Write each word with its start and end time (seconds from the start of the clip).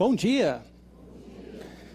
Bom 0.00 0.14
dia! 0.14 0.62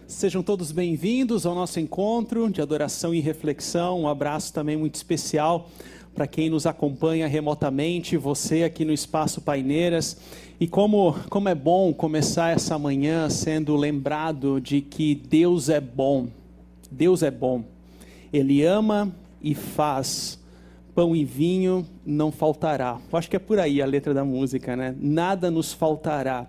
Sejam 0.06 0.44
todos 0.44 0.72
bem-vindos 0.72 1.44
ao 1.44 1.56
nosso 1.56 1.80
encontro 1.80 2.52
de 2.52 2.62
adoração 2.62 3.16
e 3.16 3.20
reflexão. 3.20 4.02
Um 4.02 4.08
abraço 4.08 4.54
também 4.54 4.78
muito 4.78 4.94
especial 4.94 5.72
para 6.14 6.28
quem 6.28 6.48
nos 6.48 6.68
acompanha 6.68 7.28
remotamente, 7.28 8.16
você 8.16 8.62
aqui 8.62 8.86
no 8.86 8.94
Espaço 8.94 9.42
Paineiras. 9.42 10.18
E 10.60 10.68
como, 10.68 11.16
como 11.32 11.50
é 11.50 11.56
bom 11.56 11.92
começar 11.96 12.52
essa 12.52 12.78
manhã 12.78 13.28
sendo 13.28 13.76
lembrado 13.76 14.62
de 14.62 14.82
que 14.82 15.16
Deus 15.16 15.68
é 15.68 15.82
bom. 15.82 16.28
Deus 16.92 17.24
é 17.24 17.32
bom. 17.32 17.64
Ele 18.32 18.64
ama 18.64 19.12
e 19.42 19.56
faz. 19.56 20.40
Pão 20.94 21.16
e 21.16 21.26
vinho 21.26 21.84
não 22.06 22.32
faltará. 22.32 23.00
Eu 23.12 23.18
acho 23.18 23.28
que 23.28 23.36
é 23.36 23.40
por 23.40 23.58
aí 23.58 23.82
a 23.82 23.86
letra 23.88 24.14
da 24.14 24.24
música, 24.24 24.76
né? 24.76 24.96
Nada 25.00 25.50
nos 25.50 25.74
faltará 25.74 26.48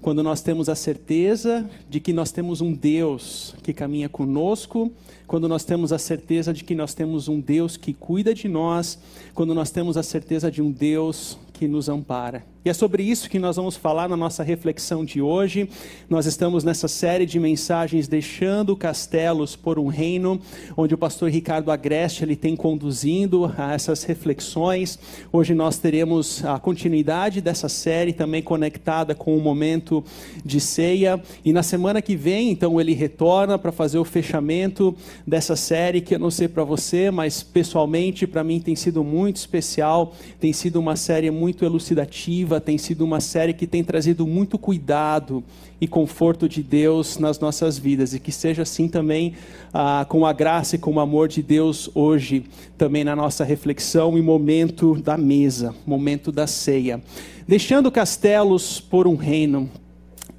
quando 0.00 0.22
nós 0.22 0.40
temos 0.40 0.68
a 0.68 0.74
certeza 0.74 1.68
de 1.88 2.00
que 2.00 2.12
nós 2.12 2.30
temos 2.30 2.60
um 2.60 2.72
Deus 2.72 3.54
que 3.62 3.72
caminha 3.72 4.08
conosco, 4.08 4.92
quando 5.26 5.48
nós 5.48 5.64
temos 5.64 5.92
a 5.92 5.98
certeza 5.98 6.52
de 6.52 6.64
que 6.64 6.74
nós 6.74 6.94
temos 6.94 7.28
um 7.28 7.40
Deus 7.40 7.76
que 7.76 7.92
cuida 7.92 8.32
de 8.34 8.48
nós, 8.48 8.98
quando 9.34 9.54
nós 9.54 9.70
temos 9.70 9.96
a 9.96 10.02
certeza 10.02 10.50
de 10.50 10.62
um 10.62 10.70
Deus 10.70 11.38
que 11.52 11.66
nos 11.66 11.88
ampara. 11.88 12.44
E 12.64 12.68
é 12.68 12.74
sobre 12.74 13.04
isso 13.04 13.30
que 13.30 13.38
nós 13.38 13.54
vamos 13.54 13.76
falar 13.76 14.08
na 14.08 14.16
nossa 14.16 14.42
reflexão 14.42 15.04
de 15.04 15.22
hoje. 15.22 15.70
Nós 16.10 16.26
estamos 16.26 16.64
nessa 16.64 16.88
série 16.88 17.24
de 17.24 17.38
mensagens 17.38 18.08
deixando 18.08 18.74
castelos 18.74 19.54
por 19.54 19.78
um 19.78 19.86
reino, 19.86 20.40
onde 20.76 20.92
o 20.92 20.98
pastor 20.98 21.30
Ricardo 21.30 21.70
Agreste 21.70 22.24
ele 22.24 22.34
tem 22.34 22.56
conduzindo 22.56 23.44
a 23.56 23.74
essas 23.74 24.02
reflexões. 24.02 24.98
Hoje 25.32 25.54
nós 25.54 25.78
teremos 25.78 26.44
a 26.44 26.58
continuidade 26.58 27.40
dessa 27.40 27.68
série 27.68 28.12
também 28.12 28.42
conectada 28.42 29.14
com 29.14 29.36
o 29.36 29.40
momento 29.40 30.04
de 30.44 30.60
ceia 30.60 31.22
e 31.44 31.52
na 31.52 31.62
semana 31.62 32.02
que 32.02 32.16
vem, 32.16 32.50
então 32.50 32.80
ele 32.80 32.92
retorna 32.92 33.56
para 33.56 33.70
fazer 33.70 33.98
o 33.98 34.04
fechamento 34.04 34.96
dessa 35.24 35.54
série 35.54 36.00
que 36.00 36.16
eu 36.16 36.18
não 36.18 36.30
sei 36.30 36.48
para 36.48 36.64
você, 36.64 37.08
mas 37.08 37.40
pessoalmente 37.40 38.26
para 38.26 38.42
mim 38.42 38.58
tem 38.58 38.74
sido 38.74 39.04
muito 39.04 39.36
especial, 39.36 40.12
tem 40.40 40.52
sido 40.52 40.80
uma 40.80 40.96
série 40.96 41.30
muito 41.30 41.64
elucidativa 41.64 42.47
tem 42.60 42.78
sido 42.78 43.04
uma 43.04 43.20
série 43.20 43.52
que 43.52 43.66
tem 43.66 43.84
trazido 43.84 44.26
muito 44.26 44.58
cuidado 44.58 45.44
e 45.80 45.86
conforto 45.86 46.48
de 46.48 46.62
Deus 46.62 47.18
nas 47.18 47.38
nossas 47.38 47.78
vidas 47.78 48.14
e 48.14 48.18
que 48.18 48.32
seja 48.32 48.62
assim 48.62 48.88
também 48.88 49.34
ah, 49.72 50.06
com 50.08 50.24
a 50.24 50.32
graça 50.32 50.76
e 50.76 50.78
com 50.78 50.94
o 50.94 51.00
amor 51.00 51.28
de 51.28 51.42
Deus 51.42 51.90
hoje 51.94 52.44
também 52.76 53.04
na 53.04 53.14
nossa 53.14 53.44
reflexão 53.44 54.16
e 54.16 54.22
momento 54.22 54.94
da 54.94 55.18
mesa, 55.18 55.74
momento 55.86 56.32
da 56.32 56.46
ceia. 56.46 57.02
Deixando 57.46 57.90
castelos 57.90 58.80
por 58.80 59.06
um 59.06 59.14
reino. 59.14 59.70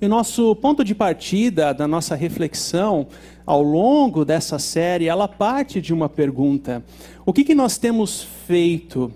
E 0.01 0.05
o 0.05 0.09
nosso 0.09 0.55
ponto 0.55 0.83
de 0.83 0.95
partida 0.95 1.73
da 1.73 1.87
nossa 1.87 2.15
reflexão 2.15 3.07
ao 3.45 3.61
longo 3.61 4.23
dessa 4.23 4.57
série, 4.59 5.07
ela 5.07 5.27
parte 5.27 5.81
de 5.81 5.93
uma 5.93 6.07
pergunta: 6.07 6.83
o 7.25 7.33
que, 7.33 7.43
que 7.43 7.55
nós 7.55 7.77
temos 7.77 8.21
feito 8.45 9.11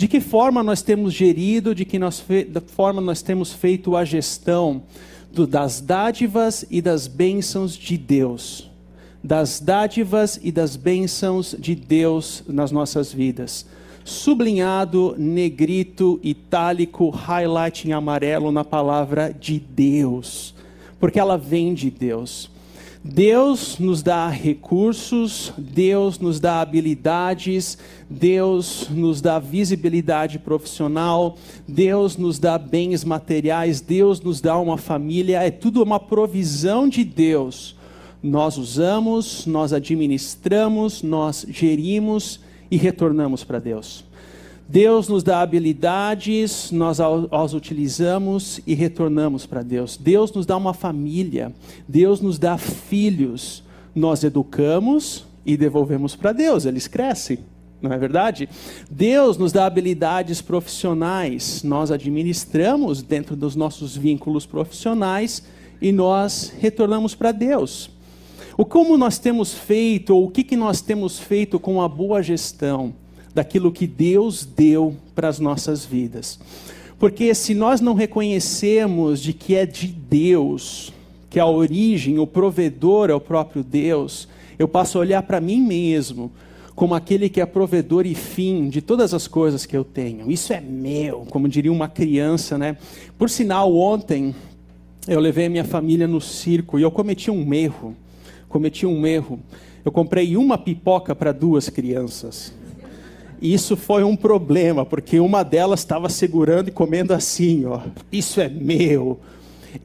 de 0.00 0.08
que 0.08 0.18
forma 0.18 0.62
nós 0.62 0.80
temos 0.80 1.12
gerido, 1.12 1.74
de 1.74 1.84
que 1.84 1.98
nós 1.98 2.24
da 2.48 2.62
forma 2.62 3.02
nós 3.02 3.20
temos 3.20 3.52
feito 3.52 3.94
a 3.94 4.02
gestão 4.02 4.84
do, 5.30 5.46
das 5.46 5.82
dádivas 5.82 6.64
e 6.70 6.80
das 6.80 7.06
bênçãos 7.06 7.76
de 7.76 7.98
Deus. 7.98 8.70
Das 9.22 9.60
dádivas 9.60 10.40
e 10.42 10.50
das 10.50 10.74
bênçãos 10.74 11.54
de 11.58 11.74
Deus 11.74 12.42
nas 12.48 12.72
nossas 12.72 13.12
vidas. 13.12 13.66
Sublinhado, 14.02 15.14
negrito, 15.18 16.18
itálico, 16.22 17.10
highlight 17.10 17.86
em 17.86 17.92
amarelo 17.92 18.50
na 18.50 18.64
palavra 18.64 19.30
de 19.38 19.60
Deus. 19.60 20.54
Porque 20.98 21.20
ela 21.20 21.36
vem 21.36 21.74
de 21.74 21.90
Deus. 21.90 22.50
Deus 23.02 23.78
nos 23.78 24.02
dá 24.02 24.28
recursos, 24.28 25.54
Deus 25.56 26.18
nos 26.18 26.38
dá 26.38 26.60
habilidades, 26.60 27.78
Deus 28.10 28.88
nos 28.90 29.22
dá 29.22 29.38
visibilidade 29.38 30.38
profissional, 30.38 31.38
Deus 31.66 32.18
nos 32.18 32.38
dá 32.38 32.58
bens 32.58 33.02
materiais, 33.02 33.80
Deus 33.80 34.20
nos 34.20 34.42
dá 34.42 34.58
uma 34.58 34.76
família, 34.76 35.42
é 35.42 35.50
tudo 35.50 35.82
uma 35.82 35.98
provisão 35.98 36.86
de 36.86 37.02
Deus. 37.02 37.74
Nós 38.22 38.58
usamos, 38.58 39.46
nós 39.46 39.72
administramos, 39.72 41.02
nós 41.02 41.46
gerimos 41.48 42.38
e 42.70 42.76
retornamos 42.76 43.42
para 43.42 43.58
Deus. 43.58 44.04
Deus 44.70 45.08
nos 45.08 45.24
dá 45.24 45.40
habilidades, 45.40 46.70
nós 46.70 47.00
as 47.00 47.54
utilizamos 47.54 48.60
e 48.64 48.72
retornamos 48.72 49.44
para 49.44 49.64
Deus. 49.64 49.96
Deus 49.96 50.30
nos 50.30 50.46
dá 50.46 50.56
uma 50.56 50.72
família, 50.72 51.52
Deus 51.88 52.20
nos 52.20 52.38
dá 52.38 52.56
filhos, 52.56 53.64
nós 53.92 54.22
educamos 54.22 55.26
e 55.44 55.56
devolvemos 55.56 56.14
para 56.14 56.30
Deus, 56.30 56.66
eles 56.66 56.86
crescem. 56.86 57.40
Não 57.82 57.92
é 57.92 57.98
verdade? 57.98 58.48
Deus 58.88 59.36
nos 59.36 59.50
dá 59.50 59.66
habilidades 59.66 60.40
profissionais, 60.40 61.64
nós 61.64 61.90
administramos 61.90 63.02
dentro 63.02 63.34
dos 63.34 63.56
nossos 63.56 63.96
vínculos 63.96 64.46
profissionais 64.46 65.42
e 65.82 65.90
nós 65.90 66.54
retornamos 66.60 67.12
para 67.16 67.32
Deus. 67.32 67.90
O 68.56 68.64
como 68.64 68.96
nós 68.96 69.18
temos 69.18 69.52
feito, 69.52 70.14
ou 70.14 70.26
o 70.26 70.30
que, 70.30 70.44
que 70.44 70.54
nós 70.54 70.80
temos 70.80 71.18
feito 71.18 71.58
com 71.58 71.82
a 71.82 71.88
boa 71.88 72.22
gestão? 72.22 72.94
Daquilo 73.34 73.72
que 73.72 73.86
Deus 73.86 74.44
deu 74.44 74.96
para 75.14 75.28
as 75.28 75.38
nossas 75.38 75.84
vidas. 75.84 76.38
Porque 76.98 77.34
se 77.34 77.54
nós 77.54 77.80
não 77.80 77.94
reconhecemos 77.94 79.20
de 79.20 79.32
que 79.32 79.54
é 79.54 79.64
de 79.64 79.86
Deus, 79.86 80.92
que 81.30 81.40
a 81.40 81.46
origem, 81.46 82.18
o 82.18 82.26
provedor 82.26 83.08
é 83.08 83.14
o 83.14 83.20
próprio 83.20 83.64
Deus, 83.64 84.28
eu 84.58 84.68
passo 84.68 84.98
a 84.98 85.00
olhar 85.00 85.22
para 85.22 85.40
mim 85.40 85.62
mesmo 85.62 86.30
como 86.74 86.94
aquele 86.94 87.28
que 87.28 87.40
é 87.40 87.46
provedor 87.46 88.06
e 88.06 88.14
fim 88.14 88.68
de 88.68 88.80
todas 88.80 89.12
as 89.12 89.28
coisas 89.28 89.66
que 89.66 89.76
eu 89.76 89.84
tenho. 89.84 90.30
Isso 90.30 90.52
é 90.52 90.60
meu, 90.60 91.26
como 91.28 91.48
diria 91.48 91.72
uma 91.72 91.88
criança, 91.88 92.56
né? 92.56 92.76
Por 93.18 93.28
sinal, 93.28 93.74
ontem 93.74 94.34
eu 95.06 95.20
levei 95.20 95.46
a 95.46 95.50
minha 95.50 95.64
família 95.64 96.06
no 96.06 96.20
circo 96.20 96.78
e 96.78 96.82
eu 96.82 96.90
cometi 96.90 97.30
um 97.30 97.52
erro. 97.52 97.94
Cometi 98.48 98.86
um 98.86 99.06
erro. 99.06 99.38
Eu 99.84 99.92
comprei 99.92 100.36
uma 100.36 100.58
pipoca 100.58 101.14
para 101.14 101.32
duas 101.32 101.68
crianças. 101.68 102.52
E 103.40 103.54
isso 103.54 103.76
foi 103.76 104.04
um 104.04 104.14
problema, 104.14 104.84
porque 104.84 105.18
uma 105.18 105.42
delas 105.42 105.80
estava 105.80 106.08
segurando 106.08 106.68
e 106.68 106.72
comendo 106.72 107.14
assim, 107.14 107.64
ó. 107.64 107.80
Isso 108.12 108.40
é 108.40 108.48
meu. 108.48 109.18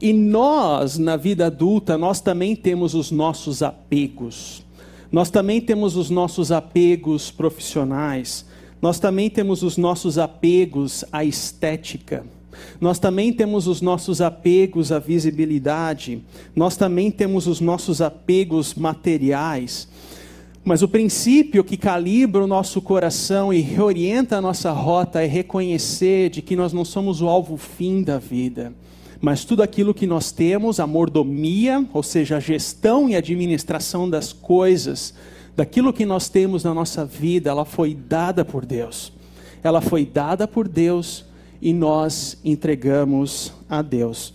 E 0.00 0.12
nós, 0.12 0.98
na 0.98 1.16
vida 1.16 1.46
adulta, 1.46 1.96
nós 1.96 2.20
também 2.20 2.54
temos 2.54 2.94
os 2.94 3.10
nossos 3.10 3.62
apegos. 3.62 4.64
Nós 5.10 5.30
também 5.30 5.60
temos 5.60 5.96
os 5.96 6.10
nossos 6.10 6.52
apegos 6.52 7.30
profissionais. 7.30 8.44
Nós 8.82 8.98
também 8.98 9.30
temos 9.30 9.62
os 9.62 9.76
nossos 9.76 10.18
apegos 10.18 11.04
à 11.10 11.24
estética. 11.24 12.24
Nós 12.80 12.98
também 12.98 13.32
temos 13.32 13.66
os 13.66 13.80
nossos 13.80 14.20
apegos 14.20 14.90
à 14.90 14.98
visibilidade. 14.98 16.22
Nós 16.54 16.76
também 16.76 17.10
temos 17.10 17.46
os 17.46 17.60
nossos 17.60 18.00
apegos 18.00 18.74
materiais. 18.74 19.88
Mas 20.66 20.82
o 20.82 20.88
princípio 20.88 21.62
que 21.62 21.76
calibra 21.76 22.42
o 22.42 22.46
nosso 22.48 22.82
coração 22.82 23.54
e 23.54 23.60
reorienta 23.60 24.36
a 24.36 24.40
nossa 24.40 24.72
rota 24.72 25.22
é 25.22 25.24
reconhecer 25.24 26.28
de 26.28 26.42
que 26.42 26.56
nós 26.56 26.72
não 26.72 26.84
somos 26.84 27.22
o 27.22 27.28
alvo 27.28 27.56
fim 27.56 28.02
da 28.02 28.18
vida, 28.18 28.74
mas 29.20 29.44
tudo 29.44 29.62
aquilo 29.62 29.94
que 29.94 30.08
nós 30.08 30.32
temos, 30.32 30.80
a 30.80 30.86
mordomia, 30.86 31.86
ou 31.92 32.02
seja, 32.02 32.38
a 32.38 32.40
gestão 32.40 33.08
e 33.08 33.14
administração 33.14 34.10
das 34.10 34.32
coisas, 34.32 35.14
daquilo 35.54 35.92
que 35.92 36.04
nós 36.04 36.28
temos 36.28 36.64
na 36.64 36.74
nossa 36.74 37.04
vida, 37.04 37.48
ela 37.48 37.64
foi 37.64 37.94
dada 37.94 38.44
por 38.44 38.66
Deus. 38.66 39.12
Ela 39.62 39.80
foi 39.80 40.04
dada 40.04 40.48
por 40.48 40.66
Deus 40.66 41.24
e 41.62 41.72
nós 41.72 42.38
entregamos 42.44 43.52
a 43.68 43.82
Deus. 43.82 44.34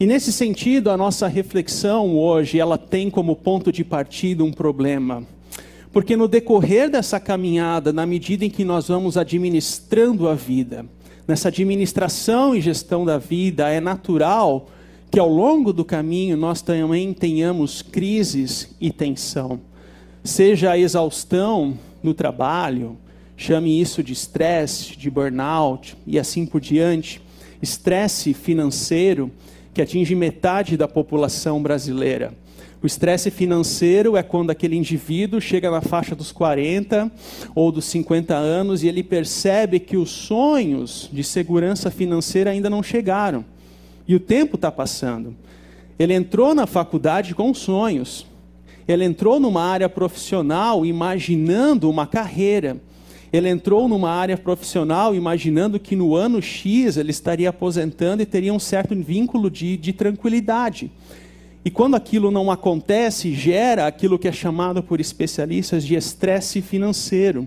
E 0.00 0.06
nesse 0.06 0.32
sentido, 0.32 0.90
a 0.90 0.96
nossa 0.96 1.28
reflexão 1.28 2.16
hoje, 2.18 2.58
ela 2.58 2.76
tem 2.76 3.08
como 3.08 3.36
ponto 3.36 3.70
de 3.70 3.84
partida 3.84 4.42
um 4.42 4.52
problema 4.52 5.24
porque 5.92 6.16
no 6.16 6.28
decorrer 6.28 6.90
dessa 6.90 7.18
caminhada, 7.18 7.92
na 7.92 8.04
medida 8.04 8.44
em 8.44 8.50
que 8.50 8.64
nós 8.64 8.88
vamos 8.88 9.16
administrando 9.16 10.28
a 10.28 10.34
vida, 10.34 10.84
nessa 11.26 11.48
administração 11.48 12.54
e 12.54 12.60
gestão 12.60 13.04
da 13.04 13.18
vida, 13.18 13.68
é 13.68 13.80
natural 13.80 14.68
que 15.10 15.18
ao 15.18 15.28
longo 15.28 15.72
do 15.72 15.84
caminho 15.84 16.36
nós 16.36 16.60
também 16.60 17.12
tenhamos 17.14 17.80
crises 17.80 18.74
e 18.80 18.90
tensão. 18.90 19.60
Seja 20.22 20.72
a 20.72 20.78
exaustão 20.78 21.78
no 22.02 22.12
trabalho, 22.12 22.96
chame 23.36 23.80
isso 23.80 24.02
de 24.02 24.12
estresse, 24.12 24.96
de 24.96 25.10
burnout 25.10 25.96
e 26.06 26.18
assim 26.18 26.44
por 26.44 26.60
diante. 26.60 27.22
Estresse 27.62 28.34
financeiro 28.34 29.30
que 29.72 29.80
atinge 29.80 30.14
metade 30.14 30.76
da 30.76 30.86
população 30.86 31.62
brasileira 31.62 32.34
o 32.80 32.86
estresse 32.86 33.30
financeiro 33.30 34.16
é 34.16 34.22
quando 34.22 34.50
aquele 34.50 34.76
indivíduo 34.76 35.40
chega 35.40 35.68
na 35.68 35.80
faixa 35.80 36.14
dos 36.14 36.30
40 36.30 37.10
ou 37.52 37.72
dos 37.72 37.84
50 37.86 38.36
anos 38.36 38.84
e 38.84 38.88
ele 38.88 39.02
percebe 39.02 39.80
que 39.80 39.96
os 39.96 40.10
sonhos 40.10 41.08
de 41.12 41.24
segurança 41.24 41.90
financeira 41.90 42.50
ainda 42.50 42.70
não 42.70 42.82
chegaram. 42.82 43.44
E 44.06 44.14
o 44.14 44.20
tempo 44.20 44.54
está 44.54 44.70
passando. 44.70 45.34
Ele 45.98 46.14
entrou 46.14 46.54
na 46.54 46.68
faculdade 46.68 47.34
com 47.34 47.52
sonhos. 47.52 48.24
Ele 48.86 49.04
entrou 49.04 49.40
numa 49.40 49.62
área 49.62 49.88
profissional 49.88 50.86
imaginando 50.86 51.90
uma 51.90 52.06
carreira. 52.06 52.76
Ele 53.32 53.48
entrou 53.48 53.88
numa 53.88 54.10
área 54.10 54.36
profissional 54.36 55.16
imaginando 55.16 55.80
que 55.80 55.96
no 55.96 56.14
ano 56.14 56.40
X 56.40 56.96
ele 56.96 57.10
estaria 57.10 57.50
aposentando 57.50 58.22
e 58.22 58.26
teria 58.26 58.54
um 58.54 58.58
certo 58.60 58.94
vínculo 58.94 59.50
de, 59.50 59.76
de 59.76 59.92
tranquilidade. 59.92 60.90
E 61.68 61.70
quando 61.70 61.96
aquilo 61.96 62.30
não 62.30 62.50
acontece, 62.50 63.34
gera 63.34 63.86
aquilo 63.86 64.18
que 64.18 64.26
é 64.26 64.32
chamado 64.32 64.82
por 64.82 65.02
especialistas 65.02 65.84
de 65.84 65.96
estresse 65.96 66.62
financeiro. 66.62 67.46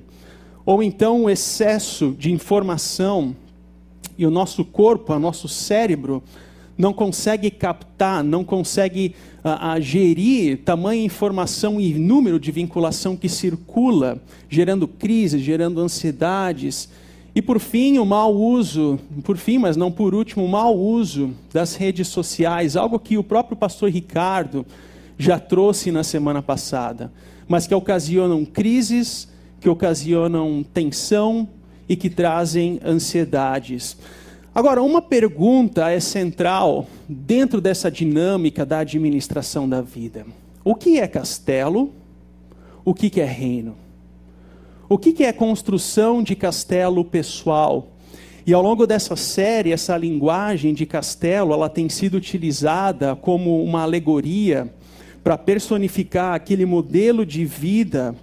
Ou 0.64 0.84
então 0.84 1.24
o 1.24 1.30
excesso 1.30 2.16
de 2.20 2.32
informação 2.32 3.36
e 4.16 4.24
o 4.24 4.30
nosso 4.30 4.64
corpo, 4.64 5.12
o 5.12 5.18
nosso 5.18 5.48
cérebro, 5.48 6.22
não 6.78 6.94
consegue 6.94 7.50
captar, 7.50 8.24
não 8.24 8.44
consegue 8.44 9.16
a, 9.44 9.72
a 9.72 9.80
gerir 9.80 10.60
tamanha 10.64 11.04
informação 11.04 11.82
e 11.82 11.92
número 11.96 12.40
de 12.40 12.52
vinculação 12.52 13.18
que 13.18 13.28
circula, 13.28 14.22
gerando 14.48 14.88
crises, 14.88 15.42
gerando 15.42 15.82
ansiedades. 15.82 16.90
E 17.34 17.42
por 17.42 17.60
fim, 17.60 17.98
o 17.98 18.06
mau 18.06 18.36
uso, 18.36 19.00
por 19.24 19.38
fim, 19.38 19.58
mas 19.58 19.78
não 19.78 19.92
por 19.92 20.14
último, 20.14 20.44
o 20.44 20.50
mau 20.50 20.78
uso 20.78 21.34
das 21.54 21.76
redes 21.76 22.10
sociais, 22.10 22.76
algo 22.76 23.00
que 23.00 23.18
o 23.18 23.24
próprio 23.24 23.56
pastor 23.56 23.90
Ricardo 23.90 24.66
já 25.18 25.40
trouxe 25.40 25.92
na 25.92 26.04
semana 26.04 26.42
passada, 26.42 27.12
mas 27.48 27.66
que 27.66 27.74
ocasionam 27.74 28.44
crises, 28.44 29.30
que 29.62 29.70
ocasionam 29.70 30.66
tensão 30.74 31.48
e 31.88 31.96
que 31.96 32.10
trazem 32.10 32.80
ansiedades. 32.84 33.96
Agora, 34.54 34.84
uma 34.84 35.02
pergunta 35.02 35.90
é 35.90 36.02
central 36.02 36.86
dentro 37.08 37.62
dessa 37.62 37.90
dinâmica 37.90 38.66
da 38.66 38.80
administração 38.80 39.70
da 39.70 39.82
vida: 39.82 40.26
o 40.66 40.76
que 40.76 41.00
é 41.00 41.08
castelo? 41.08 41.94
O 42.84 42.94
que 42.94 43.22
é 43.22 43.26
reino? 43.26 43.76
O 44.92 44.98
que 44.98 45.24
é 45.24 45.32
construção 45.32 46.22
de 46.22 46.36
castelo 46.36 47.06
pessoal? 47.06 47.94
E 48.46 48.54
ao 48.54 48.62
longo 48.62 48.86
dessa 48.86 49.16
série, 49.16 49.72
essa 49.72 49.96
linguagem 49.96 50.74
de 50.74 50.86
castelo, 50.86 51.54
ela 51.54 51.70
tem 51.70 51.88
sido 51.88 52.16
utilizada 52.16 53.16
como 53.16 53.64
uma 53.64 53.84
alegoria 53.84 54.70
para 55.24 55.38
personificar 55.38 56.34
aquele 56.34 56.66
modelo 56.66 57.26
de 57.26 57.46
vida 57.46 58.14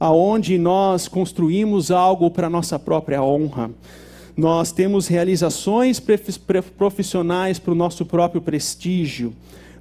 aonde 0.00 0.56
nós 0.56 1.08
construímos 1.08 1.90
algo 1.90 2.30
para 2.30 2.48
nossa 2.48 2.78
própria 2.78 3.22
honra. 3.22 3.70
Nós 4.34 4.72
temos 4.72 5.06
realizações 5.06 6.00
profissionais 6.78 7.58
para 7.58 7.72
o 7.72 7.76
nosso 7.76 8.06
próprio 8.06 8.40
prestígio, 8.40 9.34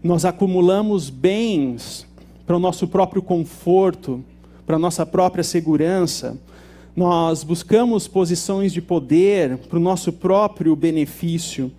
nós 0.03 0.25
acumulamos 0.25 1.09
bens 1.09 2.05
para 2.45 2.57
o 2.57 2.59
nosso 2.59 2.85
próprio 2.85 3.21
conforto, 3.21 4.21
para 4.65 4.80
nossa 4.80 5.06
própria 5.06 5.44
segurança, 5.44 6.38
nós 6.95 7.44
buscamos 7.44 8.07
posições 8.07 8.71
de 8.71 8.81
poder 8.81 9.57
para 9.57 9.77
o 9.77 9.81
nosso 9.81 10.13
próprio 10.13 10.75
benefício. 10.75 11.71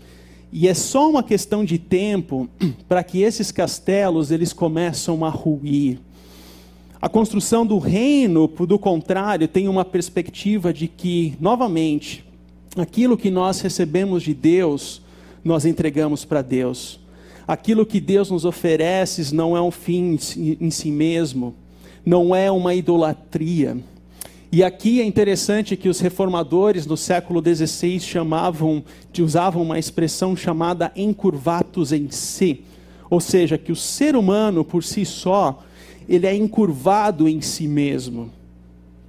E 0.53 0.69
é 0.69 0.75
só 0.75 1.09
uma 1.09 1.23
questão 1.23 1.65
de 1.65 1.79
tempo 1.79 2.49
para 2.89 3.03
que 3.05 3.23
esses 3.23 3.51
castelos 3.51 4.31
eles 4.31 4.53
começam 4.53 5.25
a 5.25 5.29
ruir. 5.29 5.99
A 7.01 7.09
construção 7.09 7.67
do 7.67 7.79
reino, 7.79 8.49
do 8.49 8.79
contrário, 8.79 9.47
tem 9.47 9.69
uma 9.69 9.85
perspectiva 9.85 10.73
de 10.73 10.89
que, 10.89 11.35
novamente, 11.39 12.25
aquilo 12.77 13.17
que 13.17 13.31
nós 13.31 13.61
recebemos 13.61 14.23
de 14.23 14.33
Deus, 14.33 15.03
nós 15.45 15.67
entregamos 15.67 16.25
para 16.25 16.41
Deus. 16.41 16.99
Aquilo 17.47 17.85
que 17.85 18.01
Deus 18.01 18.31
nos 18.31 18.47
oferece 18.47 19.35
não 19.35 19.55
é 19.55 19.61
um 19.61 19.71
fim 19.71 20.19
em 20.59 20.71
si 20.71 20.91
mesmo, 20.91 21.55
não 22.05 22.35
é 22.35 22.51
uma 22.51 22.75
idolatria. 22.75 23.77
E 24.53 24.63
aqui 24.63 25.01
é 25.01 25.05
interessante 25.05 25.77
que 25.77 25.89
os 25.89 25.99
reformadores 25.99 26.87
do 26.87 26.97
século 26.97 27.43
XVI 27.43 27.99
chamavam, 27.99 28.85
usavam 29.19 29.63
uma 29.63 29.79
expressão 29.79 30.37
chamada 30.37 30.93
encurvatus 30.95 31.93
em 31.93 32.09
si, 32.11 32.63
ou 33.11 33.21
seja, 33.21 33.59
que 33.59 33.73
o 33.73 33.77
ser 33.77 34.15
humano 34.15 34.65
por 34.65 34.85
si 34.85 35.05
só, 35.05 35.63
ele 36.09 36.27
é 36.27 36.35
encurvado 36.35 37.29
em 37.29 37.41
si 37.41 37.67
mesmo. 37.67 38.31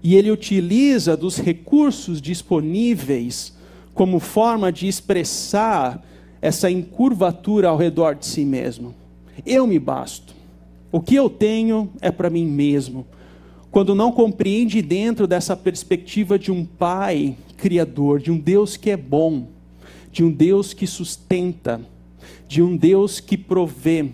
E 0.01 0.15
ele 0.15 0.31
utiliza 0.31 1.17
dos 1.17 1.37
recursos 1.37 2.21
disponíveis 2.21 3.55
como 3.93 4.19
forma 4.19 4.71
de 4.71 4.87
expressar 4.87 6.03
essa 6.41 6.69
encurvatura 6.69 7.69
ao 7.69 7.77
redor 7.77 8.13
de 8.13 8.25
si 8.25 8.45
mesmo. 8.45 8.93
Eu 9.45 9.65
me 9.65 9.79
basto. 9.79 10.34
O 10.95 11.01
que 11.01 11.15
eu 11.15 11.29
tenho 11.29 11.91
é 11.99 12.09
para 12.09 12.29
mim 12.29 12.45
mesmo. 12.45 13.05
Quando 13.69 13.93
não 13.93 14.13
compreende 14.13 14.81
dentro 14.81 15.27
dessa 15.27 15.53
perspectiva 15.53 16.39
de 16.39 16.53
um 16.53 16.63
Pai 16.63 17.35
Criador, 17.57 18.21
de 18.21 18.31
um 18.31 18.37
Deus 18.37 18.77
que 18.77 18.89
é 18.89 18.95
bom, 18.95 19.49
de 20.09 20.23
um 20.23 20.31
Deus 20.31 20.73
que 20.73 20.87
sustenta, 20.87 21.81
de 22.47 22.61
um 22.61 22.77
Deus 22.77 23.19
que 23.19 23.37
provê, 23.37 24.05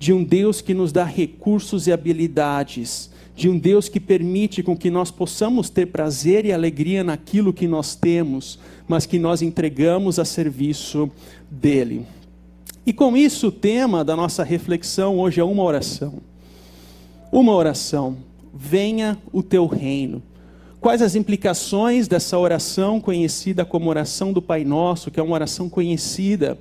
de 0.00 0.12
um 0.12 0.24
Deus 0.24 0.60
que 0.60 0.74
nos 0.74 0.90
dá 0.90 1.04
recursos 1.04 1.86
e 1.86 1.92
habilidades, 1.92 3.08
de 3.36 3.48
um 3.48 3.56
Deus 3.56 3.88
que 3.88 4.00
permite 4.00 4.64
com 4.64 4.76
que 4.76 4.90
nós 4.90 5.12
possamos 5.12 5.70
ter 5.70 5.86
prazer 5.86 6.44
e 6.44 6.52
alegria 6.52 7.04
naquilo 7.04 7.52
que 7.52 7.68
nós 7.68 7.94
temos, 7.94 8.58
mas 8.88 9.06
que 9.06 9.16
nós 9.20 9.42
entregamos 9.42 10.18
a 10.18 10.24
serviço 10.24 11.08
dele. 11.48 12.04
E 12.84 12.92
com 12.92 13.16
isso, 13.16 13.48
o 13.48 13.52
tema 13.52 14.04
da 14.04 14.16
nossa 14.16 14.42
reflexão 14.42 15.18
hoje 15.18 15.40
é 15.40 15.44
uma 15.44 15.62
oração. 15.62 16.14
Uma 17.30 17.54
oração. 17.54 18.16
Venha 18.52 19.18
o 19.32 19.42
teu 19.42 19.66
reino. 19.66 20.22
Quais 20.80 21.02
as 21.02 21.14
implicações 21.14 22.08
dessa 22.08 22.38
oração 22.38 23.00
conhecida 23.00 23.64
como 23.66 23.90
oração 23.90 24.32
do 24.32 24.40
Pai 24.40 24.64
Nosso, 24.64 25.10
que 25.10 25.20
é 25.20 25.22
uma 25.22 25.34
oração 25.34 25.68
conhecida 25.68 26.58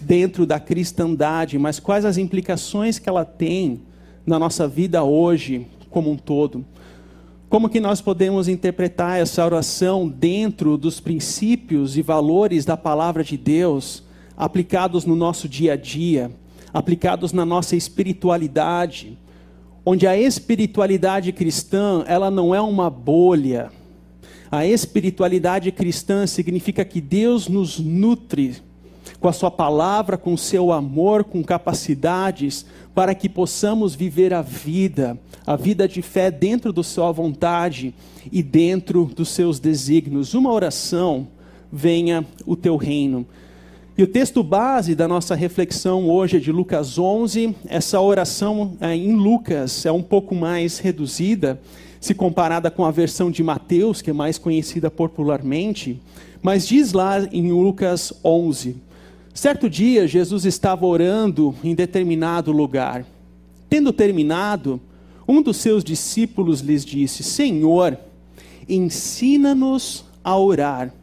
dentro 0.00 0.46
da 0.46 0.60
cristandade, 0.60 1.58
mas 1.58 1.80
quais 1.80 2.04
as 2.04 2.16
implicações 2.16 3.00
que 3.00 3.08
ela 3.08 3.24
tem 3.24 3.80
na 4.24 4.38
nossa 4.38 4.68
vida 4.68 5.02
hoje, 5.02 5.66
como 5.90 6.10
um 6.10 6.16
todo. 6.16 6.64
Como 7.48 7.68
que 7.68 7.80
nós 7.80 8.00
podemos 8.00 8.46
interpretar 8.46 9.18
essa 9.18 9.44
oração 9.44 10.06
dentro 10.06 10.76
dos 10.76 11.00
princípios 11.00 11.96
e 11.96 12.02
valores 12.02 12.64
da 12.64 12.76
palavra 12.76 13.24
de 13.24 13.36
Deus, 13.36 14.04
aplicados 14.38 15.04
no 15.04 15.16
nosso 15.16 15.48
dia 15.48 15.72
a 15.72 15.76
dia, 15.76 16.30
aplicados 16.72 17.32
na 17.32 17.44
nossa 17.44 17.74
espiritualidade, 17.74 19.18
onde 19.84 20.06
a 20.06 20.16
espiritualidade 20.16 21.32
cristã, 21.32 22.04
ela 22.06 22.30
não 22.30 22.54
é 22.54 22.60
uma 22.60 22.88
bolha. 22.88 23.72
A 24.48 24.64
espiritualidade 24.64 25.72
cristã 25.72 26.24
significa 26.24 26.84
que 26.84 27.00
Deus 27.00 27.48
nos 27.48 27.80
nutre 27.80 28.56
com 29.18 29.26
a 29.26 29.32
Sua 29.32 29.50
palavra, 29.50 30.16
com 30.16 30.34
o 30.34 30.38
seu 30.38 30.70
amor, 30.70 31.24
com 31.24 31.42
capacidades, 31.42 32.64
para 32.94 33.16
que 33.16 33.28
possamos 33.28 33.96
viver 33.96 34.32
a 34.32 34.40
vida, 34.40 35.18
a 35.44 35.56
vida 35.56 35.88
de 35.88 36.00
fé 36.00 36.30
dentro 36.30 36.72
da 36.72 36.84
Sua 36.84 37.10
vontade 37.10 37.92
e 38.30 38.40
dentro 38.40 39.06
dos 39.06 39.30
seus 39.30 39.58
desígnios. 39.58 40.32
Uma 40.32 40.52
oração, 40.52 41.26
venha 41.72 42.24
o 42.46 42.54
teu 42.54 42.76
reino. 42.76 43.26
E 43.98 44.02
o 44.04 44.06
texto 44.06 44.44
base 44.44 44.94
da 44.94 45.08
nossa 45.08 45.34
reflexão 45.34 46.08
hoje 46.08 46.36
é 46.36 46.38
de 46.38 46.52
Lucas 46.52 47.00
11. 47.00 47.52
Essa 47.66 48.00
oração 48.00 48.76
é, 48.80 48.94
em 48.94 49.16
Lucas 49.16 49.84
é 49.84 49.90
um 49.90 50.04
pouco 50.04 50.36
mais 50.36 50.78
reduzida, 50.78 51.60
se 52.00 52.14
comparada 52.14 52.70
com 52.70 52.84
a 52.84 52.92
versão 52.92 53.28
de 53.28 53.42
Mateus, 53.42 54.00
que 54.00 54.10
é 54.10 54.12
mais 54.12 54.38
conhecida 54.38 54.88
popularmente. 54.88 56.00
Mas 56.40 56.68
diz 56.68 56.92
lá 56.92 57.18
em 57.32 57.50
Lucas 57.50 58.12
11: 58.24 58.76
Certo 59.34 59.68
dia, 59.68 60.06
Jesus 60.06 60.44
estava 60.44 60.86
orando 60.86 61.52
em 61.64 61.74
determinado 61.74 62.52
lugar. 62.52 63.04
Tendo 63.68 63.92
terminado, 63.92 64.80
um 65.26 65.42
dos 65.42 65.56
seus 65.56 65.82
discípulos 65.82 66.60
lhes 66.60 66.84
disse: 66.84 67.24
Senhor, 67.24 67.98
ensina-nos 68.68 70.04
a 70.22 70.38
orar, 70.38 70.94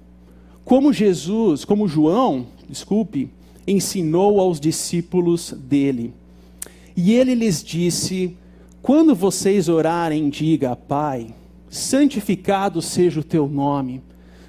como 0.63 0.93
Jesus, 0.93 1.65
como 1.65 1.89
João, 1.89 2.54
desculpe, 2.69 3.29
ensinou 3.67 4.39
aos 4.39 4.60
discípulos 4.60 5.51
dele. 5.51 6.13
E 6.95 7.13
ele 7.13 7.36
lhes 7.36 7.63
disse: 7.63 8.36
Quando 8.81 9.15
vocês 9.15 9.69
orarem, 9.69 10.29
diga, 10.29 10.75
Pai, 10.75 11.34
santificado 11.69 12.81
seja 12.81 13.19
o 13.19 13.24
teu 13.24 13.48
nome, 13.48 14.01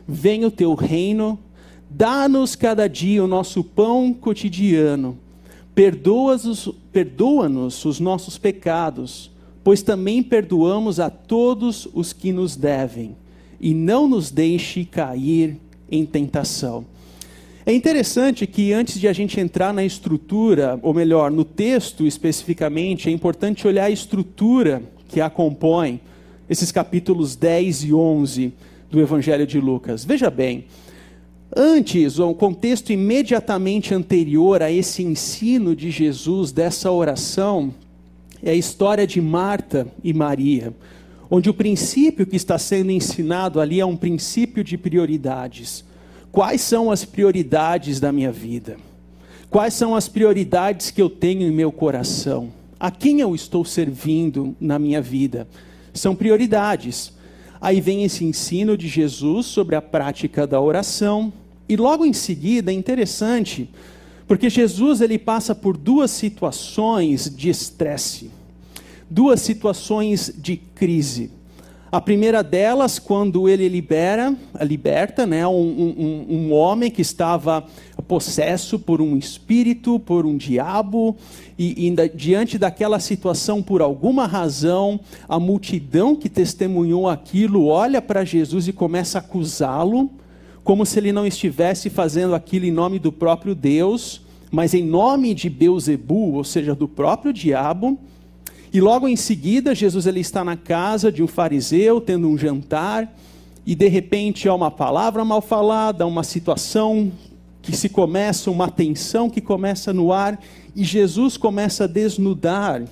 venha 0.07 0.47
o 0.47 0.51
teu 0.51 0.75
reino 0.75 1.39
Dá-nos 1.89 2.57
cada 2.57 2.89
dia 2.89 3.23
o 3.25 3.29
nosso 3.29 3.63
pão 3.63 4.13
cotidiano. 4.13 5.19
Perdoa-nos 5.75 6.71
perdoa 6.93 7.49
os 7.49 8.01
nossos 8.01 8.39
pecados, 8.39 9.31
pois 9.63 9.83
também 9.83 10.23
perdoamos 10.23 10.99
a 10.99 11.11
todos 11.11 11.87
os 11.95 12.13
que 12.13 12.33
nos 12.33 12.57
devem. 12.57 13.17
E 13.61 13.73
não 13.73 14.09
nos 14.09 14.31
deixe 14.31 14.85
cair 14.85 15.59
em 15.91 16.05
tentação. 16.05 16.85
É 17.69 17.75
interessante 17.75 18.47
que 18.47 18.73
antes 18.73 19.01
de 19.01 19.09
a 19.09 19.13
gente 19.13 19.41
entrar 19.41 19.75
na 19.75 19.85
estrutura, 19.85 20.79
ou 20.83 20.95
melhor, 20.95 21.33
no 21.33 21.45
texto 21.45 22.07
especificamente, 22.07 23.09
é 23.09 23.13
importante 23.13 23.67
olhar 23.67 23.87
a 23.87 23.91
estrutura 23.91 24.85
que 25.09 25.21
a 25.21 25.29
compõe, 25.29 26.01
esses 26.49 26.71
capítulos 26.71 27.35
10 27.35 27.83
e 27.83 27.93
11 27.93 28.53
do 28.89 29.01
Evangelho 29.01 29.45
de 29.45 29.59
Lucas. 29.59 30.05
Veja 30.05 30.31
bem, 30.31 30.67
antes, 31.57 32.21
o 32.21 32.33
contexto 32.35 32.93
imediatamente 32.93 33.93
anterior 33.93 34.63
a 34.63 34.71
esse 34.71 35.03
ensino 35.03 35.75
de 35.75 35.91
Jesus, 35.91 36.53
dessa 36.53 36.93
oração, 36.93 37.75
é 38.45 38.53
a 38.53 38.55
história 38.55 39.09
de 39.09 39.21
Marta 39.21 39.89
e 40.05 40.15
Maria, 40.15 40.73
onde 41.29 41.51
o 41.51 41.55
princípio 41.55 42.27
que 42.27 42.37
está 42.37 42.59
sendo 42.59 42.93
ensinado 42.93 43.61
ali 43.61 43.81
é 43.81 43.85
um 43.85 43.97
princípio 43.97 44.63
de 44.63 44.79
prioridades. 44.79 45.85
Quais 46.33 46.61
são 46.61 46.91
as 46.91 47.05
prioridades 47.05 47.99
da 47.99 48.13
minha 48.13 48.31
vida? 48.31 48.77
Quais 49.51 49.75
são 49.75 49.95
as 49.95 50.09
prioridades 50.09 50.91
que 50.91 51.01
eu 51.01 51.09
tenho 51.09 51.43
em 51.43 51.51
meu 51.51 51.73
coração? 51.73 52.53
A 52.79 52.91
quem 52.91 53.21
eu 53.21 53.35
estou 53.35 53.65
servindo 53.65 54.55
na 54.61 54.79
minha 54.79 55.01
vida? 55.01 55.49
São 55.95 56.15
prioridades. 56.15 57.13
Aí 57.61 57.81
vem 57.81 58.05
esse 58.05 58.25
ensino 58.25 58.77
de 58.77 58.87
Jesus 58.87 59.47
sobre 59.47 59.75
a 59.77 59.83
prática 59.83 60.47
da 60.47 60.61
oração. 60.61 61.33
E 61.69 61.77
logo 61.77 62.05
em 62.05 62.13
seguida, 62.13 62.71
é 62.71 62.75
interessante, 62.75 63.71
porque 64.29 64.51
Jesus 64.51 65.01
ele 65.01 65.19
passa 65.19 65.55
por 65.55 65.77
duas 65.77 66.11
situações 66.11 67.35
de 67.35 67.49
estresse, 67.49 68.31
duas 69.09 69.41
situações 69.41 70.33
de 70.37 70.57
crise. 70.57 71.31
A 71.97 72.01
primeira 72.03 72.43
delas, 72.43 72.99
quando 72.99 73.49
ele 73.49 73.67
libera, 73.71 74.37
liberta 74.61 75.25
né, 75.25 75.47
um, 75.47 75.55
um, 75.55 76.27
um 76.29 76.53
homem 76.53 76.91
que 76.91 77.01
estava 77.01 77.65
possesso 78.07 78.79
por 78.79 79.01
um 79.01 79.17
espírito, 79.17 79.99
por 79.99 80.27
um 80.27 80.37
diabo, 80.37 81.17
e, 81.59 81.89
e 81.89 82.09
diante 82.11 82.59
daquela 82.59 83.01
situação, 83.01 83.63
por 83.63 83.81
alguma 83.81 84.27
razão, 84.27 85.01
a 85.27 85.41
multidão 85.41 86.15
que 86.15 86.29
testemunhou 86.29 87.09
aquilo 87.09 87.65
olha 87.65 88.03
para 88.03 88.27
Jesus 88.27 88.69
e 88.69 88.75
começa 88.75 89.17
a 89.17 89.23
acusá-lo, 89.23 90.11
como 90.63 90.85
se 90.85 90.99
ele 90.99 91.13
não 91.13 91.27
estivesse 91.27 91.89
fazendo 91.89 92.35
aquilo 92.35 92.67
em 92.67 92.73
nome 92.73 92.99
do 92.99 93.11
próprio 93.11 93.55
Deus, 93.55 94.21
mas 94.51 94.75
em 94.75 94.85
nome 94.85 95.33
de 95.33 95.49
Beuzebu, 95.49 96.35
ou 96.35 96.45
seja, 96.45 96.75
do 96.75 96.87
próprio 96.87 97.33
diabo. 97.33 97.99
E 98.77 98.81
logo 98.83 99.09
em 99.09 99.17
seguida, 99.17 99.75
Jesus 99.75 100.07
ele 100.07 100.21
está 100.21 100.45
na 100.45 100.55
casa 100.55 101.11
de 101.11 101.23
um 101.23 101.27
fariseu, 101.27 101.99
tendo 101.99 102.29
um 102.29 102.37
jantar, 102.37 103.11
e 103.65 103.75
de 103.75 103.89
repente 103.89 104.47
há 104.47 104.55
uma 104.55 104.71
palavra 104.71 105.25
mal 105.25 105.41
falada, 105.41 106.07
uma 106.07 106.23
situação 106.23 107.11
que 107.63 107.75
se 107.75 107.89
começa, 107.89 108.51
uma 108.51 108.71
tensão 108.71 109.31
que 109.31 109.41
começa 109.41 109.95
no 109.95 110.13
ar, 110.13 110.39
e 110.75 110.85
Jesus 110.85 111.39
começa 111.39 111.85
a 111.85 111.87
desnudar 111.87 112.83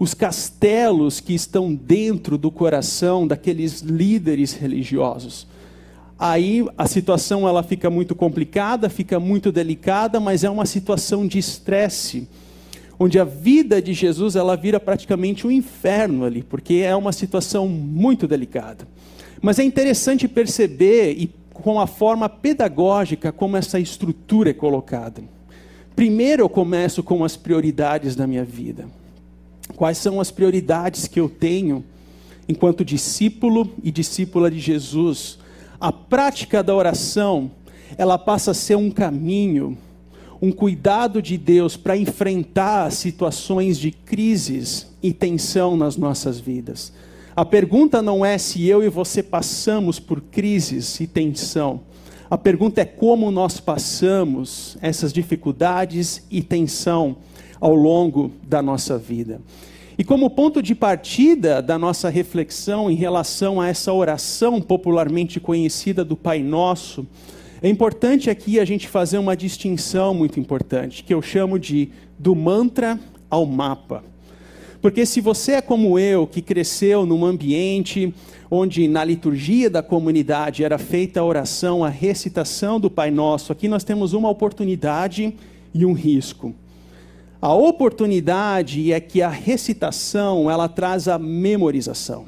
os 0.00 0.14
castelos 0.14 1.20
que 1.20 1.32
estão 1.32 1.72
dentro 1.72 2.36
do 2.36 2.50
coração 2.50 3.24
daqueles 3.24 3.82
líderes 3.82 4.52
religiosos. 4.52 5.46
Aí 6.18 6.66
a 6.76 6.88
situação 6.88 7.46
ela 7.46 7.62
fica 7.62 7.88
muito 7.88 8.16
complicada, 8.16 8.90
fica 8.90 9.20
muito 9.20 9.52
delicada, 9.52 10.18
mas 10.18 10.42
é 10.42 10.50
uma 10.50 10.66
situação 10.66 11.24
de 11.24 11.38
estresse 11.38 12.26
onde 12.98 13.18
a 13.18 13.24
vida 13.24 13.82
de 13.82 13.92
Jesus 13.92 14.36
ela 14.36 14.56
vira 14.56 14.78
praticamente 14.78 15.46
um 15.46 15.50
inferno 15.50 16.24
ali, 16.24 16.42
porque 16.42 16.74
é 16.74 16.94
uma 16.94 17.12
situação 17.12 17.68
muito 17.68 18.26
delicada. 18.26 18.86
Mas 19.42 19.58
é 19.58 19.64
interessante 19.64 20.28
perceber 20.28 21.12
e 21.12 21.30
com 21.52 21.78
a 21.78 21.86
forma 21.86 22.28
pedagógica 22.28 23.30
como 23.30 23.56
essa 23.56 23.78
estrutura 23.78 24.50
é 24.50 24.54
colocada. 24.54 25.22
Primeiro 25.94 26.42
eu 26.42 26.48
começo 26.48 27.02
com 27.02 27.22
as 27.22 27.36
prioridades 27.36 28.16
da 28.16 28.26
minha 28.26 28.44
vida. 28.44 28.86
Quais 29.76 29.98
são 29.98 30.20
as 30.20 30.30
prioridades 30.30 31.06
que 31.06 31.20
eu 31.20 31.28
tenho 31.28 31.84
enquanto 32.48 32.84
discípulo 32.84 33.72
e 33.82 33.90
discípula 33.90 34.50
de 34.50 34.58
Jesus? 34.58 35.38
A 35.80 35.92
prática 35.92 36.62
da 36.62 36.74
oração, 36.74 37.50
ela 37.96 38.18
passa 38.18 38.50
a 38.50 38.54
ser 38.54 38.76
um 38.76 38.90
caminho 38.90 39.78
um 40.44 40.52
cuidado 40.52 41.22
de 41.22 41.38
Deus 41.38 41.74
para 41.74 41.96
enfrentar 41.96 42.92
situações 42.92 43.78
de 43.78 43.90
crises 43.90 44.86
e 45.02 45.10
tensão 45.10 45.74
nas 45.74 45.96
nossas 45.96 46.38
vidas. 46.38 46.92
A 47.34 47.46
pergunta 47.46 48.02
não 48.02 48.24
é 48.24 48.36
se 48.36 48.66
eu 48.66 48.84
e 48.84 48.90
você 48.90 49.22
passamos 49.22 49.98
por 49.98 50.20
crises 50.20 51.00
e 51.00 51.06
tensão. 51.06 51.80
A 52.30 52.36
pergunta 52.36 52.82
é 52.82 52.84
como 52.84 53.30
nós 53.30 53.58
passamos 53.58 54.76
essas 54.82 55.14
dificuldades 55.14 56.22
e 56.30 56.42
tensão 56.42 57.16
ao 57.58 57.74
longo 57.74 58.30
da 58.46 58.60
nossa 58.60 58.98
vida. 58.98 59.40
E 59.96 60.04
como 60.04 60.28
ponto 60.28 60.60
de 60.60 60.74
partida 60.74 61.62
da 61.62 61.78
nossa 61.78 62.10
reflexão 62.10 62.90
em 62.90 62.94
relação 62.94 63.62
a 63.62 63.68
essa 63.68 63.92
oração 63.92 64.60
popularmente 64.60 65.40
conhecida 65.40 66.04
do 66.04 66.16
Pai 66.16 66.42
Nosso, 66.42 67.06
é 67.64 67.70
importante 67.70 68.28
aqui 68.28 68.60
a 68.60 68.64
gente 68.66 68.86
fazer 68.86 69.16
uma 69.16 69.34
distinção 69.34 70.12
muito 70.12 70.38
importante, 70.38 71.02
que 71.02 71.14
eu 71.14 71.22
chamo 71.22 71.58
de 71.58 71.88
do 72.18 72.34
mantra 72.34 73.00
ao 73.30 73.46
mapa. 73.46 74.04
Porque 74.82 75.06
se 75.06 75.18
você 75.18 75.52
é 75.52 75.62
como 75.62 75.98
eu, 75.98 76.26
que 76.26 76.42
cresceu 76.42 77.06
num 77.06 77.24
ambiente 77.24 78.12
onde 78.50 78.86
na 78.86 79.02
liturgia 79.02 79.70
da 79.70 79.82
comunidade 79.82 80.62
era 80.62 80.76
feita 80.76 81.20
a 81.20 81.24
oração, 81.24 81.82
a 81.82 81.88
recitação 81.88 82.78
do 82.78 82.90
Pai 82.90 83.10
Nosso, 83.10 83.50
aqui 83.50 83.66
nós 83.66 83.82
temos 83.82 84.12
uma 84.12 84.28
oportunidade 84.28 85.34
e 85.72 85.86
um 85.86 85.94
risco. 85.94 86.54
A 87.40 87.54
oportunidade 87.54 88.92
é 88.92 89.00
que 89.00 89.22
a 89.22 89.30
recitação, 89.30 90.50
ela 90.50 90.68
traz 90.68 91.08
a 91.08 91.18
memorização. 91.18 92.26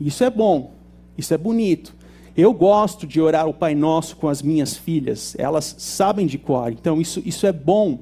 Isso 0.00 0.24
é 0.24 0.30
bom, 0.30 0.72
isso 1.18 1.34
é 1.34 1.36
bonito. 1.36 1.97
Eu 2.38 2.52
gosto 2.52 3.04
de 3.04 3.20
orar 3.20 3.48
o 3.48 3.52
Pai 3.52 3.74
Nosso 3.74 4.14
com 4.14 4.28
as 4.28 4.42
minhas 4.42 4.76
filhas, 4.76 5.34
elas 5.36 5.74
sabem 5.76 6.24
de 6.24 6.38
cor, 6.38 6.70
então 6.70 7.00
isso, 7.00 7.20
isso 7.26 7.48
é 7.48 7.52
bom, 7.52 7.98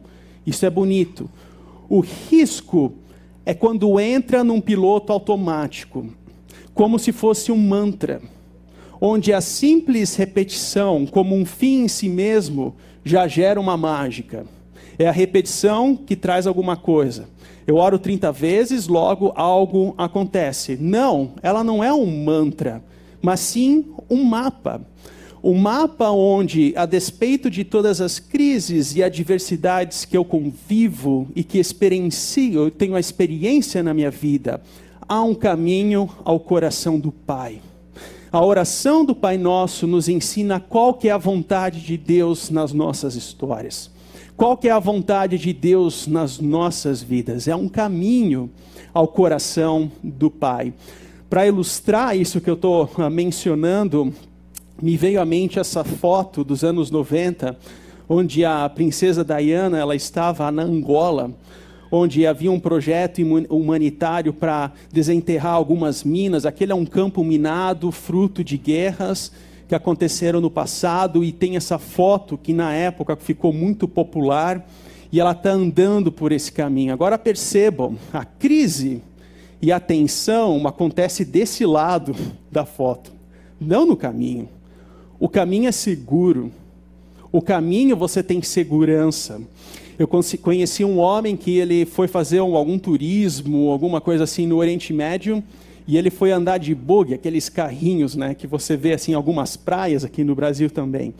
isso 0.47 0.67
é 0.67 0.69
bonito. 0.69 1.31
O 1.89 2.01
risco 2.01 2.93
é 3.47 3.55
quando 3.55 3.99
entra 3.99 4.45
num 4.45 4.61
piloto 4.61 5.11
automático, 5.11 6.09
como 6.75 6.99
se 6.99 7.13
fosse 7.13 7.51
um 7.51 7.57
mantra, 7.57 8.21
onde 9.01 9.33
a 9.33 9.41
simples 9.41 10.15
repetição, 10.17 11.07
como 11.07 11.35
um 11.35 11.47
fim 11.47 11.85
em 11.85 11.89
si 11.89 12.07
mesmo, 12.07 12.77
já 13.03 13.27
gera 13.27 13.59
uma 13.59 13.79
mágica. 13.79 14.45
É 14.99 15.09
a 15.09 15.13
repetição 15.13 15.97
que 15.97 16.15
traz 16.15 16.47
alguma 16.47 16.77
coisa. 16.77 17.27
Eu 17.67 17.77
oro 17.77 17.99
30 17.99 18.31
vezes, 18.33 18.87
logo 18.87 19.33
algo 19.35 19.95
acontece. 19.97 20.77
Não, 20.79 21.33
ela 21.43 21.65
não 21.65 21.83
é 21.83 21.91
um 21.91 22.23
mantra 22.23 22.85
mas 23.23 23.41
sim 23.41 23.85
um 24.09 24.25
mapa. 24.25 24.81
Um 25.43 25.55
mapa 25.55 26.11
onde, 26.11 26.73
a 26.77 26.87
despeito 26.87 27.49
de 27.49 27.63
todas 27.63 28.01
as 28.01 28.19
crises 28.19 28.97
e 28.97 29.03
adversidades 29.03 30.05
que 30.05 30.17
eu 30.17 30.25
convivo 30.25 31.29
e 31.37 31.45
que 31.45 31.59
experiencio, 31.59 32.65
eu 32.65 32.71
tenho 32.71 32.97
a 32.97 33.01
experiência 33.01 33.83
na 33.83 33.95
minha 33.95 34.11
vida, 34.11 34.61
há 35.09 35.23
um 35.23 35.35
caminho 35.35 36.09
ao 36.25 36.41
coração 36.41 36.99
do 36.99 37.13
Pai. 37.13 37.61
A 38.33 38.45
oração 38.45 39.05
do 39.05 39.15
Pai 39.15 39.39
Nosso 39.39 39.87
nos 39.87 40.09
ensina 40.09 40.59
qual 40.59 40.95
que 40.95 41.09
é 41.09 41.13
a 41.13 41.19
vontade 41.19 41.81
de 41.81 41.97
Deus 41.97 42.51
nas 42.51 42.73
nossas 42.73 43.15
histórias. 43.15 43.91
Qual 44.37 44.57
que 44.57 44.69
é 44.69 44.71
a 44.71 44.79
vontade 44.79 45.39
de 45.39 45.53
Deus 45.53 46.07
nas 46.07 46.39
nossas 46.39 47.03
vidas? 47.03 47.49
É 47.49 47.57
um 47.57 47.69
caminho 47.69 48.51
ao 48.93 49.09
coração 49.09 49.91
do 50.03 50.31
Pai. 50.31 50.75
Para 51.29 51.45
ilustrar 51.45 52.17
isso 52.17 52.41
que 52.41 52.49
eu 52.49 52.55
estou 52.55 52.89
ah, 52.99 53.11
mencionando, 53.11 54.15
me 54.81 54.97
veio 54.97 55.21
à 55.21 55.25
mente 55.25 55.59
essa 55.59 55.83
foto 55.83 56.45
dos 56.45 56.63
anos 56.63 56.89
90, 56.89 57.59
onde 58.09 58.45
a 58.45 58.69
princesa 58.69 59.25
Diana 59.25 59.77
ela 59.77 59.97
estava 59.97 60.49
na 60.53 60.63
Angola, 60.63 61.33
onde 61.91 62.25
havia 62.25 62.53
um 62.53 62.61
projeto 62.61 63.21
humanitário 63.51 64.33
para 64.33 64.71
desenterrar 64.93 65.55
algumas 65.55 66.05
minas. 66.05 66.47
Aquele 66.47 66.71
é 66.71 66.77
um 66.77 66.87
campo 66.87 67.25
minado, 67.25 67.91
fruto 67.91 68.45
de 68.45 68.57
guerras 68.57 69.33
que 69.67 69.75
aconteceram 69.75 70.41
no 70.41 70.51
passado, 70.51 71.25
e 71.25 71.33
tem 71.33 71.57
essa 71.57 71.77
foto 71.77 72.39
que 72.39 72.53
na 72.53 72.73
época 72.73 73.17
ficou 73.17 73.53
muito 73.53 73.89
popular, 73.89 74.65
e 75.11 75.19
ela 75.19 75.33
está 75.33 75.51
andando 75.51 76.13
por 76.13 76.31
esse 76.31 76.53
caminho. 76.53 76.93
Agora 76.93 77.19
percebam, 77.19 77.97
a 78.13 78.25
crise 78.25 79.03
e 79.61 79.73
a 79.73 79.81
tensão 79.81 80.67
acontece 80.67 81.25
desse 81.25 81.65
lado 81.65 82.15
da 82.51 82.65
foto, 82.65 83.13
não 83.61 83.87
no 83.87 83.97
caminho. 83.97 84.49
O 85.19 85.29
caminho 85.29 85.69
é 85.69 85.73
seguro. 85.73 86.53
O 87.33 87.41
caminho 87.41 87.97
você 87.97 88.23
tem 88.23 88.43
segurança. 88.43 89.41
Eu 89.99 90.07
conheci 90.07 90.85
um 90.85 90.99
homem 90.99 91.37
que 91.37 91.57
ele 91.57 91.87
foi 91.87 92.07
fazer 92.07 92.39
algum 92.39 92.79
turismo, 92.79 93.71
alguma 93.71 94.01
coisa 94.01 94.25
assim 94.25 94.47
no 94.47 94.57
Oriente 94.57 94.93
Médio, 94.93 95.43
e 95.89 95.97
ele 95.97 96.11
foi 96.11 96.33
andar 96.33 96.59
de 96.59 96.75
bug, 96.75 97.15
aqueles 97.15 97.49
carrinhos, 97.49 98.15
né, 98.15 98.35
que 98.35 98.47
você 98.47 98.77
vê 98.77 98.93
assim 98.93 99.13
em 99.13 99.15
algumas 99.15 99.57
praias 99.57 100.05
aqui 100.05 100.23
no 100.23 100.35
Brasil 100.35 100.69
também. 100.69 101.15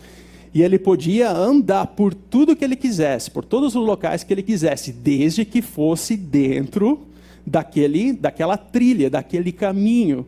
E 0.53 0.63
ele 0.63 0.79
podia 0.79 1.31
andar 1.31 1.87
por 1.89 2.13
tudo 2.13 2.55
que 2.55 2.65
ele 2.65 2.77
quisesse, 2.77 3.31
por 3.31 3.45
todos 3.45 3.75
os 3.75 3.87
locais 3.87 4.23
que 4.23 4.33
ele 4.33 4.43
quisesse, 4.43 4.93
desde 4.93 5.45
que 5.45 5.63
fosse 5.63 6.17
dentro 6.17 7.01
daquele, 7.47 8.13
daquela 8.13 8.57
trilha, 8.57 9.09
daquele 9.09 9.53
caminho. 9.53 10.27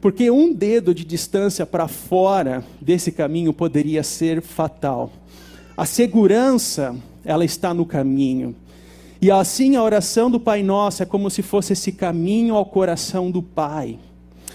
Porque 0.00 0.30
um 0.30 0.52
dedo 0.52 0.94
de 0.94 1.04
distância 1.04 1.66
para 1.66 1.88
fora 1.88 2.64
desse 2.80 3.10
caminho 3.10 3.52
poderia 3.52 4.02
ser 4.02 4.42
fatal. 4.42 5.10
A 5.76 5.84
segurança, 5.84 6.94
ela 7.24 7.44
está 7.44 7.72
no 7.72 7.86
caminho. 7.86 8.54
E 9.20 9.30
assim 9.30 9.74
a 9.74 9.82
oração 9.82 10.30
do 10.30 10.38
Pai 10.38 10.62
Nosso 10.62 11.02
é 11.02 11.06
como 11.06 11.28
se 11.28 11.42
fosse 11.42 11.72
esse 11.72 11.90
caminho 11.90 12.54
ao 12.54 12.64
coração 12.64 13.30
do 13.30 13.42
Pai, 13.42 13.98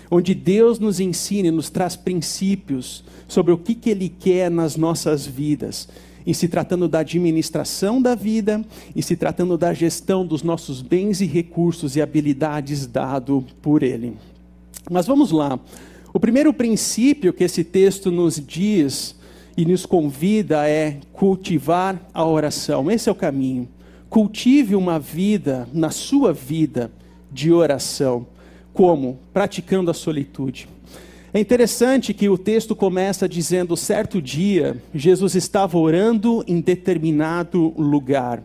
onde 0.10 0.34
Deus 0.34 0.79
nos 0.79 1.01
ensina 1.01 1.50
e 1.50 1.51
nos 1.51 1.70
traz 1.70 1.98
princípios 1.98 3.03
sobre 3.27 3.51
o 3.51 3.58
que, 3.58 3.75
que 3.75 3.89
Ele 3.89 4.08
quer 4.08 4.50
nas 4.50 4.77
nossas 4.77 5.25
vidas, 5.25 5.89
em 6.25 6.34
se 6.34 6.48
tratando 6.48 6.88
da 6.88 7.00
administração 7.00 8.01
da 8.01 8.15
vida, 8.15 8.63
em 8.96 9.01
se 9.01 9.15
tratando 9.15 9.58
da 9.58 9.74
gestão 9.74 10.25
dos 10.25 10.44
nossos 10.44 10.82
bens 10.82 11.22
e 11.22 11.25
recursos 11.25 11.96
e 11.96 12.01
habilidades 12.01 12.86
dado 12.86 13.46
por 13.62 13.84
Ele. 13.84 14.13
Mas 14.89 15.08
vamos 15.08 15.32
lá. 15.32 15.60
O 16.13 16.20
primeiro 16.20 16.53
princípio 16.53 17.34
que 17.34 17.44
esse 17.44 17.63
texto 17.63 18.12
nos 18.12 18.36
diz 18.36 19.15
e 19.58 19.65
nos 19.65 19.86
convida 19.86 20.68
é 20.68 20.98
cultivar 21.12 22.00
a 22.13 22.25
oração. 22.25 22.89
Esse 22.92 23.10
é 23.10 23.12
o 23.12 23.15
caminho. 23.15 23.68
Cultive 24.10 24.75
uma 24.75 25.00
vida, 25.00 25.68
na 25.74 25.89
sua 25.89 26.32
vida, 26.32 26.92
de 27.32 27.51
oração. 27.51 28.27
Como? 28.74 29.18
Praticando 29.34 29.89
a 29.89 29.94
solitude. 29.94 30.68
É 31.34 31.40
interessante 31.40 32.13
que 32.13 32.30
o 32.30 32.38
texto 32.38 32.75
começa 32.75 33.28
dizendo: 33.28 33.75
certo 33.75 34.22
dia, 34.22 34.78
Jesus 34.94 35.34
estava 35.34 35.80
orando 35.80 36.44
em 36.48 36.62
determinado 36.62 37.74
lugar. 37.75 38.44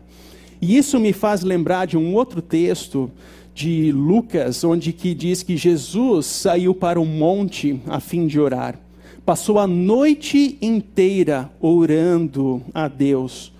E 0.59 0.75
isso 0.75 0.99
me 0.99 1.13
faz 1.13 1.43
lembrar 1.43 1.85
de 1.85 1.95
um 1.95 2.15
outro 2.15 2.41
texto 2.41 3.11
de 3.53 3.91
Lucas, 3.91 4.63
onde 4.63 4.91
que 4.91 5.13
diz 5.13 5.43
que 5.43 5.55
Jesus 5.55 6.25
saiu 6.25 6.73
para 6.73 6.99
um 6.99 7.05
monte 7.05 7.79
a 7.87 7.99
fim 7.99 8.25
de 8.25 8.39
orar. 8.39 8.79
Passou 9.23 9.59
a 9.59 9.67
noite 9.67 10.57
inteira 10.59 11.51
orando 11.61 12.63
a 12.73 12.87
Deus. 12.87 13.51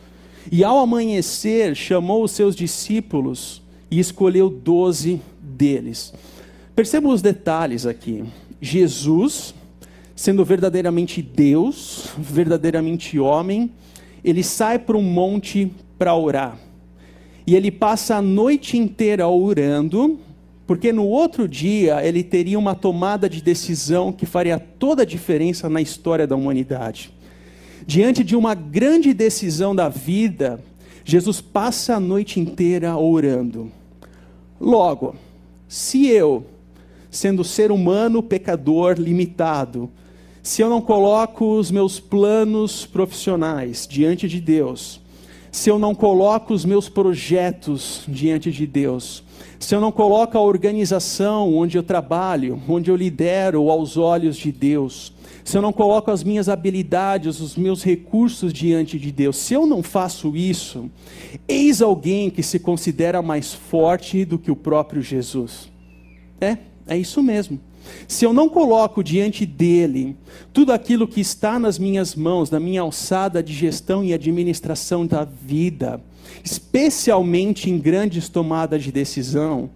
E 0.51 0.63
ao 0.63 0.79
amanhecer, 0.79 1.75
chamou 1.75 2.23
os 2.23 2.31
seus 2.31 2.55
discípulos 2.55 3.61
e 3.91 3.99
escolheu 3.99 4.49
doze 4.49 5.21
deles. 5.39 6.11
Percebam 6.75 7.11
os 7.11 7.21
detalhes 7.21 7.85
aqui. 7.85 8.23
Jesus, 8.61 9.53
sendo 10.15 10.43
verdadeiramente 10.43 11.21
Deus, 11.21 12.09
verdadeiramente 12.17 13.17
homem, 13.17 13.71
ele 14.23 14.43
sai 14.43 14.77
para 14.77 14.97
um 14.97 15.01
monte 15.01 15.71
para 15.97 16.15
orar. 16.15 16.57
E 17.47 17.55
ele 17.55 17.71
passa 17.71 18.17
a 18.17 18.21
noite 18.21 18.77
inteira 18.77 19.27
orando, 19.27 20.19
porque 20.67 20.93
no 20.93 21.05
outro 21.05 21.47
dia 21.47 22.05
ele 22.05 22.23
teria 22.23 22.59
uma 22.59 22.75
tomada 22.75 23.29
de 23.29 23.41
decisão 23.41 24.11
que 24.11 24.25
faria 24.25 24.59
toda 24.59 25.01
a 25.01 25.05
diferença 25.05 25.67
na 25.69 25.81
história 25.81 26.27
da 26.27 26.35
humanidade. 26.35 27.11
Diante 27.87 28.23
de 28.23 28.35
uma 28.35 28.53
grande 28.53 29.13
decisão 29.13 29.75
da 29.75 29.89
vida, 29.89 30.63
Jesus 31.03 31.41
passa 31.41 31.95
a 31.95 31.99
noite 31.99 32.39
inteira 32.39 32.95
orando. 32.95 33.71
Logo, 34.61 35.15
se 35.67 36.05
eu, 36.07 36.45
sendo 37.09 37.43
ser 37.43 37.71
humano 37.71 38.21
pecador 38.21 38.95
limitado, 38.97 39.89
se 40.41 40.61
eu 40.61 40.69
não 40.69 40.81
coloco 40.81 41.57
os 41.57 41.69
meus 41.69 41.99
planos 41.99 42.85
profissionais 42.85 43.87
diante 43.89 44.27
de 44.27 44.39
Deus, 44.39 45.01
se 45.51 45.69
eu 45.69 45.77
não 45.77 45.93
coloco 45.93 46.53
os 46.53 46.63
meus 46.63 46.87
projetos 46.87 48.03
diante 48.07 48.51
de 48.51 48.65
Deus, 48.65 49.23
se 49.59 49.75
eu 49.75 49.81
não 49.81 49.91
coloco 49.91 50.37
a 50.37 50.41
organização 50.41 51.53
onde 51.53 51.77
eu 51.77 51.83
trabalho, 51.83 52.61
onde 52.67 52.89
eu 52.89 52.95
lidero 52.95 53.69
aos 53.69 53.97
olhos 53.97 54.37
de 54.37 54.51
Deus, 54.51 55.11
se 55.43 55.57
eu 55.57 55.61
não 55.61 55.73
coloco 55.73 56.11
as 56.11 56.23
minhas 56.23 56.47
habilidades, 56.47 57.39
os 57.39 57.55
meus 57.55 57.83
recursos 57.83 58.53
diante 58.53 58.97
de 58.99 59.11
Deus, 59.11 59.35
se 59.35 59.53
eu 59.53 59.65
não 59.65 59.81
faço 59.81 60.37
isso, 60.37 60.89
eis 61.47 61.81
alguém 61.81 62.29
que 62.29 62.43
se 62.43 62.59
considera 62.59 63.21
mais 63.21 63.53
forte 63.53 64.23
do 64.23 64.37
que 64.37 64.51
o 64.51 64.55
próprio 64.55 65.01
Jesus. 65.01 65.69
É, 66.39 66.57
é 66.89 66.97
isso 66.97 67.21
mesmo. 67.23 67.59
Se 68.07 68.25
eu 68.25 68.33
não 68.33 68.49
coloco 68.49 69.03
diante 69.03 69.45
dele 69.45 70.15
tudo 70.51 70.73
aquilo 70.73 71.07
que 71.07 71.21
está 71.21 71.57
nas 71.57 71.79
minhas 71.79 72.15
mãos, 72.15 72.49
na 72.49 72.59
minha 72.59 72.81
alçada 72.81 73.41
de 73.41 73.53
gestão 73.53 74.03
e 74.03 74.13
administração 74.13 75.05
da 75.05 75.23
vida, 75.23 76.01
especialmente 76.43 77.69
em 77.69 77.77
grandes 77.77 78.27
tomadas 78.27 78.83
de 78.83 78.91
decisão, 78.91 79.69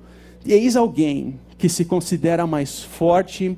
eis 0.45 0.75
alguém 0.75 1.39
que 1.57 1.69
se 1.69 1.85
considera 1.85 2.45
mais 2.45 2.81
forte 2.81 3.57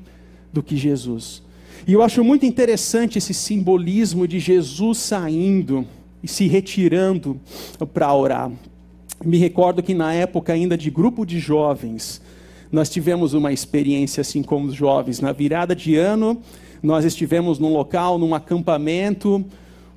do 0.54 0.62
que 0.62 0.78
Jesus. 0.78 1.42
E 1.88 1.94
eu 1.94 2.02
acho 2.02 2.24
muito 2.24 2.46
interessante 2.46 3.18
esse 3.18 3.34
simbolismo 3.34 4.28
de 4.28 4.40
Jesus 4.40 4.98
saindo 4.98 5.86
e 6.24 6.28
se 6.28 6.48
retirando 6.48 7.40
para 7.94 8.14
orar. 8.14 8.52
Me 9.24 9.38
recordo 9.38 9.84
que 9.84 9.94
na 9.94 10.14
época 10.14 10.54
ainda 10.54 10.78
de 10.78 10.90
grupo 10.90 11.26
de 11.26 11.40
jovens, 11.40 12.22
nós 12.72 12.90
tivemos 12.90 13.34
uma 13.34 13.54
experiência 13.54 14.22
assim 14.22 14.42
como 14.44 14.68
os 14.68 14.76
jovens. 14.76 15.20
Na 15.20 15.32
virada 15.32 15.76
de 15.76 15.96
ano, 15.96 16.42
nós 16.82 17.06
estivemos 17.06 17.60
num 17.60 17.74
local, 17.74 18.18
num 18.18 18.34
acampamento, 18.36 19.44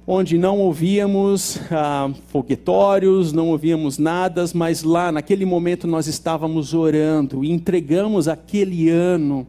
onde 0.06 0.38
não 0.38 0.58
ouvíamos 0.58 1.60
ah, 1.70 2.10
foguetórios, 2.28 3.32
não 3.32 3.48
ouvíamos 3.48 3.98
nada, 3.98 4.44
mas 4.54 4.82
lá, 4.82 5.12
naquele 5.12 5.44
momento, 5.44 5.86
nós 5.86 6.06
estávamos 6.06 6.72
orando 6.72 7.44
e 7.44 7.50
entregamos 7.50 8.26
aquele 8.26 8.88
ano 8.88 9.46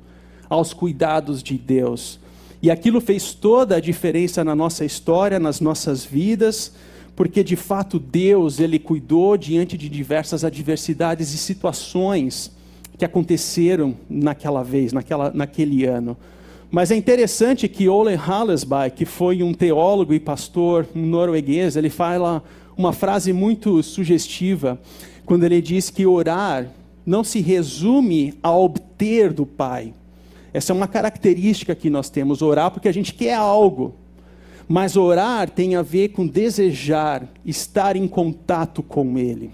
aos 0.49 0.73
cuidados 0.73 1.41
de 1.41 1.57
Deus. 1.57 2.19
E 2.61 2.69
aquilo 2.69 2.99
fez 2.99 3.33
toda 3.33 3.77
a 3.77 3.79
diferença 3.79 4.43
na 4.43 4.53
nossa 4.53 4.83
história, 4.83 5.39
nas 5.39 5.61
nossas 5.61 6.03
vidas, 6.03 6.73
porque 7.15 7.41
de 7.41 7.55
fato 7.55 7.97
Deus, 7.97 8.59
ele 8.59 8.79
cuidou 8.79 9.37
diante 9.37 9.77
de 9.77 9.87
diversas 9.87 10.43
adversidades 10.43 11.33
e 11.33 11.37
situações 11.37 12.51
que 12.99 13.05
aconteceram 13.05 13.95
naquela 14.09 14.61
vez, 14.61 14.93
naquela, 14.93 15.31
naquele 15.33 15.85
ano. 15.85 16.17
Mas 16.69 16.91
é 16.91 16.95
interessante 16.95 17.67
que 17.67 17.89
Ole 17.89 18.13
Hallesby, 18.13 18.91
que 18.95 19.05
foi 19.05 19.41
um 19.41 19.53
teólogo 19.53 20.13
e 20.13 20.19
pastor 20.19 20.85
norueguês, 20.93 21.75
ele 21.75 21.89
fala 21.89 22.43
uma 22.77 22.93
frase 22.93 23.33
muito 23.33 23.81
sugestiva 23.81 24.79
quando 25.25 25.45
ele 25.45 25.61
diz 25.61 25.89
que 25.89 26.05
orar 26.05 26.67
não 27.05 27.23
se 27.23 27.39
resume 27.39 28.33
a 28.43 28.55
obter 28.55 29.33
do 29.33 29.45
Pai, 29.45 29.93
essa 30.53 30.73
é 30.73 30.75
uma 30.75 30.87
característica 30.87 31.73
que 31.75 31.89
nós 31.89 32.09
temos, 32.09 32.41
orar 32.41 32.71
porque 32.71 32.89
a 32.89 32.93
gente 32.93 33.13
quer 33.13 33.35
algo. 33.35 33.95
Mas 34.67 34.95
orar 34.95 35.49
tem 35.49 35.75
a 35.75 35.81
ver 35.81 36.09
com 36.09 36.27
desejar 36.27 37.27
estar 37.45 37.95
em 37.95 38.07
contato 38.07 38.83
com 38.83 39.17
Ele. 39.17 39.51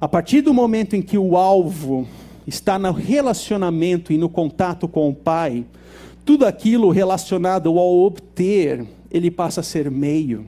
A 0.00 0.08
partir 0.08 0.40
do 0.40 0.52
momento 0.52 0.96
em 0.96 1.02
que 1.02 1.16
o 1.16 1.36
alvo 1.36 2.08
está 2.46 2.78
no 2.78 2.92
relacionamento 2.92 4.12
e 4.12 4.18
no 4.18 4.28
contato 4.28 4.88
com 4.88 5.08
o 5.08 5.14
Pai, 5.14 5.64
tudo 6.24 6.46
aquilo 6.46 6.90
relacionado 6.90 7.68
ao 7.78 7.98
obter, 8.00 8.84
ele 9.10 9.30
passa 9.30 9.60
a 9.60 9.64
ser 9.64 9.90
meio. 9.90 10.46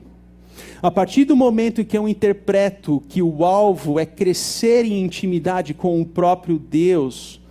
A 0.81 0.91
partir 0.91 1.25
do 1.25 1.35
momento 1.35 1.81
em 1.81 1.85
que 1.85 1.97
eu 1.97 2.07
interpreto 2.07 3.01
que 3.09 3.21
o 3.21 3.43
alvo 3.43 3.99
é 3.99 4.05
crescer 4.05 4.85
em 4.85 5.03
intimidade 5.03 5.73
com 5.73 5.99
o 5.99 6.05
próprio 6.05 6.59
Deus, 6.59 7.41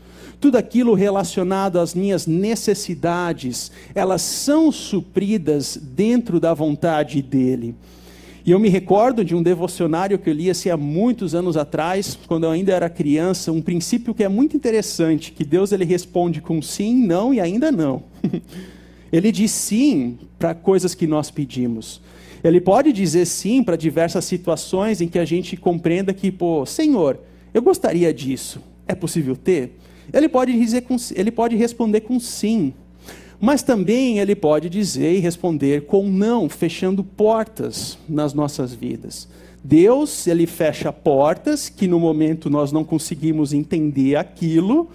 tudo 0.41 0.57
aquilo 0.57 0.95
relacionado 0.95 1.79
às 1.79 1.95
minhas 1.95 2.27
necessidades, 2.27 3.73
elas 3.95 4.23
são 4.23 4.71
supridas 4.71 5.77
dentro 5.77 6.39
da 6.39 6.53
vontade 6.53 7.23
dele. 7.23 7.75
E 8.47 8.51
eu 8.51 8.59
me 8.59 8.69
recordo 8.69 9.25
de 9.25 9.35
um 9.35 9.43
devocionário 9.43 10.19
que 10.19 10.29
eu 10.29 10.35
li 10.35 10.51
assim, 10.51 10.69
há 10.69 10.77
muitos 10.77 11.35
anos 11.35 11.57
atrás, 11.57 12.19
quando 12.27 12.45
eu 12.45 12.51
ainda 12.51 12.73
era 12.73 12.91
criança, 12.91 13.51
um 13.51 13.63
princípio 13.63 14.13
que 14.13 14.23
é 14.23 14.29
muito 14.29 14.55
interessante, 14.55 15.33
que 15.33 15.45
Deus 15.45 15.73
ele 15.73 15.85
responde 15.85 16.43
com 16.43 16.61
sim, 16.61 16.95
não 17.07 17.33
e 17.33 17.41
ainda 17.41 17.73
não. 17.73 18.03
ele 19.11 19.33
diz 19.33 19.51
sim 19.51 20.19
para 20.39 20.55
coisas 20.55 20.95
que 20.95 21.07
nós 21.07 21.31
pedimos. 21.31 22.03
Ele 22.43 22.61
pode 22.61 22.93
dizer 22.93 23.25
sim 23.25 23.63
para 23.63 23.77
diversas 23.77 24.27
situações 24.27 25.01
em 25.01 25.09
que 25.09 25.19
a 25.19 25.25
gente 25.25 25.57
compreenda 25.57 26.13
que, 26.13 26.31
pô, 26.31 26.67
Senhor, 26.67 27.19
eu 27.55 27.63
gostaria 27.63 28.13
disso. 28.13 28.61
É 28.87 28.95
possível 28.95 29.35
ter? 29.35 29.79
Ele 30.13 30.29
pode, 30.29 30.53
dizer 30.53 30.83
com, 30.83 30.97
ele 31.17 31.31
pode 31.31 31.57
responder 31.57 32.03
com 32.03 32.21
sim, 32.21 32.75
mas 33.45 33.63
também 33.63 34.19
ele 34.19 34.35
pode 34.35 34.69
dizer 34.71 35.15
e 35.15 35.21
responder 35.21 35.87
com 35.87 36.09
não, 36.09 36.49
fechando 36.49 37.05
portas 37.05 37.99
nas 38.09 38.33
nossas 38.33 38.73
vidas. 38.73 39.29
Deus, 39.63 40.27
ele 40.27 40.47
fecha 40.47 40.93
portas 40.93 41.69
que 41.69 41.87
no 41.87 42.01
momento 42.01 42.51
nós 42.51 42.73
não 42.73 42.85
conseguimos 42.85 43.53
entender 43.53 44.17
aquilo, 44.17 44.89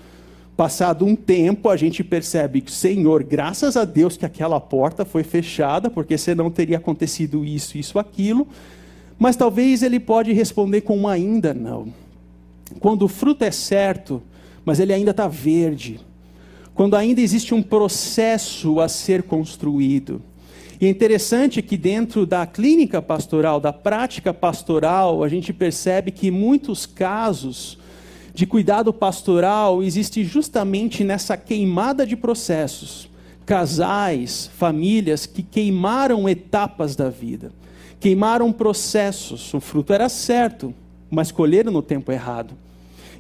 Passado 0.60 1.06
um 1.06 1.16
tempo, 1.16 1.70
a 1.70 1.78
gente 1.78 2.04
percebe 2.04 2.60
que, 2.60 2.70
Senhor, 2.70 3.24
graças 3.24 3.78
a 3.78 3.86
Deus 3.86 4.18
que 4.18 4.26
aquela 4.26 4.60
porta 4.60 5.06
foi 5.06 5.24
fechada, 5.24 5.90
porque 5.90 6.18
senão 6.18 6.52
teria 6.52 6.76
acontecido 6.76 7.46
isso, 7.46 7.78
isso, 7.78 7.98
aquilo. 7.98 8.46
Mas 9.18 9.38
talvez 9.38 9.82
ele 9.84 10.02
pode 10.02 10.34
responder 10.34 10.82
com 10.82 11.08
ainda 11.08 11.54
não. 11.54 11.94
Quando 12.78 13.04
o 13.04 13.08
fruto 13.08 13.46
é 13.46 13.52
certo, 13.52 14.22
mas 14.66 14.82
ele 14.82 14.92
ainda 14.92 15.12
está 15.12 15.30
verde. 15.30 16.02
Quando 16.80 16.96
ainda 16.96 17.20
existe 17.20 17.54
um 17.54 17.62
processo 17.62 18.80
a 18.80 18.88
ser 18.88 19.24
construído. 19.24 20.22
E 20.80 20.86
é 20.86 20.90
interessante 20.90 21.62
que 21.62 21.76
dentro 21.76 22.26
da 22.26 22.48
clínica 22.48 23.02
pastoral, 23.02 23.60
da 23.60 23.74
prática 23.74 24.34
pastoral, 24.34 25.22
a 25.22 25.28
gente 25.28 25.52
percebe 25.52 26.10
que 26.10 26.32
muitos 26.32 26.86
casos 26.86 27.78
de 28.34 28.46
cuidado 28.46 28.94
pastoral 28.94 29.84
existe 29.84 30.24
justamente 30.24 31.04
nessa 31.04 31.36
queimada 31.36 32.08
de 32.08 32.16
processos. 32.16 33.10
Casais, 33.46 34.50
famílias 34.56 35.26
que 35.26 35.44
queimaram 35.44 36.30
etapas 36.30 36.96
da 36.96 37.10
vida, 37.10 37.52
queimaram 38.00 38.54
processos. 38.54 39.54
O 39.54 39.60
fruto 39.60 39.92
era 39.92 40.08
certo, 40.08 40.74
mas 41.12 41.30
colheram 41.30 41.74
no 41.74 41.82
tempo 41.82 42.10
errado. 42.10 42.54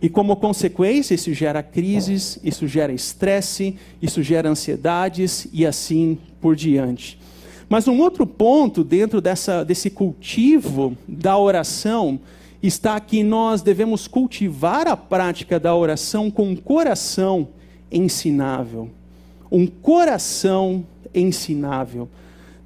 E 0.01 0.07
como 0.07 0.35
consequência, 0.35 1.13
isso 1.13 1.33
gera 1.33 1.61
crises, 1.61 2.39
isso 2.43 2.67
gera 2.67 2.93
estresse, 2.93 3.75
isso 4.01 4.23
gera 4.23 4.49
ansiedades 4.49 5.47
e 5.51 5.65
assim 5.65 6.17
por 6.39 6.55
diante. 6.55 7.19
Mas 7.67 7.87
um 7.87 7.99
outro 7.99 8.25
ponto 8.25 8.83
dentro 8.83 9.21
dessa, 9.21 9.63
desse 9.63 9.89
cultivo 9.89 10.97
da 11.07 11.37
oração 11.37 12.19
está 12.63 12.99
que 12.99 13.23
nós 13.23 13.61
devemos 13.61 14.07
cultivar 14.07 14.87
a 14.87 14.97
prática 14.97 15.59
da 15.59 15.75
oração 15.75 16.31
com 16.31 16.49
um 16.49 16.55
coração 16.55 17.49
ensinável. 17.91 18.89
Um 19.51 19.67
coração 19.67 20.85
ensinável. 21.13 22.09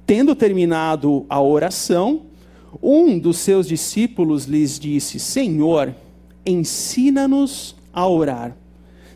Tendo 0.06 0.34
terminado 0.34 1.26
a 1.28 1.40
oração, 1.40 2.22
um 2.82 3.18
dos 3.18 3.38
seus 3.38 3.66
discípulos 3.66 4.44
lhes 4.44 4.78
disse: 4.78 5.18
Senhor, 5.18 5.94
ensina-nos 6.46 7.74
a 7.92 8.06
orar. 8.06 8.56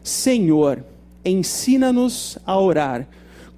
Senhor, 0.02 0.84
ensina-nos 1.24 2.38
a 2.46 2.58
orar 2.58 3.06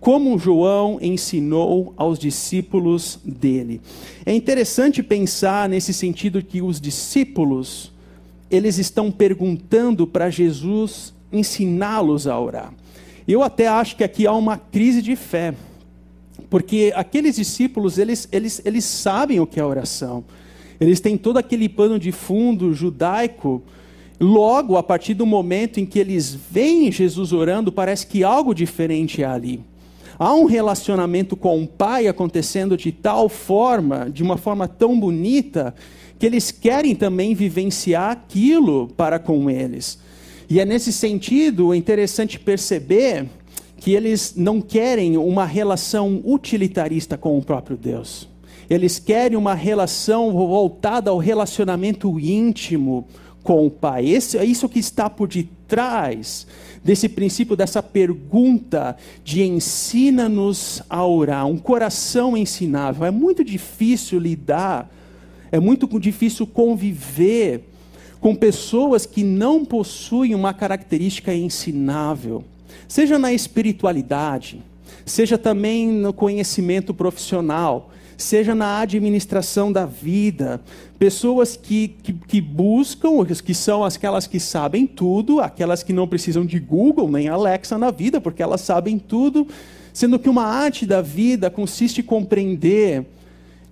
como 0.01 0.39
João 0.39 0.99
ensinou 1.01 1.93
aos 1.97 2.19
discípulos 2.19 3.19
dele. 3.23 3.81
É 4.25 4.35
interessante 4.35 5.03
pensar 5.03 5.69
nesse 5.69 5.93
sentido 5.93 6.43
que 6.43 6.63
os 6.63 6.81
discípulos, 6.81 7.93
eles 8.51 8.79
estão 8.79 9.13
perguntando 9.13 10.07
para 10.07 10.31
Jesus 10.31 11.13
ensiná-los 11.31 12.27
a 12.27 12.41
orar. 12.41 12.73
Eu 13.29 13.43
até 13.43 13.69
acho 13.69 13.95
que 13.95 14.03
aqui 14.03 14.27
há 14.27 14.33
uma 14.33 14.57
crise 14.57 15.03
de 15.03 15.15
fé, 15.15 15.55
porque 16.49 16.93
aqueles 16.97 17.37
discípulos, 17.37 17.99
eles, 17.99 18.27
eles, 18.33 18.63
eles 18.65 18.85
sabem 18.85 19.39
o 19.39 19.47
que 19.47 19.61
é 19.61 19.65
oração. 19.65 20.25
Eles 20.81 20.99
têm 20.99 21.19
todo 21.19 21.37
aquele 21.37 21.69
pano 21.69 21.99
de 21.99 22.11
fundo 22.11 22.73
judaico, 22.73 23.63
Logo, 24.21 24.77
a 24.77 24.83
partir 24.83 25.15
do 25.15 25.25
momento 25.25 25.81
em 25.81 25.87
que 25.87 25.99
eles 25.99 26.35
veem 26.35 26.93
Jesus 26.93 27.33
orando, 27.33 27.73
parece 27.73 28.07
que 28.07 28.23
algo 28.23 28.55
diferente 28.55 29.23
é 29.23 29.27
ali. 29.27 29.61
Há 30.19 30.35
um 30.35 30.45
relacionamento 30.45 31.35
com 31.35 31.63
o 31.63 31.67
pai 31.67 32.07
acontecendo 32.07 32.77
de 32.77 32.93
tal 32.93 33.31
forma, 33.31 34.11
de 34.11 34.23
uma 34.23 34.37
forma 34.37 34.69
tão 34.69 35.01
bonita, 35.01 35.75
que 36.19 36.27
eles 36.27 36.51
querem 36.51 36.95
também 36.95 37.35
vivenciar 37.35 38.11
aquilo 38.11 38.89
para 38.89 39.19
com 39.19 39.49
eles. 39.49 39.99
E 40.51 40.61
é 40.61 40.67
nesse 40.67 40.93
sentido 40.93 41.75
interessante 41.75 42.39
perceber 42.39 43.27
que 43.79 43.95
eles 43.95 44.35
não 44.37 44.61
querem 44.61 45.17
uma 45.17 45.47
relação 45.47 46.21
utilitarista 46.27 47.17
com 47.17 47.39
o 47.39 47.43
próprio 47.43 47.79
Deus. 47.79 48.29
Eles 48.71 49.01
querem 49.01 49.37
uma 49.37 49.53
relação 49.53 50.33
voltada 50.33 51.11
ao 51.11 51.19
relacionamento 51.19 52.21
íntimo 52.21 53.05
com 53.43 53.67
o 53.67 53.71
Pai. 53.71 54.07
Esse, 54.07 54.39
é 54.39 54.45
isso 54.45 54.69
que 54.69 54.79
está 54.79 55.11
por 55.11 55.27
detrás 55.27 56.47
desse 56.85 57.09
princípio, 57.09 57.57
dessa 57.57 57.83
pergunta 57.83 58.97
de 59.25 59.43
ensina-nos 59.43 60.83
a 60.89 61.05
orar, 61.05 61.47
um 61.47 61.59
coração 61.59 62.37
ensinável. 62.37 63.05
É 63.05 63.11
muito 63.11 63.43
difícil 63.43 64.21
lidar, 64.21 64.89
é 65.51 65.59
muito 65.59 65.89
difícil 65.99 66.47
conviver 66.47 67.65
com 68.21 68.37
pessoas 68.37 69.05
que 69.05 69.25
não 69.25 69.65
possuem 69.65 70.35
uma 70.35 70.55
característica 70.55 71.35
ensinável, 71.35 72.45
seja 72.87 73.19
na 73.19 73.33
espiritualidade, 73.33 74.63
seja 75.07 75.39
também 75.39 75.89
no 75.89 76.13
conhecimento 76.13 76.93
profissional, 76.93 77.91
seja 78.23 78.55
na 78.55 78.81
administração 78.81 79.73
da 79.73 79.87
vida, 79.87 80.61
pessoas 80.99 81.57
que, 81.57 81.89
que, 81.89 82.13
que, 82.13 82.41
buscam, 82.41 83.25
que 83.25 83.55
são 83.55 83.85
aquelas 83.85 84.27
que 84.27 84.39
sabem 84.39 84.87
tudo, 84.87 85.41
aquelas 85.41 85.83
que 85.83 85.93
não 85.93 86.07
precisam 86.07 86.45
de 86.45 86.59
Google 86.59 87.11
nem 87.11 87.29
Alexa 87.29 87.79
na 87.79 87.91
vida, 87.91 88.21
porque 88.21 88.43
elas 88.43 88.61
sabem 88.61 88.99
tudo, 88.99 89.47
sendo 89.93 90.19
que 90.19 90.29
uma 90.29 90.45
arte 90.45 90.87
da 90.87 91.01
vida 91.01 91.51
consiste 91.51 92.01
em 92.01 92.05
compreender 92.05 93.07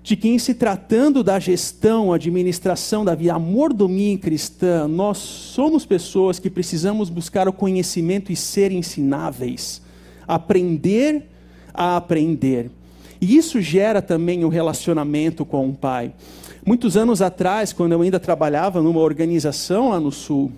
de 0.03 0.17
que, 0.17 0.29
em 0.29 0.39
se 0.39 0.55
tratando 0.55 1.23
da 1.23 1.39
gestão, 1.39 2.13
administração 2.13 3.05
da 3.05 3.15
vida, 3.15 3.35
a 3.35 3.39
mordomia 3.39 4.17
cristã, 4.17 4.89
nós 4.89 5.19
somos 5.19 5.85
pessoas 5.85 6.39
que 6.39 6.49
precisamos 6.49 7.11
buscar 7.11 7.47
o 7.47 7.53
conhecimento 7.53 8.33
e 8.33 8.37
ser 8.37 8.73
ensináveis, 8.73 9.83
aprender 10.27 11.25
a 11.75 11.97
aprender. 11.97 12.71
E 13.21 13.37
isso 13.37 13.61
gera 13.61 14.01
também 14.01 14.45
um 14.45 14.49
relacionamento 14.49 15.45
com 15.45 15.69
o 15.69 15.75
pai. 15.75 16.13
Muitos 16.65 16.97
anos 16.97 17.23
atrás, 17.23 17.73
quando 17.73 17.93
eu 17.93 18.03
ainda 18.03 18.21
trabalhava 18.21 18.83
numa 18.83 19.01
organização 19.01 19.91
lá 19.91 19.99
no 19.99 20.13
sul, 20.13 20.53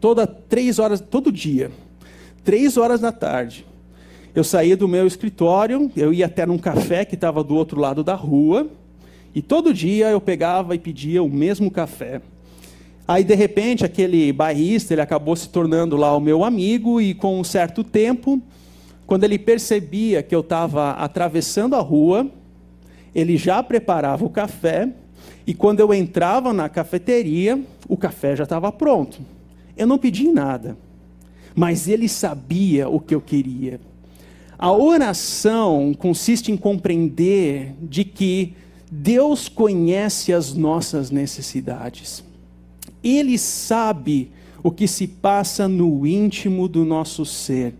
toda 0.00 0.26
três 0.26 0.78
horas, 0.78 1.00
todo 1.00 1.30
dia, 1.30 1.70
três 2.44 2.76
horas 2.76 3.00
da 3.00 3.12
tarde, 3.12 3.64
eu 4.34 4.42
saía 4.42 4.76
do 4.76 4.88
meu 4.88 5.06
escritório, 5.06 5.90
eu 5.96 6.12
ia 6.12 6.26
até 6.26 6.44
num 6.44 6.58
café 6.58 7.04
que 7.04 7.14
estava 7.14 7.44
do 7.44 7.54
outro 7.54 7.78
lado 7.78 8.02
da 8.02 8.14
rua, 8.14 8.66
e 9.34 9.40
todo 9.40 9.72
dia 9.72 10.10
eu 10.10 10.20
pegava 10.20 10.74
e 10.74 10.78
pedia 10.78 11.22
o 11.22 11.28
mesmo 11.28 11.70
café. 11.70 12.20
Aí, 13.06 13.24
de 13.24 13.34
repente, 13.34 13.84
aquele 13.84 14.32
bairrista, 14.32 14.94
ele 14.94 15.00
acabou 15.00 15.36
se 15.36 15.48
tornando 15.48 15.96
lá 15.96 16.16
o 16.16 16.20
meu 16.20 16.44
amigo, 16.44 17.00
e 17.00 17.14
com 17.14 17.38
um 17.38 17.44
certo 17.44 17.84
tempo, 17.84 18.40
quando 19.06 19.24
ele 19.24 19.38
percebia 19.38 20.22
que 20.22 20.34
eu 20.34 20.40
estava 20.40 20.92
atravessando 20.92 21.74
a 21.76 21.80
rua, 21.80 22.30
ele 23.14 23.36
já 23.36 23.62
preparava 23.62 24.24
o 24.24 24.30
café, 24.30 24.88
e 25.46 25.52
quando 25.52 25.80
eu 25.80 25.92
entrava 25.92 26.52
na 26.52 26.68
cafeteria, 26.68 27.60
o 27.88 27.96
café 27.96 28.36
já 28.36 28.44
estava 28.44 28.70
pronto. 28.70 29.20
Eu 29.76 29.86
não 29.86 29.98
pedi 29.98 30.28
nada, 30.28 30.76
mas 31.54 31.88
ele 31.88 32.08
sabia 32.08 32.88
o 32.88 33.00
que 33.00 33.14
eu 33.14 33.20
queria. 33.20 33.80
A 34.58 34.72
oração 34.72 35.92
consiste 35.98 36.52
em 36.52 36.56
compreender 36.56 37.74
de 37.82 38.04
que 38.04 38.54
Deus 38.90 39.48
conhece 39.48 40.32
as 40.32 40.54
nossas 40.54 41.10
necessidades. 41.10 42.22
Ele 43.02 43.36
sabe 43.36 44.30
o 44.62 44.70
que 44.70 44.86
se 44.86 45.08
passa 45.08 45.66
no 45.66 46.06
íntimo 46.06 46.68
do 46.68 46.84
nosso 46.84 47.26
ser 47.26 47.74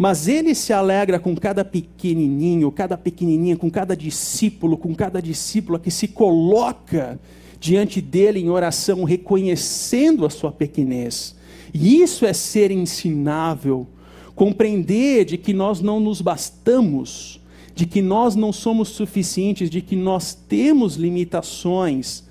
mas 0.00 0.28
ele 0.28 0.54
se 0.54 0.72
alegra 0.72 1.18
com 1.18 1.36
cada 1.36 1.62
pequenininho, 1.62 2.72
cada 2.72 2.96
pequenininha, 2.96 3.54
com 3.54 3.70
cada 3.70 3.94
discípulo, 3.94 4.78
com 4.78 4.94
cada 4.94 5.20
discípula 5.20 5.78
que 5.78 5.90
se 5.90 6.08
coloca 6.08 7.20
diante 7.60 8.00
dele 8.00 8.40
em 8.40 8.48
oração, 8.48 9.04
reconhecendo 9.04 10.24
a 10.24 10.30
sua 10.30 10.50
pequenez. 10.50 11.36
E 11.74 12.00
isso 12.00 12.24
é 12.24 12.32
ser 12.32 12.70
ensinável, 12.70 13.86
compreender 14.34 15.26
de 15.26 15.36
que 15.36 15.52
nós 15.52 15.82
não 15.82 16.00
nos 16.00 16.22
bastamos, 16.22 17.38
de 17.74 17.84
que 17.84 18.00
nós 18.00 18.34
não 18.34 18.54
somos 18.54 18.88
suficientes, 18.88 19.68
de 19.68 19.82
que 19.82 19.96
nós 19.96 20.32
temos 20.32 20.94
limitações. 20.94 22.24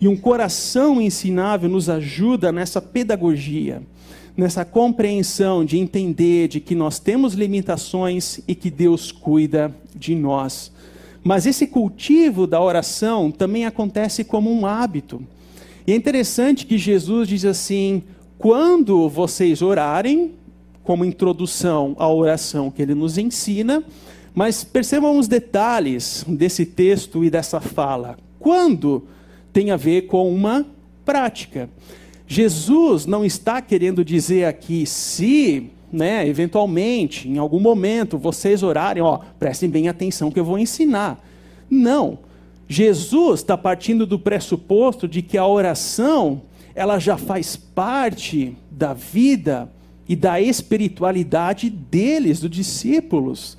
E 0.00 0.08
um 0.08 0.16
coração 0.16 0.98
ensinável 0.98 1.68
nos 1.68 1.90
ajuda 1.90 2.50
nessa 2.50 2.80
pedagogia 2.80 3.82
nessa 4.40 4.64
compreensão 4.64 5.62
de 5.64 5.78
entender 5.78 6.48
de 6.48 6.60
que 6.60 6.74
nós 6.74 6.98
temos 6.98 7.34
limitações 7.34 8.40
e 8.48 8.54
que 8.54 8.70
Deus 8.70 9.12
cuida 9.12 9.74
de 9.94 10.14
nós. 10.14 10.72
Mas 11.22 11.44
esse 11.44 11.66
cultivo 11.66 12.46
da 12.46 12.58
oração 12.58 13.30
também 13.30 13.66
acontece 13.66 14.24
como 14.24 14.50
um 14.50 14.64
hábito. 14.64 15.22
E 15.86 15.92
é 15.92 15.94
interessante 15.94 16.64
que 16.64 16.78
Jesus 16.78 17.28
diz 17.28 17.44
assim: 17.44 18.02
quando 18.38 19.10
vocês 19.10 19.60
orarem, 19.60 20.32
como 20.82 21.04
introdução 21.04 21.94
à 21.98 22.08
oração 22.08 22.70
que 22.70 22.80
ele 22.80 22.94
nos 22.94 23.18
ensina, 23.18 23.84
mas 24.34 24.64
percebam 24.64 25.18
os 25.18 25.28
detalhes 25.28 26.24
desse 26.26 26.64
texto 26.64 27.22
e 27.22 27.28
dessa 27.28 27.60
fala. 27.60 28.16
Quando 28.38 29.06
tem 29.52 29.70
a 29.70 29.76
ver 29.76 30.06
com 30.06 30.32
uma 30.32 30.64
prática. 31.04 31.68
Jesus 32.32 33.06
não 33.06 33.24
está 33.24 33.60
querendo 33.60 34.04
dizer 34.04 34.44
aqui 34.44 34.86
se, 34.86 35.68
né, 35.92 36.24
eventualmente, 36.28 37.28
em 37.28 37.38
algum 37.38 37.58
momento, 37.58 38.16
vocês 38.16 38.62
orarem, 38.62 39.02
ó, 39.02 39.18
prestem 39.36 39.68
bem 39.68 39.88
atenção 39.88 40.30
que 40.30 40.38
eu 40.38 40.44
vou 40.44 40.56
ensinar. 40.56 41.18
Não. 41.68 42.20
Jesus 42.68 43.40
está 43.40 43.58
partindo 43.58 44.06
do 44.06 44.16
pressuposto 44.16 45.08
de 45.08 45.22
que 45.22 45.36
a 45.36 45.44
oração, 45.44 46.42
ela 46.72 47.00
já 47.00 47.16
faz 47.16 47.56
parte 47.56 48.56
da 48.70 48.94
vida 48.94 49.68
e 50.08 50.14
da 50.14 50.40
espiritualidade 50.40 51.68
deles, 51.68 52.38
dos 52.38 52.50
discípulos. 52.50 53.58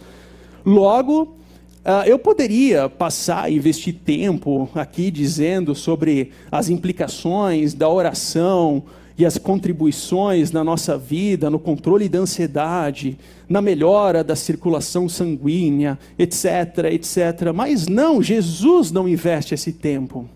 Logo, 0.65 1.36
Uh, 1.84 2.06
eu 2.06 2.20
poderia 2.20 2.88
passar 2.88 3.52
e 3.52 3.56
investir 3.56 3.96
tempo 4.06 4.70
aqui 4.76 5.10
dizendo 5.10 5.74
sobre 5.74 6.32
as 6.52 6.70
implicações 6.70 7.74
da 7.74 7.89
oração 7.89 8.84
e 9.17 9.26
as 9.26 9.38
contribuições 9.39 10.52
na 10.52 10.63
nossa 10.63 10.96
vida, 10.96 11.50
no 11.50 11.58
controle 11.58 12.08
da 12.08 12.20
ansiedade, 12.20 13.17
na 13.50 13.62
melhora 13.62 14.24
da 14.24 14.36
circulação 14.36 15.10
sanguínea, 15.10 15.98
etc, 16.20 16.86
etc. 16.91 17.52
Mas 17.54 17.88
não, 17.88 18.22
Jesus 18.22 18.91
não 18.91 19.10
investe 19.10 19.56
esse 19.56 19.74
tempo. 19.74 20.30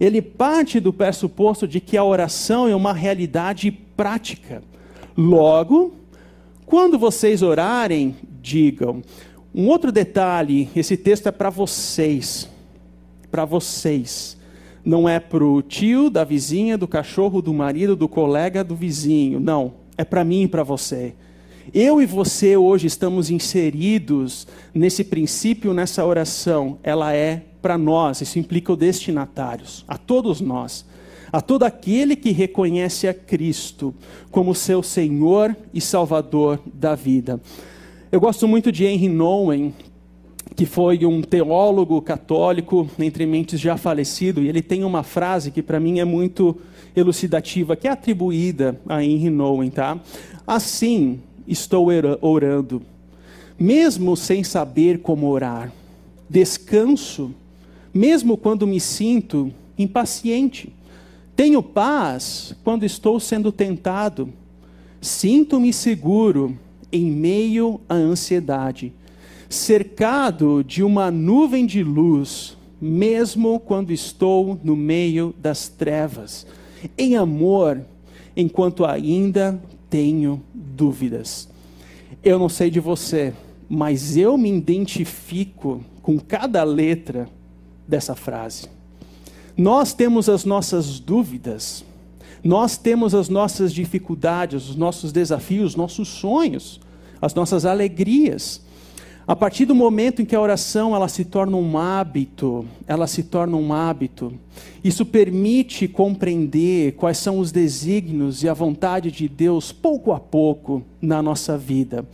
Ele 0.00 0.20
parte 0.20 0.80
do 0.80 0.92
pressuposto 0.92 1.66
de 1.66 1.80
que 1.80 1.96
a 1.96 2.04
oração 2.04 2.68
é 2.68 2.74
uma 2.74 2.92
realidade 2.92 3.70
prática. 3.70 4.62
Logo, 5.16 5.92
quando 6.66 6.98
vocês 6.98 7.42
orarem, 7.42 8.14
digam: 8.40 9.02
um 9.58 9.66
outro 9.66 9.90
detalhe: 9.90 10.70
esse 10.76 10.96
texto 10.96 11.26
é 11.26 11.32
para 11.32 11.50
vocês. 11.50 12.48
Para 13.28 13.44
vocês. 13.44 14.38
Não 14.84 15.08
é 15.08 15.18
para 15.18 15.44
o 15.44 15.60
tio, 15.60 16.08
da 16.08 16.22
vizinha, 16.22 16.78
do 16.78 16.86
cachorro, 16.86 17.42
do 17.42 17.52
marido, 17.52 17.96
do 17.96 18.08
colega, 18.08 18.62
do 18.62 18.76
vizinho. 18.76 19.40
Não. 19.40 19.74
É 19.96 20.04
para 20.04 20.22
mim 20.22 20.42
e 20.42 20.48
para 20.48 20.62
você. 20.62 21.12
Eu 21.74 22.00
e 22.00 22.06
você 22.06 22.56
hoje 22.56 22.86
estamos 22.86 23.30
inseridos 23.30 24.46
nesse 24.72 25.02
princípio, 25.02 25.74
nessa 25.74 26.06
oração. 26.06 26.78
Ela 26.84 27.12
é 27.12 27.42
para 27.60 27.76
nós. 27.76 28.20
Isso 28.20 28.38
implica 28.38 28.72
o 28.72 28.76
destinatários, 28.76 29.84
a 29.88 29.98
todos 29.98 30.40
nós. 30.40 30.86
A 31.32 31.40
todo 31.40 31.64
aquele 31.64 32.14
que 32.14 32.30
reconhece 32.30 33.08
a 33.08 33.12
Cristo 33.12 33.92
como 34.30 34.54
seu 34.54 34.84
Senhor 34.84 35.54
e 35.74 35.80
Salvador 35.80 36.60
da 36.72 36.94
vida. 36.94 37.40
Eu 38.10 38.20
gosto 38.20 38.48
muito 38.48 38.72
de 38.72 38.86
Henry 38.86 39.06
Nouwen, 39.06 39.74
que 40.56 40.64
foi 40.64 41.04
um 41.04 41.20
teólogo 41.20 42.00
católico, 42.00 42.88
entre 42.98 43.26
mentes 43.26 43.60
já 43.60 43.76
falecido, 43.76 44.42
e 44.42 44.48
ele 44.48 44.62
tem 44.62 44.82
uma 44.82 45.02
frase 45.02 45.50
que 45.50 45.62
para 45.62 45.78
mim 45.78 45.98
é 45.98 46.06
muito 46.06 46.56
elucidativa, 46.96 47.76
que 47.76 47.86
é 47.86 47.90
atribuída 47.90 48.80
a 48.88 49.04
Henry 49.04 49.28
Nouwen, 49.28 49.68
tá? 49.68 50.00
Assim 50.46 51.20
estou 51.46 51.88
orando, 52.22 52.80
mesmo 53.58 54.16
sem 54.16 54.42
saber 54.42 55.00
como 55.00 55.28
orar. 55.28 55.70
Descanso, 56.30 57.34
mesmo 57.92 58.38
quando 58.38 58.66
me 58.66 58.80
sinto 58.80 59.52
impaciente. 59.76 60.72
Tenho 61.36 61.62
paz 61.62 62.54
quando 62.64 62.84
estou 62.84 63.20
sendo 63.20 63.52
tentado. 63.52 64.32
Sinto-me 64.98 65.74
seguro 65.74 66.58
em 66.92 67.10
meio 67.10 67.80
à 67.88 67.94
ansiedade, 67.94 68.92
cercado 69.48 70.62
de 70.62 70.82
uma 70.82 71.10
nuvem 71.10 71.66
de 71.66 71.82
luz, 71.82 72.56
mesmo 72.80 73.58
quando 73.58 73.92
estou 73.92 74.58
no 74.62 74.76
meio 74.76 75.34
das 75.38 75.68
trevas, 75.68 76.46
em 76.96 77.16
amor, 77.16 77.80
enquanto 78.36 78.84
ainda 78.84 79.60
tenho 79.90 80.42
dúvidas. 80.54 81.48
Eu 82.22 82.38
não 82.38 82.48
sei 82.48 82.70
de 82.70 82.80
você, 82.80 83.32
mas 83.68 84.16
eu 84.16 84.36
me 84.38 84.50
identifico 84.50 85.82
com 86.02 86.18
cada 86.18 86.62
letra 86.64 87.28
dessa 87.86 88.14
frase. 88.14 88.68
Nós 89.56 89.92
temos 89.92 90.28
as 90.28 90.44
nossas 90.44 91.00
dúvidas, 91.00 91.84
nós 92.48 92.78
temos 92.78 93.14
as 93.14 93.28
nossas 93.28 93.74
dificuldades, 93.74 94.70
os 94.70 94.74
nossos 94.74 95.12
desafios, 95.12 95.72
os 95.72 95.76
nossos 95.76 96.08
sonhos, 96.08 96.80
as 97.20 97.34
nossas 97.34 97.66
alegrias. 97.66 98.62
A 99.26 99.36
partir 99.36 99.66
do 99.66 99.74
momento 99.74 100.22
em 100.22 100.24
que 100.24 100.34
a 100.34 100.40
oração 100.40 100.96
ela 100.96 101.08
se 101.08 101.26
torna 101.26 101.58
um 101.58 101.76
hábito, 101.76 102.64
ela 102.86 103.06
se 103.06 103.24
torna 103.24 103.54
um 103.54 103.70
hábito. 103.70 104.32
Isso 104.82 105.04
permite 105.04 105.86
compreender 105.86 106.92
quais 106.92 107.18
são 107.18 107.38
os 107.38 107.52
desígnios 107.52 108.42
e 108.42 108.48
a 108.48 108.54
vontade 108.54 109.10
de 109.10 109.28
Deus 109.28 109.70
pouco 109.70 110.10
a 110.10 110.18
pouco 110.18 110.82
na 111.02 111.20
nossa 111.20 111.58
vida. 111.58 112.08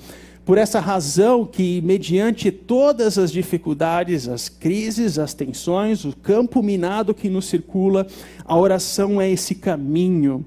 Por 0.45 0.59
essa 0.59 0.79
razão 0.79 1.47
que, 1.47 1.81
mediante 1.81 2.51
todas 2.51 3.17
as 3.17 3.33
dificuldades, 3.33 4.29
as 4.29 4.49
crises, 4.49 5.19
as 5.19 5.33
tensões, 5.33 6.05
o 6.05 6.15
campo 6.15 6.63
minado 6.63 7.15
que 7.15 7.31
nos 7.31 7.47
circula, 7.47 8.07
a 8.45 8.55
oração 8.55 9.19
é 9.23 9.31
esse 9.31 9.55
caminho, 9.55 10.45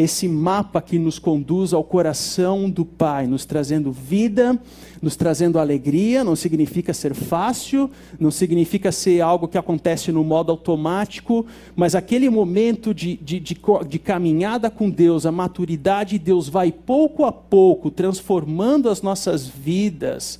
esse 0.00 0.28
mapa 0.28 0.80
que 0.82 0.98
nos 0.98 1.18
conduz 1.18 1.72
ao 1.72 1.82
coração 1.82 2.68
do 2.68 2.84
Pai, 2.84 3.26
nos 3.26 3.44
trazendo 3.44 3.90
vida, 3.90 4.58
nos 5.00 5.16
trazendo 5.16 5.58
alegria. 5.58 6.24
Não 6.24 6.36
significa 6.36 6.92
ser 6.92 7.14
fácil, 7.14 7.90
não 8.18 8.30
significa 8.30 8.90
ser 8.92 9.20
algo 9.20 9.48
que 9.48 9.58
acontece 9.58 10.12
no 10.12 10.24
modo 10.24 10.50
automático, 10.50 11.46
mas 11.74 11.94
aquele 11.94 12.28
momento 12.28 12.92
de, 12.92 13.16
de, 13.16 13.40
de, 13.40 13.56
de 13.88 13.98
caminhada 13.98 14.70
com 14.70 14.90
Deus, 14.90 15.24
a 15.24 15.32
maturidade, 15.32 16.18
Deus 16.18 16.48
vai 16.48 16.70
pouco 16.72 17.24
a 17.24 17.32
pouco 17.32 17.90
transformando 17.90 18.90
as 18.90 19.02
nossas 19.02 19.46
vidas 19.46 20.38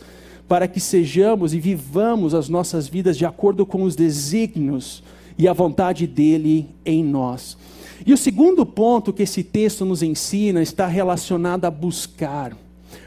para 0.48 0.68
que 0.68 0.78
sejamos 0.78 1.54
e 1.54 1.58
vivamos 1.58 2.34
as 2.34 2.48
nossas 2.48 2.86
vidas 2.86 3.16
de 3.16 3.26
acordo 3.26 3.66
com 3.66 3.82
os 3.82 3.96
desígnios 3.96 5.02
e 5.38 5.48
a 5.48 5.52
vontade 5.52 6.06
dele 6.06 6.68
em 6.84 7.02
nós. 7.04 7.56
E 8.04 8.12
o 8.12 8.16
segundo 8.16 8.66
ponto 8.66 9.12
que 9.12 9.22
esse 9.22 9.42
texto 9.42 9.84
nos 9.84 10.02
ensina 10.02 10.62
está 10.62 10.86
relacionado 10.86 11.64
a 11.64 11.70
buscar. 11.70 12.56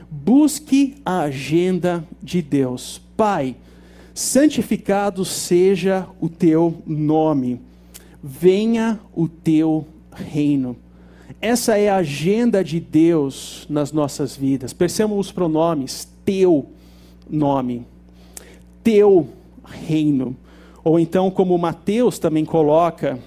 Busque 0.10 0.96
a 1.06 1.22
agenda 1.22 2.04
de 2.22 2.42
Deus. 2.42 3.02
Pai, 3.16 3.56
santificado 4.14 5.24
seja 5.24 6.08
o 6.20 6.28
teu 6.28 6.82
nome, 6.86 7.62
venha 8.24 9.00
o 9.14 9.28
teu 9.28 9.86
reino. 10.12 10.76
Essa 11.42 11.78
é 11.78 11.90
a 11.90 11.98
agenda 11.98 12.64
de 12.64 12.80
Deus 12.80 13.66
nas 13.70 13.92
nossas 13.92 14.36
vidas. 14.36 14.74
Percebam 14.74 15.18
os 15.18 15.32
pronomes: 15.32 16.08
teu 16.26 16.66
nome, 17.30 17.86
teu 18.84 19.30
reino. 19.64 20.36
Ou 20.84 21.00
então, 21.00 21.30
como 21.30 21.58
Mateus 21.58 22.20
também 22.20 22.44
coloca, 22.44 23.20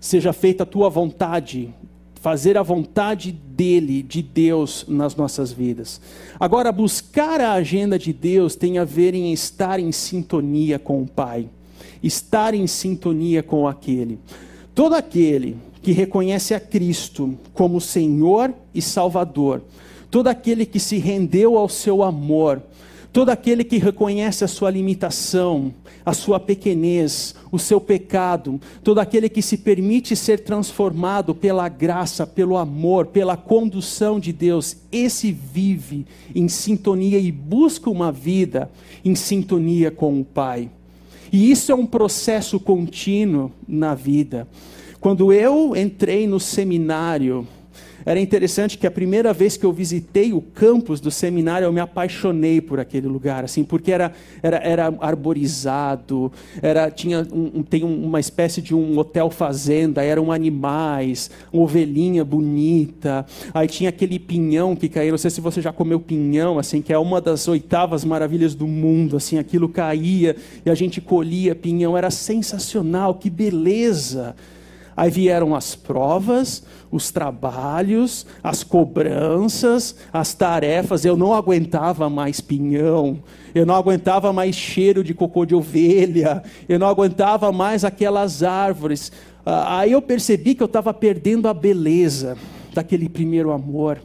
seja 0.00 0.32
feita 0.32 0.62
a 0.62 0.66
tua 0.66 0.88
vontade, 0.88 1.74
fazer 2.20 2.56
a 2.56 2.62
vontade 2.62 3.32
dele, 3.32 4.02
de 4.02 4.22
Deus 4.22 4.84
nas 4.88 5.16
nossas 5.16 5.52
vidas. 5.52 6.00
Agora, 6.38 6.70
buscar 6.72 7.40
a 7.40 7.52
agenda 7.52 7.98
de 7.98 8.12
Deus 8.12 8.54
tem 8.56 8.78
a 8.78 8.84
ver 8.84 9.14
em 9.14 9.32
estar 9.32 9.80
em 9.80 9.92
sintonia 9.92 10.78
com 10.78 11.02
o 11.02 11.06
Pai, 11.06 11.48
estar 12.02 12.54
em 12.54 12.66
sintonia 12.66 13.42
com 13.42 13.66
aquele. 13.66 14.18
Todo 14.74 14.94
aquele 14.94 15.56
que 15.82 15.92
reconhece 15.92 16.54
a 16.54 16.60
Cristo 16.60 17.36
como 17.52 17.80
Senhor 17.80 18.52
e 18.74 18.82
Salvador, 18.82 19.62
todo 20.10 20.28
aquele 20.28 20.66
que 20.66 20.80
se 20.80 20.98
rendeu 20.98 21.56
ao 21.56 21.68
seu 21.68 22.02
amor, 22.02 22.62
Todo 23.18 23.30
aquele 23.30 23.64
que 23.64 23.78
reconhece 23.78 24.44
a 24.44 24.46
sua 24.46 24.70
limitação, 24.70 25.74
a 26.06 26.14
sua 26.14 26.38
pequenez, 26.38 27.34
o 27.50 27.58
seu 27.58 27.80
pecado, 27.80 28.60
todo 28.84 29.00
aquele 29.00 29.28
que 29.28 29.42
se 29.42 29.56
permite 29.56 30.14
ser 30.14 30.38
transformado 30.38 31.34
pela 31.34 31.68
graça, 31.68 32.24
pelo 32.24 32.56
amor, 32.56 33.06
pela 33.06 33.36
condução 33.36 34.20
de 34.20 34.32
Deus, 34.32 34.76
esse 34.92 35.32
vive 35.32 36.06
em 36.32 36.46
sintonia 36.46 37.18
e 37.18 37.32
busca 37.32 37.90
uma 37.90 38.12
vida 38.12 38.70
em 39.04 39.16
sintonia 39.16 39.90
com 39.90 40.20
o 40.20 40.24
Pai. 40.24 40.70
E 41.32 41.50
isso 41.50 41.72
é 41.72 41.74
um 41.74 41.86
processo 41.86 42.60
contínuo 42.60 43.50
na 43.66 43.96
vida. 43.96 44.46
Quando 45.00 45.32
eu 45.32 45.74
entrei 45.74 46.28
no 46.28 46.38
seminário, 46.38 47.48
era 48.04 48.20
interessante 48.20 48.78
que 48.78 48.86
a 48.86 48.90
primeira 48.90 49.32
vez 49.32 49.56
que 49.56 49.66
eu 49.66 49.72
visitei 49.72 50.32
o 50.32 50.40
campus 50.40 51.00
do 51.00 51.10
seminário, 51.10 51.66
eu 51.66 51.72
me 51.72 51.80
apaixonei 51.80 52.60
por 52.60 52.80
aquele 52.80 53.06
lugar, 53.06 53.44
assim, 53.44 53.64
porque 53.64 53.92
era, 53.92 54.12
era, 54.42 54.56
era 54.58 54.94
arborizado, 55.00 56.32
era, 56.62 56.90
tinha 56.90 57.26
um, 57.32 57.62
tem 57.62 57.84
uma 57.84 58.20
espécie 58.20 58.62
de 58.62 58.74
um 58.74 58.98
hotel 58.98 59.30
fazenda, 59.30 60.02
eram 60.02 60.32
animais, 60.32 61.30
uma 61.52 61.62
ovelhinha 61.62 62.24
bonita, 62.24 63.26
aí 63.52 63.66
tinha 63.66 63.90
aquele 63.90 64.18
pinhão 64.18 64.74
que 64.74 64.88
caía, 64.88 65.10
não 65.10 65.18
sei 65.18 65.30
se 65.30 65.40
você 65.40 65.60
já 65.60 65.72
comeu 65.72 66.00
pinhão, 66.00 66.58
assim, 66.58 66.80
que 66.80 66.92
é 66.92 66.98
uma 66.98 67.20
das 67.20 67.46
oitavas 67.48 68.04
maravilhas 68.04 68.54
do 68.54 68.66
mundo, 68.66 69.16
assim, 69.16 69.38
aquilo 69.38 69.68
caía 69.68 70.36
e 70.64 70.70
a 70.70 70.74
gente 70.74 71.00
colhia 71.00 71.54
pinhão, 71.54 71.96
era 71.96 72.10
sensacional, 72.10 73.14
que 73.14 73.28
beleza! 73.28 74.34
Aí 74.98 75.12
vieram 75.12 75.54
as 75.54 75.76
provas, 75.76 76.64
os 76.90 77.12
trabalhos, 77.12 78.26
as 78.42 78.64
cobranças, 78.64 79.94
as 80.12 80.34
tarefas. 80.34 81.04
Eu 81.04 81.16
não 81.16 81.32
aguentava 81.32 82.10
mais 82.10 82.40
pinhão, 82.40 83.22
eu 83.54 83.64
não 83.64 83.76
aguentava 83.76 84.32
mais 84.32 84.56
cheiro 84.56 85.04
de 85.04 85.14
cocô 85.14 85.46
de 85.46 85.54
ovelha, 85.54 86.42
eu 86.68 86.80
não 86.80 86.88
aguentava 86.88 87.52
mais 87.52 87.84
aquelas 87.84 88.42
árvores. 88.42 89.12
Ah, 89.46 89.78
aí 89.78 89.92
eu 89.92 90.02
percebi 90.02 90.52
que 90.52 90.64
eu 90.64 90.66
estava 90.66 90.92
perdendo 90.92 91.46
a 91.46 91.54
beleza 91.54 92.36
daquele 92.74 93.08
primeiro 93.08 93.52
amor. 93.52 94.00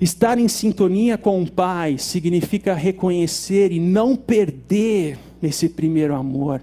Estar 0.00 0.36
em 0.36 0.48
sintonia 0.48 1.16
com 1.16 1.40
o 1.40 1.48
Pai 1.48 1.96
significa 1.96 2.74
reconhecer 2.74 3.70
e 3.70 3.78
não 3.78 4.16
perder 4.16 5.16
esse 5.40 5.68
primeiro 5.68 6.12
amor 6.16 6.60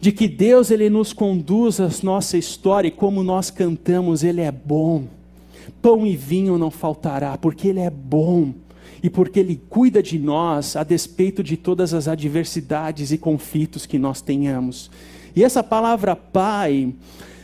de 0.00 0.12
que 0.12 0.28
Deus 0.28 0.70
ele 0.70 0.90
nos 0.90 1.12
conduz 1.12 1.80
a 1.80 1.88
nossa 2.02 2.36
história 2.36 2.88
e 2.88 2.92
como 2.92 3.22
nós 3.22 3.50
cantamos, 3.50 4.22
ele 4.22 4.40
é 4.40 4.52
bom. 4.52 5.04
Pão 5.82 6.06
e 6.06 6.16
vinho 6.16 6.58
não 6.58 6.70
faltará, 6.70 7.36
porque 7.36 7.68
ele 7.68 7.80
é 7.80 7.90
bom 7.90 8.52
e 9.02 9.10
porque 9.10 9.40
ele 9.40 9.60
cuida 9.68 10.02
de 10.02 10.18
nós 10.18 10.76
a 10.76 10.82
despeito 10.82 11.42
de 11.42 11.56
todas 11.56 11.94
as 11.94 12.08
adversidades 12.08 13.10
e 13.12 13.18
conflitos 13.18 13.86
que 13.86 13.98
nós 13.98 14.20
tenhamos. 14.20 14.90
E 15.34 15.44
essa 15.44 15.62
palavra 15.62 16.16
pai 16.16 16.92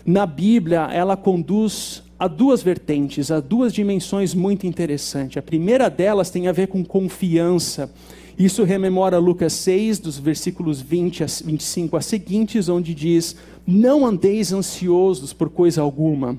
na 0.04 0.26
Bíblia, 0.26 0.88
ela 0.92 1.16
conduz 1.16 2.02
a 2.18 2.26
duas 2.28 2.62
vertentes, 2.62 3.30
a 3.30 3.40
duas 3.40 3.72
dimensões 3.72 4.34
muito 4.34 4.66
interessantes. 4.66 5.36
A 5.36 5.42
primeira 5.42 5.88
delas 5.88 6.30
tem 6.30 6.48
a 6.48 6.52
ver 6.52 6.68
com 6.68 6.84
confiança. 6.84 7.92
Isso 8.38 8.64
rememora 8.64 9.18
Lucas 9.18 9.52
6, 9.52 9.98
dos 9.98 10.18
versículos 10.18 10.80
20 10.80 11.24
a 11.24 11.26
25 11.26 11.96
a 11.96 12.00
seguintes, 12.00 12.68
onde 12.68 12.94
diz: 12.94 13.36
Não 13.66 14.06
andeis 14.06 14.52
ansiosos 14.52 15.32
por 15.32 15.50
coisa 15.50 15.82
alguma. 15.82 16.38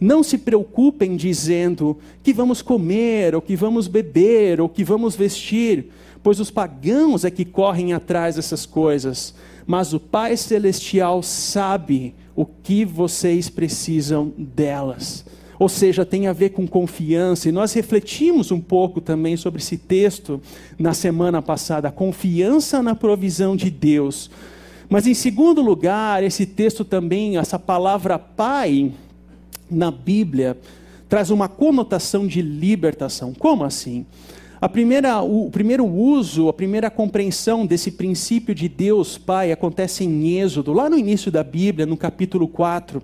Não 0.00 0.22
se 0.22 0.38
preocupem 0.38 1.16
dizendo 1.16 1.96
que 2.22 2.32
vamos 2.32 2.60
comer, 2.60 3.34
ou 3.34 3.40
que 3.40 3.56
vamos 3.56 3.86
beber, 3.86 4.60
ou 4.60 4.68
que 4.68 4.82
vamos 4.82 5.14
vestir, 5.14 5.86
pois 6.22 6.40
os 6.40 6.50
pagãos 6.50 7.24
é 7.24 7.30
que 7.30 7.44
correm 7.44 7.92
atrás 7.92 8.36
dessas 8.36 8.66
coisas. 8.66 9.34
Mas 9.66 9.92
o 9.92 10.00
Pai 10.00 10.36
Celestial 10.36 11.22
sabe 11.22 12.14
o 12.34 12.44
que 12.44 12.84
vocês 12.84 13.48
precisam 13.48 14.32
delas 14.36 15.24
ou 15.58 15.68
seja, 15.68 16.04
tem 16.04 16.26
a 16.26 16.32
ver 16.32 16.50
com 16.50 16.66
confiança. 16.66 17.48
E 17.48 17.52
nós 17.52 17.72
refletimos 17.72 18.50
um 18.50 18.60
pouco 18.60 19.00
também 19.00 19.36
sobre 19.36 19.60
esse 19.60 19.76
texto 19.76 20.40
na 20.78 20.92
semana 20.92 21.40
passada, 21.40 21.90
confiança 21.90 22.82
na 22.82 22.94
provisão 22.94 23.56
de 23.56 23.70
Deus. 23.70 24.30
Mas 24.88 25.06
em 25.06 25.14
segundo 25.14 25.62
lugar, 25.62 26.22
esse 26.22 26.46
texto 26.46 26.84
também, 26.84 27.38
essa 27.38 27.58
palavra 27.58 28.18
pai 28.18 28.92
na 29.70 29.90
Bíblia, 29.90 30.58
traz 31.08 31.30
uma 31.30 31.48
conotação 31.48 32.26
de 32.26 32.42
libertação. 32.42 33.32
Como 33.32 33.64
assim? 33.64 34.04
A 34.60 34.68
primeira, 34.68 35.20
o 35.20 35.50
primeiro 35.50 35.84
uso, 35.86 36.48
a 36.48 36.52
primeira 36.52 36.90
compreensão 36.90 37.66
desse 37.66 37.90
princípio 37.90 38.54
de 38.54 38.68
Deus 38.68 39.18
Pai 39.18 39.52
acontece 39.52 40.04
em 40.04 40.38
Êxodo, 40.38 40.72
lá 40.72 40.88
no 40.88 40.96
início 40.96 41.30
da 41.30 41.42
Bíblia, 41.42 41.84
no 41.84 41.96
capítulo 41.96 42.48
4 42.48 43.02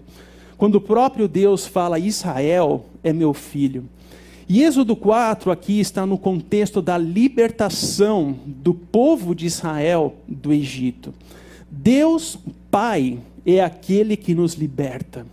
quando 0.60 0.74
o 0.74 0.80
próprio 0.82 1.26
Deus 1.26 1.66
fala: 1.66 1.98
Israel 1.98 2.84
é 3.02 3.14
meu 3.14 3.32
filho. 3.32 3.88
E 4.46 4.62
Êxodo 4.62 4.94
4 4.94 5.50
aqui 5.50 5.80
está 5.80 6.04
no 6.04 6.18
contexto 6.18 6.82
da 6.82 6.98
libertação 6.98 8.36
do 8.44 8.74
povo 8.74 9.34
de 9.34 9.46
Israel 9.46 10.16
do 10.28 10.52
Egito. 10.52 11.14
Deus 11.70 12.36
Pai 12.70 13.18
é 13.46 13.62
aquele 13.62 14.18
que 14.18 14.34
nos 14.34 14.52
liberta. 14.52 15.26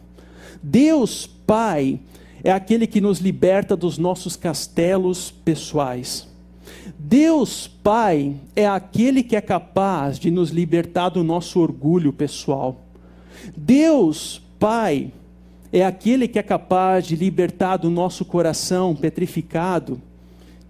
Deus 0.63 1.27
Pai 1.27 1.99
é 2.41 2.53
aquele 2.53 2.87
que 2.87 3.01
nos 3.01 3.19
liberta 3.19 3.75
dos 3.75 3.97
nossos 3.97 4.37
castelos 4.37 5.29
pessoais. 5.29 6.25
Deus 6.97 7.67
Pai 7.67 8.33
é 8.55 8.65
aquele 8.65 9.21
que 9.21 9.35
é 9.35 9.41
capaz 9.41 10.17
de 10.19 10.31
nos 10.31 10.51
libertar 10.51 11.09
do 11.09 11.21
nosso 11.21 11.59
orgulho 11.59 12.13
pessoal. 12.13 12.81
Deus 13.57 14.46
Pai 14.59 15.11
é 15.71 15.85
aquele 15.85 16.27
que 16.27 16.39
é 16.39 16.43
capaz 16.43 17.05
de 17.05 17.15
libertar 17.15 17.77
do 17.77 17.89
nosso 17.89 18.25
coração 18.25 18.95
petrificado, 18.95 20.01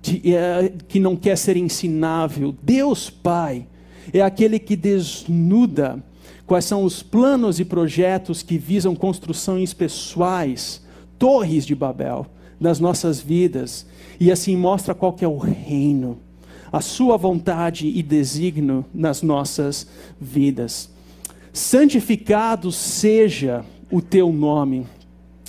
de, 0.02 0.34
é, 0.36 0.74
que 0.88 1.00
não 1.00 1.16
quer 1.16 1.38
ser 1.38 1.56
ensinável. 1.58 2.56
Deus 2.62 3.10
Pai 3.10 3.66
é 4.14 4.22
aquele 4.22 4.60
que 4.60 4.76
desnuda 4.76 6.04
quais 6.46 6.66
são 6.66 6.84
os 6.84 7.04
planos 7.04 7.60
e 7.60 7.66
projetos 7.66 8.42
que 8.42 8.58
visam 8.58 8.96
construções 8.96 9.74
pessoais, 9.74 10.82
torres 11.20 11.66
de 11.66 11.76
Babel 11.76 12.26
nas 12.60 12.80
nossas 12.80 13.20
vidas, 13.20 13.86
e 14.20 14.32
assim 14.32 14.56
mostra 14.56 14.96
qual 14.96 15.14
que 15.14 15.24
é 15.24 15.28
o 15.28 15.38
reino, 15.38 16.18
a 16.72 16.82
sua 16.82 17.18
vontade 17.18 17.88
e 17.88 18.02
designo 18.02 18.84
nas 18.94 19.22
nossas 19.22 19.88
vidas. 20.20 20.90
Santificado 21.54 22.72
seja 22.72 23.64
o 23.92 24.02
teu 24.02 24.32
nome. 24.32 24.86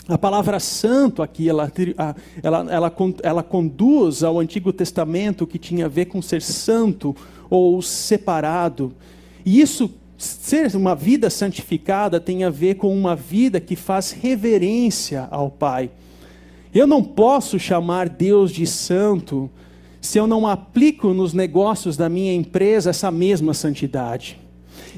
A 0.08 0.16
palavra 0.16 0.58
santo 0.58 1.22
aqui, 1.22 1.48
ela, 1.48 1.70
ela, 2.42 2.66
ela, 2.70 2.92
ela, 3.22 3.42
conduz 3.42 4.22
ao 4.22 4.38
Antigo 4.38 4.72
Testamento 4.72 5.46
que 5.46 5.58
tinha 5.58 5.84
a 5.84 5.88
ver 5.88 6.06
com 6.06 6.22
ser 6.22 6.40
santo 6.40 7.14
ou 7.50 7.82
separado. 7.82 8.94
E 9.44 9.60
isso, 9.60 9.90
ser 10.16 10.74
uma 10.74 10.94
vida 10.94 11.28
santificada, 11.28 12.18
tem 12.18 12.42
a 12.42 12.48
ver 12.48 12.76
com 12.76 12.96
uma 12.96 13.14
vida 13.14 13.60
que 13.60 13.76
faz 13.76 14.10
reverência 14.10 15.28
ao 15.30 15.50
Pai. 15.50 15.90
Eu 16.74 16.86
não 16.86 17.02
posso 17.02 17.58
chamar 17.58 18.08
Deus 18.08 18.50
de 18.50 18.66
santo 18.66 19.50
se 20.00 20.18
eu 20.18 20.26
não 20.26 20.46
aplico 20.46 21.08
nos 21.08 21.34
negócios 21.34 21.98
da 21.98 22.08
minha 22.08 22.32
empresa 22.32 22.90
essa 22.90 23.10
mesma 23.10 23.52
santidade. 23.52 24.38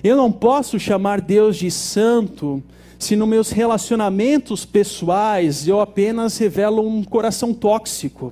Eu 0.05 0.16
não 0.16 0.31
posso 0.31 0.79
chamar 0.79 1.20
Deus 1.20 1.57
de 1.57 1.70
santo 1.70 2.62
se 3.01 3.17
nos 3.17 3.27
meus 3.27 3.51
relacionamentos 3.51 4.67
pessoais 4.67 5.67
eu 5.67 5.81
apenas 5.81 6.37
revelo 6.37 6.87
um 6.87 7.03
coração 7.03 7.55
tóxico. 7.55 8.31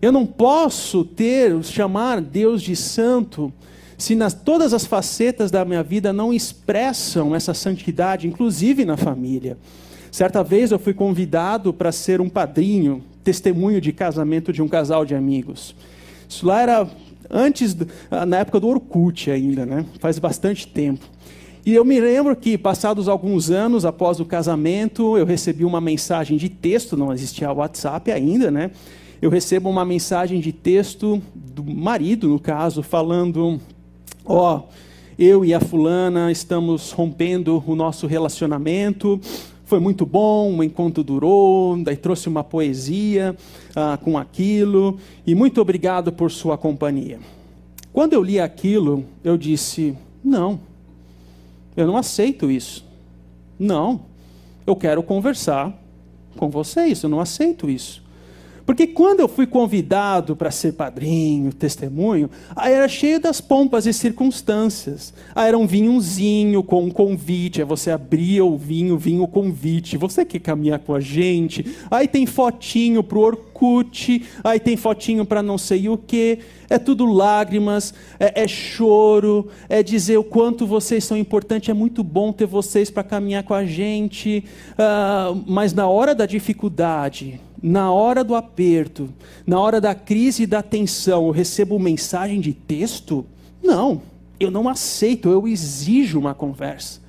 Eu 0.00 0.12
não 0.12 0.24
posso 0.24 1.04
ter, 1.04 1.60
chamar 1.64 2.20
Deus 2.20 2.62
de 2.62 2.76
santo, 2.76 3.52
se 3.98 4.14
nas 4.14 4.32
todas 4.32 4.72
as 4.72 4.86
facetas 4.86 5.50
da 5.50 5.64
minha 5.64 5.82
vida 5.82 6.12
não 6.12 6.32
expressam 6.32 7.34
essa 7.34 7.52
santidade, 7.52 8.28
inclusive 8.28 8.84
na 8.84 8.96
família. 8.96 9.58
Certa 10.12 10.44
vez 10.44 10.70
eu 10.70 10.78
fui 10.78 10.94
convidado 10.94 11.72
para 11.72 11.90
ser 11.90 12.20
um 12.20 12.28
padrinho, 12.28 13.02
testemunho 13.24 13.80
de 13.80 13.92
casamento 13.92 14.52
de 14.52 14.62
um 14.62 14.68
casal 14.68 15.04
de 15.04 15.16
amigos. 15.16 15.74
Isso 16.28 16.46
lá 16.46 16.62
era 16.62 16.88
antes, 17.28 17.76
na 18.28 18.38
época 18.38 18.60
do 18.60 18.68
Orkut 18.68 19.32
ainda, 19.32 19.66
né? 19.66 19.84
Faz 19.98 20.16
bastante 20.20 20.64
tempo. 20.64 21.15
E 21.66 21.74
eu 21.74 21.84
me 21.84 21.98
lembro 21.98 22.36
que, 22.36 22.56
passados 22.56 23.08
alguns 23.08 23.50
anos 23.50 23.84
após 23.84 24.20
o 24.20 24.24
casamento, 24.24 25.18
eu 25.18 25.26
recebi 25.26 25.64
uma 25.64 25.80
mensagem 25.80 26.38
de 26.38 26.48
texto, 26.48 26.96
não 26.96 27.12
existia 27.12 27.50
WhatsApp 27.50 28.12
ainda, 28.12 28.52
né? 28.52 28.70
Eu 29.20 29.28
recebo 29.28 29.68
uma 29.68 29.84
mensagem 29.84 30.38
de 30.38 30.52
texto 30.52 31.20
do 31.34 31.64
marido, 31.64 32.28
no 32.28 32.38
caso, 32.38 32.84
falando: 32.84 33.60
Ó, 34.24 34.58
oh, 34.58 34.62
eu 35.18 35.44
e 35.44 35.52
a 35.52 35.58
fulana 35.58 36.30
estamos 36.30 36.92
rompendo 36.92 37.60
o 37.66 37.74
nosso 37.74 38.06
relacionamento. 38.06 39.20
Foi 39.64 39.80
muito 39.80 40.06
bom, 40.06 40.58
o 40.58 40.62
encontro 40.62 41.02
durou, 41.02 41.76
daí 41.82 41.96
trouxe 41.96 42.28
uma 42.28 42.44
poesia 42.44 43.36
ah, 43.74 43.98
com 44.00 44.16
aquilo, 44.16 44.98
e 45.26 45.34
muito 45.34 45.60
obrigado 45.60 46.12
por 46.12 46.30
sua 46.30 46.56
companhia. 46.56 47.18
Quando 47.92 48.12
eu 48.12 48.22
li 48.22 48.38
aquilo, 48.38 49.04
eu 49.24 49.36
disse: 49.36 49.96
não, 50.22 50.60
eu 51.76 51.86
não 51.86 51.96
aceito 51.96 52.50
isso. 52.50 52.84
Não, 53.58 54.06
eu 54.66 54.74
quero 54.74 55.02
conversar 55.02 55.72
com 56.36 56.48
vocês, 56.48 57.02
eu 57.02 57.08
não 57.08 57.20
aceito 57.20 57.68
isso. 57.68 58.05
Porque 58.66 58.88
quando 58.88 59.20
eu 59.20 59.28
fui 59.28 59.46
convidado 59.46 60.34
para 60.34 60.50
ser 60.50 60.72
padrinho, 60.72 61.52
testemunho, 61.52 62.28
aí 62.54 62.72
era 62.72 62.88
cheio 62.88 63.20
das 63.20 63.40
pompas 63.40 63.86
e 63.86 63.92
circunstâncias. 63.92 65.14
Aí 65.36 65.46
era 65.46 65.56
um 65.56 65.68
vinhozinho 65.68 66.64
com 66.64 66.82
um 66.82 66.90
convite, 66.90 67.60
aí 67.62 67.66
você 67.66 67.92
abria 67.92 68.44
o 68.44 68.58
vinho, 68.58 68.98
vinho 68.98 69.28
convite. 69.28 69.96
Você 69.96 70.24
quer 70.24 70.40
caminhar 70.40 70.80
com 70.80 70.92
a 70.92 71.00
gente? 71.00 71.76
Aí 71.88 72.08
tem 72.08 72.26
fotinho 72.26 73.04
pro 73.04 73.20
Orkut, 73.20 74.24
aí 74.42 74.58
tem 74.58 74.76
fotinho 74.76 75.24
para 75.24 75.44
não 75.44 75.56
sei 75.56 75.88
o 75.88 75.96
quê. 75.96 76.40
É 76.68 76.76
tudo 76.76 77.06
lágrimas, 77.06 77.94
é, 78.18 78.42
é 78.42 78.48
choro, 78.48 79.48
é 79.68 79.80
dizer 79.80 80.16
o 80.16 80.24
quanto 80.24 80.66
vocês 80.66 81.04
são 81.04 81.16
importantes. 81.16 81.68
É 81.68 81.74
muito 81.74 82.02
bom 82.02 82.32
ter 82.32 82.46
vocês 82.46 82.90
para 82.90 83.04
caminhar 83.04 83.44
com 83.44 83.54
a 83.54 83.64
gente. 83.64 84.44
Uh, 84.72 85.44
mas 85.46 85.72
na 85.72 85.86
hora 85.86 86.16
da 86.16 86.26
dificuldade, 86.26 87.40
na 87.62 87.90
hora 87.92 88.22
do 88.22 88.34
aperto, 88.34 89.08
na 89.46 89.58
hora 89.58 89.80
da 89.80 89.94
crise 89.94 90.42
e 90.42 90.46
da 90.46 90.62
tensão, 90.62 91.26
eu 91.26 91.32
recebo 91.32 91.78
mensagem 91.78 92.40
de 92.40 92.52
texto? 92.52 93.24
Não, 93.62 94.02
eu 94.38 94.50
não 94.50 94.68
aceito, 94.68 95.28
eu 95.28 95.48
exijo 95.48 96.18
uma 96.18 96.34
conversa. 96.34 97.00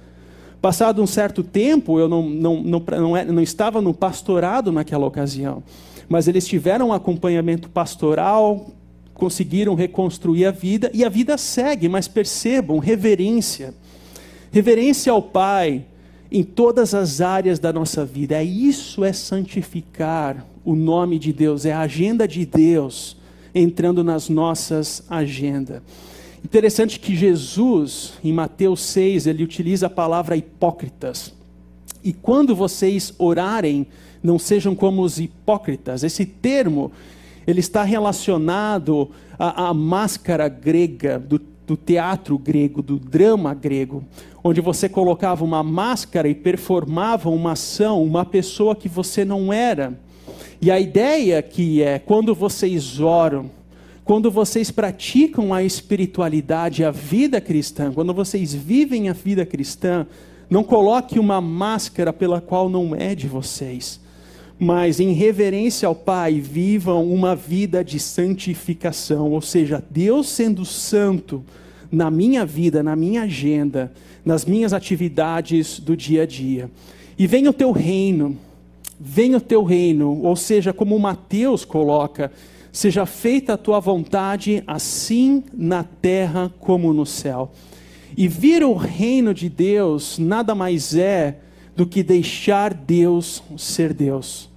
Passado 0.62 1.02
um 1.02 1.08
certo 1.08 1.44
tempo, 1.44 2.00
eu 2.00 2.10
não, 2.10 2.28
não, 2.28 2.64
não, 2.64 2.80
não, 2.80 3.26
não 3.26 3.42
estava 3.42 3.82
no 3.82 3.94
pastorado 3.94 4.72
naquela 4.72 5.06
ocasião, 5.06 5.62
mas 6.10 6.28
eles 6.28 6.48
tiveram 6.48 6.90
um 6.90 6.94
acompanhamento 6.94 7.70
pastoral, 7.70 8.68
conseguiram 9.14 9.76
reconstruir 9.76 10.46
a 10.46 10.52
vida, 10.52 10.90
e 10.94 11.04
a 11.04 11.10
vida 11.10 11.38
segue, 11.38 11.88
mas 11.88 12.08
percebam, 12.08 12.80
reverência. 12.80 13.74
Reverência 14.52 15.12
ao 15.12 15.22
Pai 15.22 15.86
em 16.32 16.44
todas 16.44 16.94
as 16.94 17.22
áreas 17.22 17.60
da 17.60 17.72
nossa 17.72 18.06
vida. 18.06 18.36
É 18.36 18.44
isso 18.44 19.04
é 19.04 19.14
santificar 19.14 20.46
o 20.66 20.76
nome 20.76 21.18
de 21.18 21.32
Deus, 21.32 21.66
é 21.66 21.72
a 21.72 21.82
agenda 21.82 22.28
de 22.28 22.46
Deus 22.46 23.16
entrando 23.56 24.04
nas 24.04 24.30
nossas 24.30 25.04
agendas. 25.10 25.82
Interessante 26.44 27.00
que 27.00 27.16
Jesus, 27.16 28.14
em 28.24 28.32
Mateus 28.32 28.82
6, 28.82 29.28
ele 29.28 29.44
utiliza 29.44 29.88
a 29.88 29.90
palavra 29.90 30.38
hipócritas. 30.38 31.34
E 32.04 32.14
quando 32.14 32.56
vocês 32.56 33.14
orarem, 33.18 33.88
não 34.22 34.38
sejam 34.38 34.76
como 34.76 35.02
os 35.02 35.20
hipócritas. 35.20 36.04
Esse 36.04 36.26
termo, 36.26 36.92
ele 37.46 37.60
está 37.60 37.84
relacionado 37.84 39.10
à, 39.38 39.70
à 39.70 39.74
máscara 39.74 40.48
grega, 40.48 41.18
do, 41.18 41.42
do 41.68 41.76
teatro 41.76 42.38
grego, 42.38 42.82
do 42.82 42.98
drama 42.98 43.54
grego, 43.54 44.02
onde 44.42 44.62
você 44.62 44.88
colocava 44.88 45.44
uma 45.44 45.62
máscara 45.62 46.30
e 46.30 46.34
performava 46.34 47.30
uma 47.30 47.52
ação, 47.52 48.02
uma 48.02 48.24
pessoa 48.24 48.74
que 48.74 48.88
você 48.88 49.26
não 49.26 49.52
era. 49.52 50.00
E 50.62 50.72
a 50.72 50.80
ideia 50.80 51.42
que 51.42 51.84
é, 51.84 52.00
quando 52.00 52.34
vocês 52.34 53.02
oram, 53.02 53.52
quando 54.06 54.32
vocês 54.32 54.72
praticam 54.72 55.54
a 55.54 55.62
espiritualidade, 55.62 56.86
a 56.86 56.92
vida 56.92 57.42
cristã, 57.42 57.92
quando 57.92 58.14
vocês 58.14 58.54
vivem 58.54 59.10
a 59.10 59.14
vida 59.14 59.46
cristã, 59.46 60.08
não 60.50 60.64
coloque 60.64 61.20
uma 61.20 61.42
máscara 61.42 62.14
pela 62.14 62.40
qual 62.40 62.70
não 62.70 62.96
é 62.96 63.14
de 63.14 63.28
vocês, 63.28 64.00
mas 64.60 65.00
em 65.00 65.14
reverência 65.14 65.88
ao 65.88 65.96
Pai, 65.96 66.40
vivam 66.40 67.12
uma 67.12 67.36
vida 67.36 67.84
de 67.84 68.00
santificação, 68.00 69.32
ou 69.32 69.42
seja, 69.42 69.84
Deus 69.90 70.30
sendo 70.30 70.66
santo 70.66 71.44
na 71.92 72.10
minha 72.10 72.46
vida, 72.46 72.82
na 72.82 72.96
minha 72.96 73.24
agenda, 73.24 73.92
nas 74.26 74.46
minhas 74.46 74.74
atividades 74.74 75.80
do 75.80 75.96
dia 75.96 76.24
a 76.24 76.26
dia. 76.26 76.70
E 77.18 77.28
venha 77.28 77.50
o 77.50 77.54
teu 77.54 77.72
reino, 77.72 78.38
venha 79.00 79.38
o 79.38 79.42
teu 79.42 79.64
reino, 79.64 80.22
ou 80.24 80.36
seja, 80.36 80.74
como 80.74 80.98
Mateus 81.00 81.64
coloca, 81.64 82.32
Seja 82.78 83.08
feita 83.08 83.54
a 83.54 83.58
tua 83.58 83.80
vontade, 83.80 84.64
assim 84.68 85.44
na 85.52 85.84
terra 85.84 86.54
como 86.60 86.94
no 86.94 87.08
céu. 87.08 87.52
E 88.16 88.28
vir 88.28 88.64
o 88.64 88.76
reino 88.76 89.34
de 89.34 89.50
Deus 89.50 90.20
nada 90.20 90.54
mais 90.54 90.96
é 90.96 91.40
do 91.78 91.86
que 91.86 92.02
deixar 92.02 92.74
Deus 92.74 93.44
ser 93.56 93.94
Deus. 93.94 94.50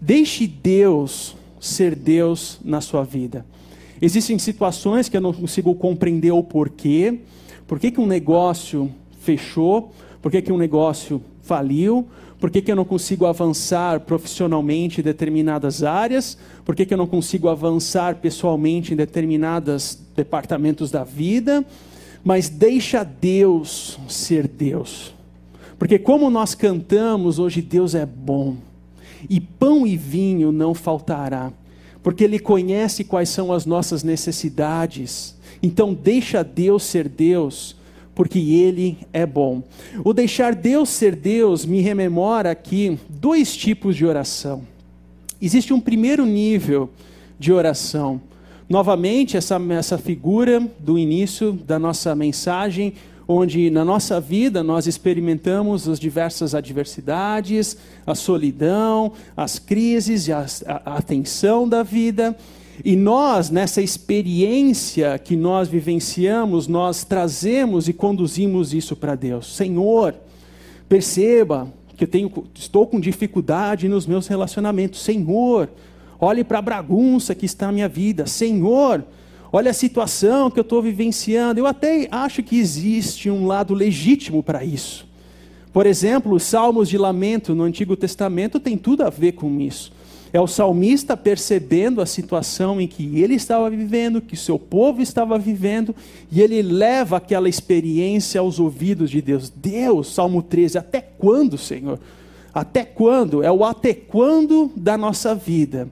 Deixe 0.00 0.46
Deus 0.46 1.34
ser 1.60 1.96
Deus 1.96 2.60
na 2.64 2.80
sua 2.80 3.02
vida. 3.02 3.44
Existem 4.00 4.38
situações 4.38 5.08
que 5.08 5.16
eu 5.16 5.20
não 5.20 5.32
consigo 5.32 5.74
compreender 5.74 6.30
o 6.30 6.44
porquê. 6.44 7.18
Por 7.66 7.80
que, 7.80 7.90
que 7.90 8.00
um 8.00 8.06
negócio 8.06 8.88
fechou? 9.20 9.92
Por 10.22 10.30
que, 10.30 10.40
que 10.40 10.52
um 10.52 10.56
negócio 10.56 11.20
faliu? 11.42 12.06
Por 12.38 12.50
que, 12.50 12.62
que 12.62 12.70
eu 12.70 12.76
não 12.76 12.84
consigo 12.84 13.26
avançar 13.26 14.00
profissionalmente 14.00 15.00
em 15.00 15.04
determinadas 15.04 15.82
áreas? 15.82 16.38
Por 16.64 16.76
que, 16.76 16.86
que 16.86 16.94
eu 16.94 16.98
não 16.98 17.06
consigo 17.06 17.48
avançar 17.48 18.14
pessoalmente 18.14 18.94
em 18.94 18.96
determinados 18.96 19.98
departamentos 20.14 20.88
da 20.90 21.02
vida? 21.02 21.66
Mas 22.22 22.48
deixa 22.48 23.02
Deus 23.02 23.98
ser 24.08 24.46
Deus. 24.46 25.12
Porque, 25.80 25.98
como 25.98 26.28
nós 26.28 26.54
cantamos, 26.54 27.38
hoje 27.38 27.62
Deus 27.62 27.94
é 27.94 28.04
bom, 28.04 28.58
e 29.30 29.40
pão 29.40 29.86
e 29.86 29.96
vinho 29.96 30.52
não 30.52 30.74
faltará, 30.74 31.50
porque 32.02 32.22
Ele 32.22 32.38
conhece 32.38 33.02
quais 33.02 33.30
são 33.30 33.50
as 33.50 33.64
nossas 33.64 34.04
necessidades. 34.04 35.34
Então, 35.62 35.94
deixa 35.94 36.44
Deus 36.44 36.82
ser 36.82 37.08
Deus 37.08 37.74
porque 38.14 38.38
Ele 38.38 38.98
é 39.10 39.24
bom. 39.24 39.62
O 40.04 40.12
deixar 40.12 40.54
Deus 40.54 40.90
ser 40.90 41.16
Deus 41.16 41.64
me 41.64 41.80
rememora 41.80 42.50
aqui 42.50 42.98
dois 43.08 43.56
tipos 43.56 43.96
de 43.96 44.04
oração. 44.04 44.64
Existe 45.40 45.72
um 45.72 45.80
primeiro 45.80 46.26
nível 46.26 46.90
de 47.38 47.54
oração. 47.54 48.20
Novamente, 48.68 49.34
essa, 49.38 49.58
essa 49.70 49.96
figura 49.96 50.60
do 50.78 50.98
início 50.98 51.52
da 51.52 51.78
nossa 51.78 52.14
mensagem, 52.14 52.92
onde 53.32 53.70
na 53.70 53.84
nossa 53.84 54.20
vida 54.20 54.60
nós 54.60 54.88
experimentamos 54.88 55.88
as 55.88 56.00
diversas 56.00 56.52
adversidades, 56.52 57.76
a 58.04 58.12
solidão, 58.12 59.12
as 59.36 59.56
crises 59.56 60.28
a, 60.28 60.44
a, 60.66 60.96
a 60.96 61.02
tensão 61.02 61.68
da 61.68 61.84
vida. 61.84 62.36
E 62.84 62.96
nós, 62.96 63.48
nessa 63.48 63.80
experiência 63.80 65.16
que 65.16 65.36
nós 65.36 65.68
vivenciamos, 65.68 66.66
nós 66.66 67.04
trazemos 67.04 67.86
e 67.88 67.92
conduzimos 67.92 68.74
isso 68.74 68.96
para 68.96 69.14
Deus. 69.14 69.54
Senhor, 69.54 70.16
perceba 70.88 71.72
que 71.96 72.02
eu 72.02 72.08
tenho, 72.08 72.32
estou 72.52 72.84
com 72.84 72.98
dificuldade 72.98 73.88
nos 73.88 74.08
meus 74.08 74.26
relacionamentos. 74.26 75.02
Senhor, 75.04 75.70
olhe 76.18 76.42
para 76.42 76.58
a 76.58 76.62
bagunça 76.62 77.32
que 77.32 77.46
está 77.46 77.66
na 77.66 77.72
minha 77.72 77.88
vida. 77.88 78.26
Senhor, 78.26 79.04
olha 79.52 79.70
a 79.70 79.74
situação 79.74 80.50
que 80.50 80.58
eu 80.58 80.62
estou 80.62 80.82
vivenciando. 80.82 81.60
Eu 81.60 81.66
até 81.66 82.08
acho 82.10 82.42
que 82.42 82.58
existe 82.58 83.30
um 83.30 83.46
lado 83.46 83.74
legítimo 83.74 84.42
para 84.42 84.64
isso. 84.64 85.08
Por 85.72 85.86
exemplo, 85.86 86.34
os 86.34 86.42
salmos 86.42 86.88
de 86.88 86.98
lamento 86.98 87.54
no 87.54 87.62
Antigo 87.62 87.96
Testamento 87.96 88.58
têm 88.58 88.76
tudo 88.76 89.02
a 89.02 89.10
ver 89.10 89.32
com 89.32 89.60
isso. 89.60 89.92
É 90.32 90.40
o 90.40 90.46
salmista 90.46 91.16
percebendo 91.16 92.00
a 92.00 92.06
situação 92.06 92.80
em 92.80 92.86
que 92.86 93.20
ele 93.20 93.34
estava 93.34 93.68
vivendo, 93.68 94.20
que 94.20 94.36
seu 94.36 94.58
povo 94.58 95.02
estava 95.02 95.36
vivendo, 95.38 95.94
e 96.30 96.40
ele 96.40 96.62
leva 96.62 97.16
aquela 97.16 97.48
experiência 97.48 98.40
aos 98.40 98.60
ouvidos 98.60 99.10
de 99.10 99.20
Deus. 99.20 99.50
Deus, 99.50 100.14
Salmo 100.14 100.40
13, 100.42 100.78
até 100.78 101.00
quando, 101.00 101.58
Senhor? 101.58 101.98
Até 102.54 102.84
quando? 102.84 103.42
É 103.42 103.50
o 103.50 103.64
até 103.64 103.92
quando 103.92 104.70
da 104.76 104.96
nossa 104.96 105.34
vida. 105.34 105.88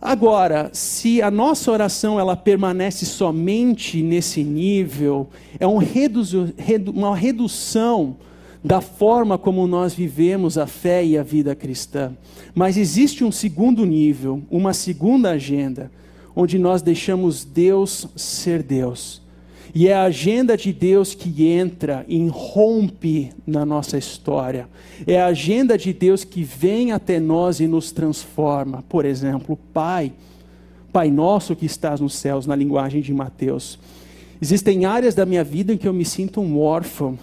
Agora, 0.00 0.70
se 0.72 1.22
a 1.22 1.30
nossa 1.30 1.72
oração 1.72 2.20
ela 2.20 2.36
permanece 2.36 3.06
somente 3.06 4.02
nesse 4.02 4.44
nível, 4.44 5.28
é 5.58 5.66
um 5.66 5.78
redu 5.78 6.22
uma 6.94 7.16
redução 7.16 8.16
da 8.62 8.80
forma 8.80 9.38
como 9.38 9.66
nós 9.66 9.94
vivemos 9.94 10.58
a 10.58 10.66
fé 10.66 11.04
e 11.04 11.16
a 11.16 11.22
vida 11.22 11.54
cristã. 11.54 12.16
Mas 12.54 12.76
existe 12.76 13.24
um 13.24 13.32
segundo 13.32 13.86
nível, 13.86 14.42
uma 14.50 14.72
segunda 14.74 15.30
agenda, 15.30 15.90
onde 16.34 16.58
nós 16.58 16.82
deixamos 16.82 17.44
Deus 17.44 18.08
ser 18.16 18.62
Deus. 18.62 19.22
E 19.76 19.88
é 19.88 19.92
a 19.92 20.04
agenda 20.04 20.56
de 20.56 20.72
Deus 20.72 21.14
que 21.14 21.46
entra 21.46 22.02
e 22.08 22.26
rompe 22.28 23.30
na 23.46 23.66
nossa 23.66 23.98
história. 23.98 24.66
É 25.06 25.20
a 25.20 25.26
agenda 25.26 25.76
de 25.76 25.92
Deus 25.92 26.24
que 26.24 26.42
vem 26.42 26.92
até 26.92 27.20
nós 27.20 27.60
e 27.60 27.66
nos 27.66 27.92
transforma. 27.92 28.82
Por 28.88 29.04
exemplo, 29.04 29.58
Pai, 29.74 30.14
Pai 30.90 31.10
nosso 31.10 31.54
que 31.54 31.66
estás 31.66 32.00
nos 32.00 32.14
céus, 32.14 32.46
na 32.46 32.56
linguagem 32.56 33.02
de 33.02 33.12
Mateus. 33.12 33.78
Existem 34.40 34.86
áreas 34.86 35.14
da 35.14 35.26
minha 35.26 35.44
vida 35.44 35.74
em 35.74 35.76
que 35.76 35.86
eu 35.86 35.92
me 35.92 36.06
sinto 36.06 36.40
um 36.40 36.58
órfão 36.58 37.18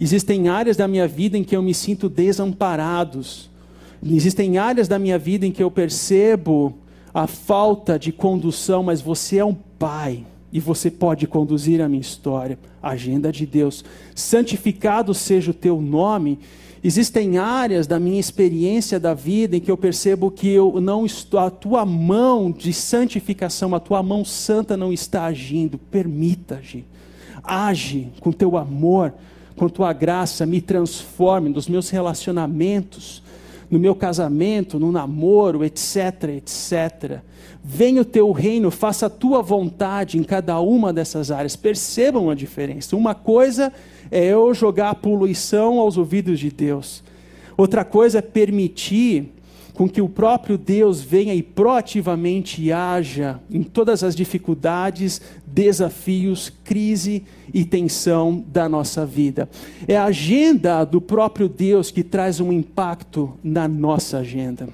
Existem 0.00 0.48
áreas 0.48 0.76
da 0.76 0.88
minha 0.88 1.06
vida 1.06 1.38
em 1.38 1.44
que 1.44 1.56
eu 1.56 1.62
me 1.62 1.72
sinto 1.72 2.08
desamparados. 2.08 3.50
Existem 4.04 4.58
áreas 4.58 4.88
da 4.88 4.98
minha 4.98 5.18
vida 5.18 5.46
em 5.46 5.50
que 5.50 5.62
eu 5.62 5.70
percebo 5.70 6.74
a 7.12 7.26
falta 7.26 7.98
de 7.98 8.12
condução, 8.12 8.82
mas 8.82 9.00
você 9.00 9.38
é 9.38 9.44
um 9.44 9.54
pai 9.54 10.24
e 10.54 10.60
você 10.60 10.90
pode 10.90 11.26
conduzir 11.26 11.82
a 11.82 11.88
minha 11.88 12.00
história. 12.00 12.58
Agenda 12.82 13.30
de 13.32 13.44
Deus. 13.44 13.84
Santificado 14.14 15.12
seja 15.12 15.50
o 15.50 15.54
teu 15.54 15.82
nome. 15.82 16.38
Existem 16.82 17.36
áreas 17.36 17.86
da 17.86 17.98
minha 17.98 18.20
experiência 18.20 19.00
da 19.00 19.12
vida 19.12 19.56
em 19.56 19.60
que 19.60 19.70
eu 19.70 19.76
percebo 19.76 20.30
que 20.30 20.48
eu 20.48 20.80
não 20.80 21.04
estou, 21.04 21.40
a 21.40 21.50
tua 21.50 21.84
mão 21.84 22.52
de 22.52 22.72
santificação, 22.72 23.74
a 23.74 23.80
tua 23.80 24.02
mão 24.02 24.24
santa 24.24 24.76
não 24.76 24.92
está 24.92 25.24
agindo. 25.24 25.76
Permita 25.76 26.56
agir. 26.56 26.84
Age 27.42 28.12
com 28.20 28.30
teu 28.30 28.56
amor 28.56 29.12
com 29.56 29.68
tua 29.68 29.92
graça 29.92 30.44
me 30.44 30.60
transforme 30.60 31.48
nos 31.48 31.68
meus 31.68 31.90
relacionamentos, 31.90 33.22
no 33.70 33.78
meu 33.78 33.94
casamento, 33.94 34.78
no 34.78 34.92
namoro, 34.92 35.64
etc, 35.64 36.24
etc. 36.36 37.20
Venha 37.62 38.02
o 38.02 38.04
teu 38.04 38.30
reino, 38.30 38.70
faça 38.70 39.06
a 39.06 39.10
tua 39.10 39.42
vontade 39.42 40.18
em 40.18 40.22
cada 40.22 40.60
uma 40.60 40.92
dessas 40.92 41.30
áreas. 41.30 41.56
Percebam 41.56 42.30
a 42.30 42.34
diferença. 42.34 42.96
Uma 42.96 43.14
coisa 43.14 43.72
é 44.10 44.24
eu 44.24 44.52
jogar 44.54 44.90
a 44.90 44.94
poluição 44.94 45.78
aos 45.78 45.96
ouvidos 45.96 46.38
de 46.38 46.50
Deus. 46.50 47.02
Outra 47.56 47.84
coisa 47.84 48.18
é 48.18 48.22
permitir 48.22 49.33
com 49.74 49.88
que 49.88 50.00
o 50.00 50.08
próprio 50.08 50.56
Deus 50.56 51.02
venha 51.02 51.34
e 51.34 51.42
proativamente 51.42 52.70
haja 52.70 53.40
em 53.50 53.62
todas 53.64 54.04
as 54.04 54.14
dificuldades, 54.14 55.20
desafios, 55.44 56.50
crise 56.62 57.24
e 57.52 57.64
tensão 57.64 58.42
da 58.46 58.68
nossa 58.68 59.04
vida. 59.04 59.48
É 59.86 59.96
a 59.96 60.04
agenda 60.04 60.84
do 60.84 61.00
próprio 61.00 61.48
Deus 61.48 61.90
que 61.90 62.04
traz 62.04 62.38
um 62.38 62.52
impacto 62.52 63.34
na 63.42 63.66
nossa 63.66 64.18
agenda. 64.18 64.68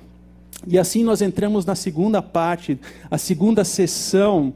E 0.67 0.79
assim 0.79 1.03
nós 1.03 1.23
entramos 1.23 1.65
na 1.65 1.75
segunda 1.75 2.21
parte, 2.21 2.79
a 3.11 3.17
segunda 3.17 3.65
sessão 3.65 4.53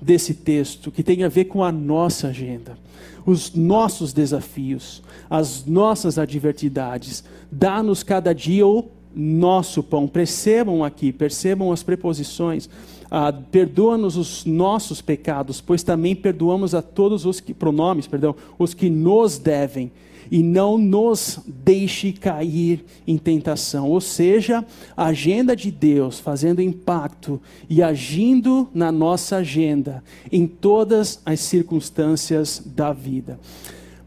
desse 0.00 0.32
texto, 0.32 0.92
que 0.92 1.02
tem 1.02 1.24
a 1.24 1.28
ver 1.28 1.46
com 1.46 1.64
a 1.64 1.72
nossa 1.72 2.28
agenda, 2.28 2.78
os 3.26 3.52
nossos 3.52 4.12
desafios, 4.12 5.02
as 5.28 5.66
nossas 5.66 6.18
adversidades. 6.18 7.24
Dá-nos 7.50 8.04
cada 8.04 8.32
dia 8.32 8.64
o 8.64 8.88
nosso 9.14 9.82
pão. 9.82 10.06
Percebam 10.06 10.84
aqui, 10.84 11.12
percebam 11.12 11.72
as 11.72 11.82
preposições. 11.82 12.68
Ah, 13.10 13.32
Perdoa-nos 13.32 14.16
os 14.16 14.44
nossos 14.44 15.00
pecados, 15.02 15.60
pois 15.60 15.82
também 15.82 16.16
perdoamos 16.16 16.74
a 16.74 16.80
todos 16.80 17.26
os 17.26 17.40
que, 17.40 17.52
pronomes, 17.52 18.06
perdão, 18.06 18.34
os 18.58 18.72
que 18.72 18.88
nos 18.88 19.38
devem 19.38 19.90
e 20.32 20.42
não 20.42 20.78
nos 20.78 21.40
deixe 21.46 22.10
cair 22.10 22.82
em 23.06 23.18
tentação. 23.18 23.90
Ou 23.90 24.00
seja, 24.00 24.64
a 24.96 25.08
agenda 25.08 25.54
de 25.54 25.70
Deus 25.70 26.18
fazendo 26.18 26.62
impacto 26.62 27.38
e 27.68 27.82
agindo 27.82 28.66
na 28.72 28.90
nossa 28.90 29.36
agenda 29.36 30.02
em 30.32 30.46
todas 30.46 31.20
as 31.26 31.40
circunstâncias 31.40 32.62
da 32.64 32.94
vida. 32.94 33.38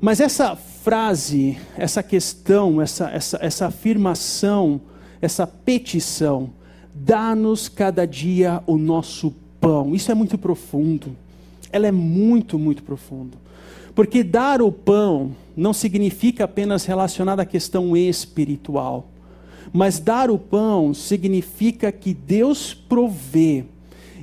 Mas 0.01 0.19
essa 0.19 0.55
frase, 0.55 1.59
essa 1.77 2.01
questão, 2.01 2.81
essa, 2.81 3.09
essa, 3.11 3.37
essa 3.39 3.67
afirmação, 3.67 4.81
essa 5.25 5.45
petição, 5.45 6.49
dá-nos 6.93 7.67
cada 7.67 8.05
dia 8.05 8.63
o 8.65 8.77
nosso 8.77 9.33
pão. 9.59 9.93
Isso 9.93 10.11
é 10.11 10.15
muito 10.15 10.37
profundo. 10.37 11.15
Ela 11.71 11.87
é 11.87 11.91
muito, 11.91 12.57
muito 12.57 12.83
profundo. 12.83 13.37
Porque 13.93 14.23
dar 14.23 14.61
o 14.61 14.71
pão 14.71 15.35
não 15.55 15.73
significa 15.73 16.43
apenas 16.43 16.85
relacionado 16.85 17.39
à 17.39 17.45
questão 17.45 17.95
espiritual, 17.95 19.07
mas 19.73 19.99
dar 19.99 20.29
o 20.29 20.37
pão 20.37 20.93
significa 20.93 21.91
que 21.91 22.13
Deus 22.13 22.73
provê 22.73 23.65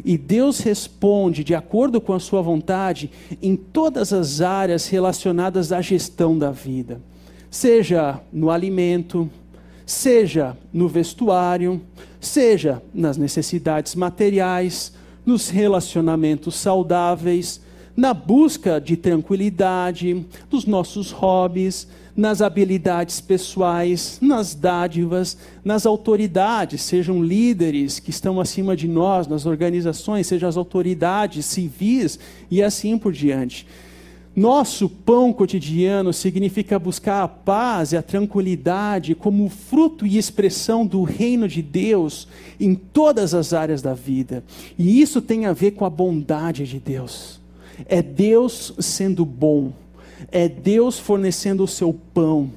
e 0.04 0.16
Deus 0.16 0.60
responde 0.60 1.44
de 1.44 1.54
acordo 1.54 2.00
com 2.00 2.12
a 2.12 2.20
sua 2.20 2.40
vontade 2.42 3.10
em 3.40 3.56
todas 3.56 4.12
as 4.12 4.40
áreas 4.40 4.88
relacionadas 4.88 5.72
à 5.72 5.80
gestão 5.80 6.38
da 6.38 6.50
vida, 6.50 7.00
seja 7.50 8.20
no 8.32 8.50
alimento, 8.50 9.28
seja 9.92 10.56
no 10.72 10.88
vestuário, 10.88 11.80
seja 12.20 12.82
nas 12.94 13.16
necessidades 13.16 13.94
materiais, 13.94 14.92
nos 15.24 15.48
relacionamentos 15.50 16.56
saudáveis, 16.56 17.60
na 17.94 18.14
busca 18.14 18.80
de 18.80 18.96
tranquilidade, 18.96 20.24
dos 20.48 20.64
nossos 20.64 21.10
hobbies, 21.10 21.86
nas 22.16 22.40
habilidades 22.40 23.20
pessoais, 23.20 24.18
nas 24.20 24.54
dádivas, 24.54 25.36
nas 25.62 25.84
autoridades, 25.84 26.80
sejam 26.82 27.22
líderes 27.22 27.98
que 27.98 28.10
estão 28.10 28.40
acima 28.40 28.74
de 28.74 28.88
nós, 28.88 29.26
nas 29.26 29.44
organizações, 29.44 30.26
sejam 30.26 30.48
as 30.48 30.56
autoridades 30.56 31.44
civis 31.44 32.18
e 32.50 32.62
assim 32.62 32.96
por 32.96 33.12
diante. 33.12 33.66
Nosso 34.34 34.88
pão 34.88 35.30
cotidiano 35.30 36.10
significa 36.10 36.78
buscar 36.78 37.22
a 37.22 37.28
paz 37.28 37.92
e 37.92 37.98
a 37.98 38.02
tranquilidade 38.02 39.14
como 39.14 39.46
fruto 39.50 40.06
e 40.06 40.16
expressão 40.16 40.86
do 40.86 41.02
reino 41.02 41.46
de 41.46 41.60
Deus 41.60 42.26
em 42.58 42.74
todas 42.74 43.34
as 43.34 43.52
áreas 43.52 43.82
da 43.82 43.92
vida. 43.92 44.42
E 44.78 45.02
isso 45.02 45.20
tem 45.20 45.44
a 45.44 45.52
ver 45.52 45.72
com 45.72 45.84
a 45.84 45.90
bondade 45.90 46.66
de 46.66 46.78
Deus. 46.78 47.38
É 47.86 48.00
Deus 48.00 48.72
sendo 48.78 49.26
bom, 49.26 49.70
é 50.30 50.48
Deus 50.48 50.98
fornecendo 50.98 51.64
o 51.64 51.68
seu 51.68 51.92
pão, 52.14 52.50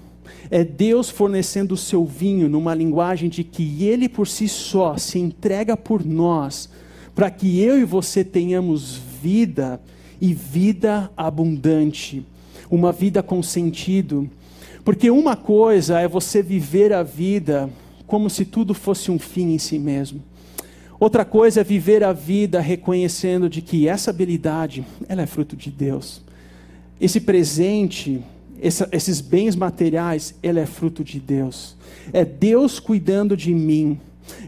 é 0.49 0.63
Deus 0.63 1.09
fornecendo 1.09 1.73
o 1.73 1.77
seu 1.77 2.05
vinho 2.05 2.47
numa 2.47 2.73
linguagem 2.73 3.27
de 3.27 3.43
que 3.43 3.83
Ele 3.83 4.07
por 4.07 4.27
si 4.27 4.47
só 4.47 4.95
se 4.95 5.19
entrega 5.19 5.75
por 5.75 6.05
nós, 6.05 6.69
para 7.13 7.29
que 7.29 7.59
eu 7.59 7.77
e 7.77 7.83
você 7.83 8.23
tenhamos 8.23 8.95
vida 9.21 9.81
e 10.25 10.33
vida 10.33 11.11
abundante, 11.15 12.25
uma 12.67 12.91
vida 12.91 13.21
com 13.21 13.43
sentido. 13.43 14.27
Porque 14.83 15.11
uma 15.11 15.35
coisa 15.35 15.99
é 15.99 16.07
você 16.07 16.41
viver 16.41 16.91
a 16.91 17.03
vida 17.03 17.69
como 18.07 18.27
se 18.27 18.43
tudo 18.43 18.73
fosse 18.73 19.11
um 19.11 19.19
fim 19.19 19.53
em 19.53 19.59
si 19.59 19.77
mesmo. 19.77 20.23
Outra 20.99 21.23
coisa 21.23 21.61
é 21.61 21.63
viver 21.63 22.03
a 22.03 22.11
vida 22.11 22.59
reconhecendo 22.59 23.47
de 23.47 23.61
que 23.61 23.87
essa 23.87 24.09
habilidade, 24.09 24.83
ela 25.07 25.21
é 25.21 25.27
fruto 25.27 25.55
de 25.55 25.69
Deus. 25.69 26.23
Esse 26.99 27.19
presente, 27.19 28.23
essa, 28.59 28.89
esses 28.91 29.21
bens 29.21 29.55
materiais, 29.55 30.33
ele 30.41 30.59
é 30.59 30.65
fruto 30.65 31.03
de 31.03 31.19
Deus. 31.19 31.75
É 32.11 32.25
Deus 32.25 32.79
cuidando 32.79 33.37
de 33.37 33.53
mim. 33.53 33.99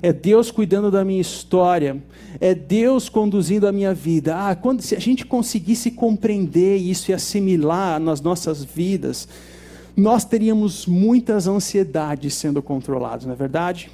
É 0.01 0.11
Deus 0.13 0.51
cuidando 0.51 0.91
da 0.91 1.03
minha 1.03 1.21
história. 1.21 2.01
É 2.39 2.53
Deus 2.53 3.09
conduzindo 3.09 3.67
a 3.67 3.71
minha 3.71 3.93
vida. 3.93 4.35
Ah, 4.35 4.55
quando 4.55 4.81
se 4.81 4.95
a 4.95 4.99
gente 4.99 5.25
conseguisse 5.25 5.91
compreender 5.91 6.77
isso 6.77 7.11
e 7.11 7.13
assimilar 7.13 7.99
nas 7.99 8.21
nossas 8.21 8.63
vidas, 8.63 9.27
nós 9.95 10.23
teríamos 10.23 10.85
muitas 10.85 11.47
ansiedades 11.47 12.35
sendo 12.35 12.61
controladas, 12.61 13.25
não 13.25 13.33
é 13.33 13.35
verdade? 13.35 13.89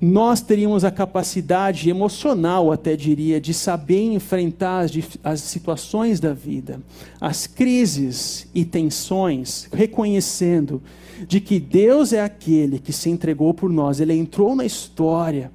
nós 0.00 0.40
teríamos 0.40 0.82
a 0.82 0.90
capacidade 0.90 1.90
emocional, 1.90 2.72
até 2.72 2.96
diria, 2.96 3.38
de 3.38 3.52
saber 3.52 4.00
enfrentar 4.00 4.80
as, 4.80 4.92
as, 5.22 5.40
situações 5.42 6.18
da 6.18 6.32
vida, 6.32 6.80
as 7.20 7.46
crises 7.46 8.48
e 8.54 8.64
tensões, 8.64 9.68
reconhecendo 9.70 10.80
de 11.26 11.40
que 11.40 11.58
Deus 11.60 12.12
é 12.12 12.20
aquele 12.20 12.78
que 12.78 12.92
se 12.92 13.10
entregou 13.10 13.52
por 13.54 13.70
nós, 13.70 14.00
ele 14.00 14.14
entrou 14.14 14.54
na 14.54 14.64
história, 14.64 15.50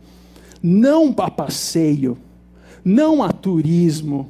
não 0.61 1.13
a 1.17 1.29
passeio, 1.29 2.17
não 2.83 3.21
a 3.23 3.31
turismo, 3.31 4.29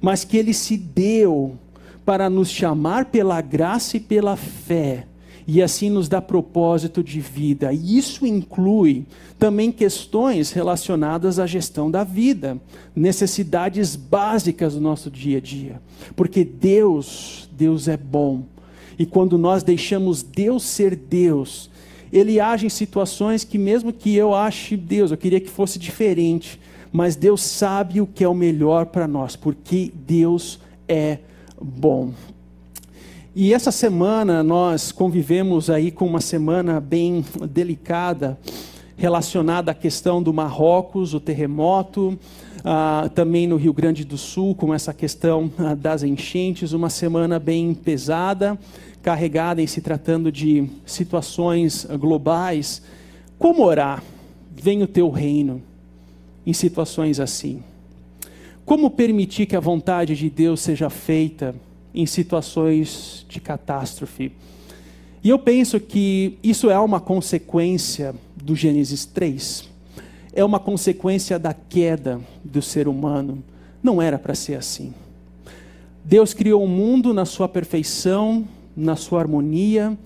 mas 0.00 0.24
que 0.24 0.36
ele 0.36 0.52
se 0.52 0.76
deu 0.76 1.56
para 2.04 2.30
nos 2.30 2.50
chamar 2.50 3.06
pela 3.06 3.40
graça 3.40 3.96
e 3.96 4.00
pela 4.00 4.36
fé 4.36 5.06
e 5.46 5.62
assim 5.62 5.88
nos 5.88 6.08
dá 6.08 6.20
propósito 6.20 7.02
de 7.02 7.20
vida. 7.20 7.72
E 7.72 7.96
isso 7.96 8.26
inclui 8.26 9.06
também 9.38 9.70
questões 9.70 10.50
relacionadas 10.50 11.38
à 11.38 11.46
gestão 11.46 11.90
da 11.90 12.02
vida, 12.02 12.60
necessidades 12.94 13.94
básicas 13.94 14.74
do 14.74 14.80
nosso 14.80 15.10
dia 15.10 15.38
a 15.38 15.40
dia. 15.40 15.80
Porque 16.16 16.44
Deus, 16.44 17.48
Deus 17.52 17.86
é 17.86 17.96
bom. 17.96 18.42
E 18.98 19.04
quando 19.04 19.36
nós 19.36 19.62
deixamos 19.62 20.22
Deus 20.22 20.62
ser 20.62 20.96
Deus, 20.96 21.70
ele 22.12 22.40
age 22.40 22.66
em 22.66 22.70
situações 22.70 23.44
que 23.44 23.58
mesmo 23.58 23.92
que 23.92 24.14
eu 24.14 24.34
ache 24.34 24.76
Deus, 24.76 25.10
eu 25.10 25.16
queria 25.16 25.40
que 25.40 25.50
fosse 25.50 25.78
diferente, 25.78 26.60
mas 26.92 27.16
Deus 27.16 27.42
sabe 27.42 28.00
o 28.00 28.06
que 28.06 28.24
é 28.24 28.28
o 28.28 28.34
melhor 28.34 28.86
para 28.86 29.06
nós, 29.06 29.36
porque 29.36 29.92
Deus 29.94 30.58
é 30.88 31.18
bom. 31.60 32.12
E 33.34 33.52
essa 33.52 33.70
semana 33.70 34.42
nós 34.42 34.92
convivemos 34.92 35.68
aí 35.68 35.90
com 35.90 36.06
uma 36.06 36.20
semana 36.22 36.80
bem 36.80 37.22
delicada 37.50 38.38
relacionada 38.96 39.72
à 39.72 39.74
questão 39.74 40.22
do 40.22 40.32
Marrocos, 40.32 41.12
o 41.12 41.20
terremoto, 41.20 42.18
ah, 42.64 43.10
também 43.14 43.46
no 43.46 43.56
Rio 43.56 43.72
Grande 43.72 44.04
do 44.04 44.16
Sul, 44.16 44.54
com 44.54 44.72
essa 44.72 44.94
questão 44.94 45.52
ah, 45.58 45.74
das 45.74 46.02
enchentes, 46.02 46.72
uma 46.72 46.88
semana 46.88 47.38
bem 47.38 47.74
pesada, 47.74 48.58
carregada 49.06 49.62
em 49.62 49.68
se 49.68 49.80
tratando 49.80 50.32
de 50.32 50.68
situações 50.84 51.86
globais. 51.96 52.82
Como 53.38 53.62
orar? 53.62 54.02
Vem 54.50 54.82
o 54.82 54.86
teu 54.88 55.10
reino 55.10 55.62
em 56.44 56.52
situações 56.52 57.20
assim. 57.20 57.62
Como 58.64 58.90
permitir 58.90 59.46
que 59.46 59.54
a 59.54 59.60
vontade 59.60 60.16
de 60.16 60.28
Deus 60.28 60.60
seja 60.60 60.90
feita 60.90 61.54
em 61.94 62.04
situações 62.04 63.24
de 63.28 63.40
catástrofe. 63.40 64.32
E 65.22 65.28
eu 65.28 65.38
penso 65.38 65.78
que 65.78 66.36
isso 66.42 66.68
é 66.68 66.78
uma 66.80 66.98
consequência 66.98 68.12
do 68.34 68.56
Gênesis 68.56 69.04
3. 69.04 69.68
É 70.32 70.44
uma 70.44 70.58
consequência 70.58 71.38
da 71.38 71.54
queda 71.54 72.20
do 72.42 72.60
ser 72.60 72.88
humano. 72.88 73.40
Não 73.80 74.02
era 74.02 74.18
para 74.18 74.34
ser 74.34 74.56
assim. 74.56 74.92
Deus 76.04 76.34
criou 76.34 76.64
o 76.64 76.68
mundo 76.68 77.14
na 77.14 77.24
sua 77.24 77.48
perfeição, 77.48 78.46
na 78.76 78.94
sua 78.96 79.20
harmonia, 79.20 79.96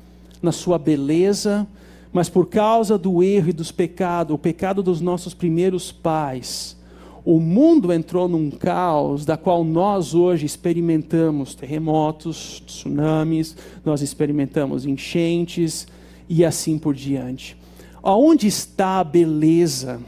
na 0.43 0.53
sua 0.53 0.79
beleza, 0.79 1.66
mas 2.12 2.29
por 2.29 2.47
causa 2.47 2.97
do 2.97 3.23
erro 3.23 3.51
e 3.51 3.53
dos 3.53 3.73
pecados, 3.73 4.35
o 4.35 4.39
pecado 4.39 4.83
dos 4.83 5.01
nossos 5.01 5.35
primeiros 5.35 5.93
pais, 5.93 6.77
o 7.25 7.39
mundo 7.39 7.93
entrou 7.93 8.29
num 8.29 8.51
caos 8.51 9.25
da 9.25 9.37
qual 9.37 9.62
nós 9.62 10.14
hoje 10.14 10.47
experimentamos 10.47 11.55
terremotos, 11.55 12.62
tsunamis, 12.66 13.57
nós 13.85 14.01
experimentamos 14.01 14.87
enchentes 14.87 15.87
e 16.29 16.45
assim 16.45 16.79
por 16.79 16.95
diante. 16.95 17.57
Aonde 18.03 18.47
está 18.47 19.01
a 19.01 19.05
beleza 19.05 20.01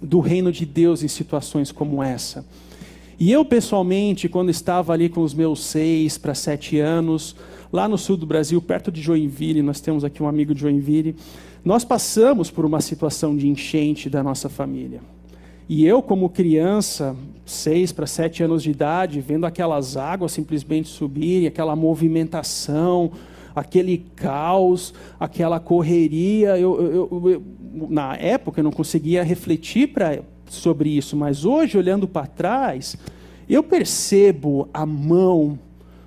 do 0.00 0.20
reino 0.20 0.50
de 0.50 0.64
Deus 0.64 1.02
em 1.02 1.08
situações 1.08 1.70
como 1.70 2.02
essa? 2.02 2.44
E 3.20 3.30
eu, 3.30 3.44
pessoalmente, 3.44 4.28
quando 4.28 4.50
estava 4.50 4.92
ali 4.92 5.08
com 5.08 5.20
os 5.20 5.34
meus 5.34 5.62
seis 5.64 6.16
para 6.16 6.34
sete 6.34 6.80
anos, 6.80 7.36
lá 7.74 7.88
no 7.88 7.98
sul 7.98 8.16
do 8.16 8.24
Brasil, 8.24 8.62
perto 8.62 8.92
de 8.92 9.02
Joinville, 9.02 9.60
nós 9.60 9.80
temos 9.80 10.04
aqui 10.04 10.22
um 10.22 10.28
amigo 10.28 10.54
de 10.54 10.60
Joinville, 10.60 11.16
nós 11.64 11.84
passamos 11.84 12.48
por 12.48 12.64
uma 12.64 12.80
situação 12.80 13.36
de 13.36 13.48
enchente 13.48 14.08
da 14.08 14.22
nossa 14.22 14.48
família. 14.48 15.00
E 15.68 15.84
eu, 15.84 16.00
como 16.00 16.28
criança, 16.28 17.16
seis 17.44 17.90
para 17.90 18.06
sete 18.06 18.44
anos 18.44 18.62
de 18.62 18.70
idade, 18.70 19.20
vendo 19.20 19.44
aquelas 19.44 19.96
águas 19.96 20.30
simplesmente 20.30 20.88
subirem, 20.88 21.48
aquela 21.48 21.74
movimentação, 21.74 23.10
aquele 23.56 24.06
caos, 24.14 24.94
aquela 25.18 25.58
correria, 25.58 26.56
eu, 26.56 26.80
eu, 26.80 27.28
eu, 27.28 27.42
na 27.90 28.14
época 28.14 28.60
eu 28.60 28.64
não 28.64 28.70
conseguia 28.70 29.24
refletir 29.24 29.88
pra, 29.88 30.20
sobre 30.46 30.90
isso, 30.90 31.16
mas 31.16 31.44
hoje, 31.44 31.76
olhando 31.76 32.06
para 32.06 32.24
trás, 32.24 32.96
eu 33.48 33.64
percebo 33.64 34.68
a 34.72 34.86
mão 34.86 35.58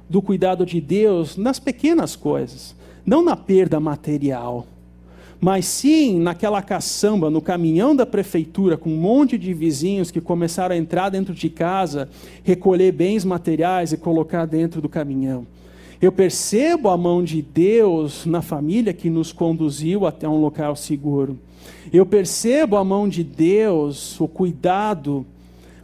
do 0.09 0.21
cuidado 0.21 0.65
de 0.65 0.79
Deus 0.79 1.37
nas 1.37 1.59
pequenas 1.59 2.15
coisas, 2.15 2.75
não 3.05 3.23
na 3.23 3.35
perda 3.35 3.79
material 3.79 4.67
mas 5.39 5.65
sim 5.65 6.19
naquela 6.19 6.61
caçamba, 6.61 7.29
no 7.29 7.41
caminhão 7.41 7.95
da 7.95 8.05
prefeitura, 8.05 8.75
com 8.75 8.89
um 8.89 8.97
monte 8.97 9.37
de 9.37 9.53
vizinhos 9.53 10.09
que 10.09 10.19
começaram 10.19 10.73
a 10.73 10.77
entrar 10.77 11.09
dentro 11.09 11.33
de 11.33 11.49
casa, 11.49 12.09
recolher 12.43 12.91
bens 12.91 13.23
materiais 13.23 13.91
e 13.91 13.97
colocar 13.97 14.45
dentro 14.45 14.81
do 14.81 14.89
caminhão. 14.89 15.45
Eu 16.01 16.11
percebo 16.11 16.89
a 16.89 16.97
mão 16.97 17.23
de 17.23 17.41
Deus 17.41 18.25
na 18.25 18.41
família 18.41 18.93
que 18.93 19.09
nos 19.09 19.31
conduziu 19.31 20.05
até 20.05 20.27
um 20.27 20.39
local 20.39 20.75
seguro. 20.75 21.37
Eu 21.91 22.05
percebo 22.05 22.75
a 22.75 22.83
mão 22.83 23.07
de 23.07 23.23
Deus, 23.23 24.19
o 24.19 24.27
cuidado, 24.27 25.25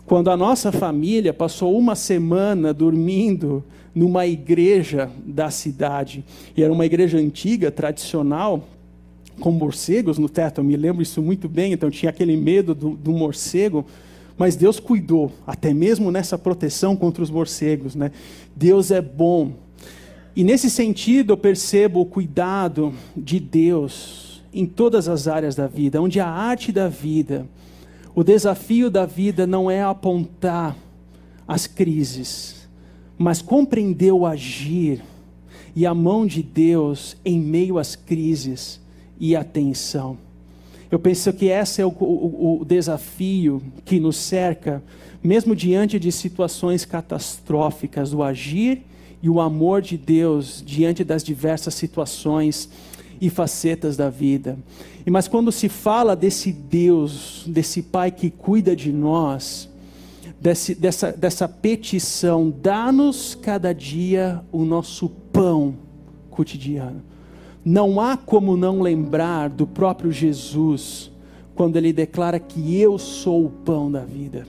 quando 0.05 0.29
a 0.29 0.37
nossa 0.37 0.71
família 0.71 1.33
passou 1.33 1.77
uma 1.77 1.95
semana 1.95 2.73
dormindo 2.73 3.63
numa 3.93 4.25
igreja 4.25 5.09
da 5.25 5.49
cidade. 5.49 6.23
E 6.55 6.63
era 6.63 6.71
uma 6.71 6.85
igreja 6.85 7.17
antiga, 7.17 7.71
tradicional, 7.71 8.67
com 9.39 9.51
morcegos 9.51 10.17
no 10.17 10.29
teto, 10.29 10.59
eu 10.59 10.63
me 10.63 10.75
lembro 10.75 11.01
isso 11.01 11.21
muito 11.21 11.49
bem, 11.49 11.73
então 11.73 11.89
tinha 11.89 12.09
aquele 12.09 12.37
medo 12.37 12.75
do, 12.75 12.91
do 12.91 13.11
morcego, 13.11 13.85
mas 14.37 14.55
Deus 14.55 14.79
cuidou, 14.79 15.31
até 15.45 15.73
mesmo 15.73 16.11
nessa 16.11 16.37
proteção 16.37 16.95
contra 16.95 17.23
os 17.23 17.29
morcegos. 17.29 17.95
Né? 17.95 18.11
Deus 18.55 18.91
é 18.91 19.01
bom. 19.01 19.53
E 20.35 20.43
nesse 20.43 20.69
sentido 20.69 21.33
eu 21.33 21.37
percebo 21.37 22.01
o 22.01 22.05
cuidado 22.05 22.93
de 23.15 23.39
Deus 23.39 24.43
em 24.53 24.65
todas 24.65 25.07
as 25.07 25.27
áreas 25.27 25.55
da 25.55 25.67
vida, 25.67 26.01
onde 26.01 26.19
a 26.19 26.27
arte 26.27 26.71
da 26.71 26.87
vida, 26.87 27.47
o 28.15 28.23
desafio 28.23 28.89
da 28.89 29.05
vida 29.05 29.47
não 29.47 29.69
é 29.69 29.81
apontar 29.81 30.75
as 31.47 31.65
crises, 31.65 32.62
mas 33.23 33.41
compreender 33.41 34.11
o 34.11 34.25
agir 34.25 35.01
e 35.73 35.85
a 35.85 35.93
mão 35.93 36.25
de 36.25 36.43
Deus 36.43 37.15
em 37.23 37.39
meio 37.39 37.79
às 37.79 37.95
crises 37.95 38.81
e 39.17 39.33
atenção. 39.33 40.17
Eu 40.91 40.99
penso 40.99 41.31
que 41.31 41.45
esse 41.45 41.81
é 41.81 41.85
o, 41.85 41.89
o, 41.89 42.59
o 42.61 42.65
desafio 42.65 43.63
que 43.85 43.97
nos 43.97 44.17
cerca, 44.17 44.83
mesmo 45.23 45.55
diante 45.55 45.97
de 45.97 46.11
situações 46.11 46.83
catastróficas, 46.83 48.13
o 48.13 48.21
agir 48.21 48.81
e 49.21 49.29
o 49.29 49.39
amor 49.39 49.81
de 49.81 49.97
Deus 49.97 50.61
diante 50.63 51.01
das 51.01 51.23
diversas 51.23 51.75
situações 51.75 52.69
e 53.21 53.29
facetas 53.29 53.95
da 53.95 54.09
vida. 54.09 54.57
E 55.05 55.09
mas 55.09 55.29
quando 55.29 55.49
se 55.49 55.69
fala 55.69 56.13
desse 56.13 56.51
Deus, 56.51 57.45
desse 57.47 57.81
Pai 57.81 58.11
que 58.11 58.29
cuida 58.29 58.75
de 58.75 58.91
nós, 58.91 59.69
desse, 60.43 60.75
dessa, 60.75 61.13
dessa 61.13 61.47
petição, 61.47 62.53
dá-nos 62.61 63.33
cada 63.33 63.73
dia 63.73 64.43
o 64.51 64.65
nosso 64.65 65.07
pão 65.07 65.75
cotidiano. 66.29 67.01
Não 67.63 68.01
há 68.01 68.17
como 68.17 68.57
não 68.57 68.81
lembrar 68.81 69.49
do 69.49 69.65
próprio 69.65 70.11
Jesus, 70.11 71.09
quando 71.55 71.77
ele 71.77 71.93
declara 71.93 72.41
que 72.41 72.77
eu 72.77 72.97
sou 72.97 73.45
o 73.45 73.49
pão 73.49 73.89
da 73.89 74.03
vida. 74.03 74.45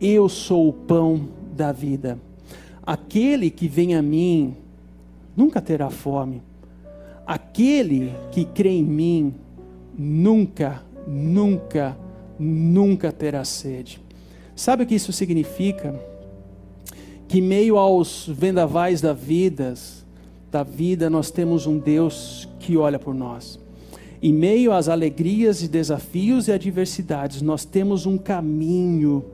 Eu 0.00 0.28
sou 0.28 0.68
o 0.68 0.72
pão 0.72 1.28
da 1.56 1.72
vida. 1.72 2.16
Aquele 2.80 3.50
que 3.50 3.66
vem 3.66 3.96
a 3.96 4.02
mim 4.02 4.54
nunca 5.36 5.60
terá 5.60 5.90
fome. 5.90 6.40
Aquele 7.26 8.12
que 8.30 8.44
crê 8.44 8.70
em 8.70 8.84
mim 8.84 9.34
nunca, 9.98 10.84
nunca, 11.04 11.98
nunca 12.38 13.10
terá 13.10 13.44
sede. 13.44 14.00
Sabe 14.60 14.82
o 14.82 14.86
que 14.86 14.94
isso 14.94 15.10
significa? 15.10 15.98
Que 17.26 17.40
meio 17.40 17.78
aos 17.78 18.28
vendavais 18.28 19.00
da 19.00 19.14
vida, 19.14 19.72
da 20.52 20.62
vida, 20.62 21.08
nós 21.08 21.30
temos 21.30 21.64
um 21.66 21.78
Deus 21.78 22.46
que 22.58 22.76
olha 22.76 22.98
por 22.98 23.14
nós. 23.14 23.58
Em 24.22 24.34
meio 24.34 24.70
às 24.70 24.86
alegrias 24.86 25.62
e 25.62 25.66
desafios 25.66 26.46
e 26.46 26.52
adversidades, 26.52 27.40
nós 27.40 27.64
temos 27.64 28.04
um 28.04 28.18
caminho 28.18 29.24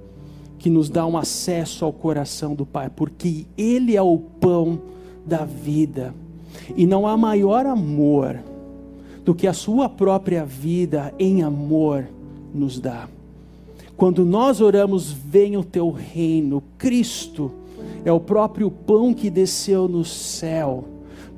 que 0.61 0.71
nos 0.71 0.89
dá 0.89 1.05
um 1.05 1.19
acesso 1.19 1.85
ao 1.85 1.93
coração 1.93 2.55
do 2.55 2.65
Pai, 2.65 2.89
porque 2.89 3.47
Ele 3.59 3.97
é 3.97 4.03
o 4.03 4.19
pão 4.19 4.81
da 5.27 5.45
vida. 5.45 6.15
E 6.77 6.87
não 6.87 7.05
há 7.05 7.17
maior 7.17 7.67
amor 7.67 8.39
do 9.25 9.35
que 9.35 9.49
a 9.49 9.53
Sua 9.53 9.89
própria 9.89 10.45
vida 10.45 11.13
em 11.19 11.43
amor 11.43 12.07
nos 12.55 12.79
dá. 12.79 13.09
Quando 13.97 14.25
nós 14.25 14.61
oramos, 14.61 15.11
venha 15.11 15.59
o 15.59 15.65
teu 15.65 15.91
reino, 15.91 16.63
Cristo 16.77 17.51
é 18.05 18.13
o 18.13 18.21
próprio 18.21 18.71
pão 18.71 19.15
que 19.15 19.31
desceu 19.31 19.89
no 19.89 20.05
céu 20.05 20.85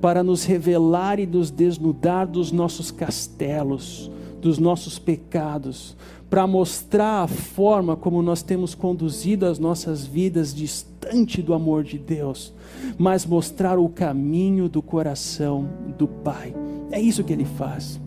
para 0.00 0.22
nos 0.22 0.44
revelar 0.44 1.18
e 1.18 1.26
nos 1.26 1.50
desnudar 1.50 2.26
dos 2.26 2.50
nossos 2.52 2.90
castelos, 2.90 4.10
dos 4.40 4.58
nossos 4.58 4.98
pecados, 4.98 5.96
para 6.28 6.46
mostrar 6.46 7.22
a 7.22 7.26
forma 7.26 7.96
como 7.96 8.22
nós 8.22 8.42
temos 8.42 8.74
conduzido 8.74 9.46
as 9.46 9.58
nossas 9.58 10.04
vidas 10.04 10.54
distante 10.54 11.40
do 11.40 11.54
amor 11.54 11.84
de 11.84 11.96
Deus, 11.96 12.52
mas 12.98 13.24
mostrar 13.24 13.78
o 13.78 13.88
caminho 13.88 14.68
do 14.68 14.82
coração 14.82 15.68
do 15.96 16.06
Pai. 16.06 16.54
É 16.90 17.00
isso 17.00 17.24
que 17.24 17.32
ele 17.32 17.46
faz. 17.46 17.98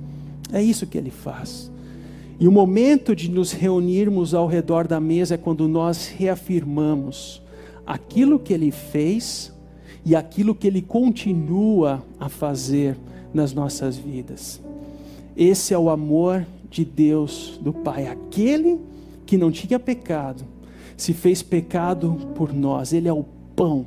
É 0.54 0.62
isso 0.62 0.86
que 0.86 0.98
ele 0.98 1.10
faz. 1.10 1.72
E 2.42 2.48
o 2.48 2.52
momento 2.52 3.16
de 3.16 3.32
nos 3.32 3.54
reunirmos 3.54 4.34
ao 4.34 4.48
redor 4.48 4.86
da 4.86 5.00
mesa 5.00 5.36
é 5.36 5.38
quando 5.38 5.66
nós 5.68 6.08
reafirmamos 6.08 7.42
aquilo 7.86 8.38
que 8.38 8.52
ele 8.52 8.72
fez 8.72 9.54
e 10.06 10.16
aquilo 10.16 10.56
que 10.56 10.68
Ele 10.68 10.82
continua 10.82 12.04
a 12.20 12.28
fazer 12.28 12.98
nas 13.34 13.54
nossas 13.54 13.98
vidas. 13.98 14.60
Esse 15.38 15.74
é 15.74 15.78
o 15.78 15.90
amor 15.90 16.46
de 16.70 16.84
Deus, 16.84 17.60
do 17.62 17.72
Pai, 17.72 18.08
aquele 18.08 18.80
que 19.26 19.38
não 19.38 19.52
tinha 19.52 19.80
pecado, 19.80 20.44
se 20.98 21.14
fez 21.14 21.42
pecado 21.42 22.18
por 22.36 22.54
nós, 22.54 22.94
Ele 22.94 23.08
é 23.08 23.14
o 23.14 23.26
pão. 23.56 23.86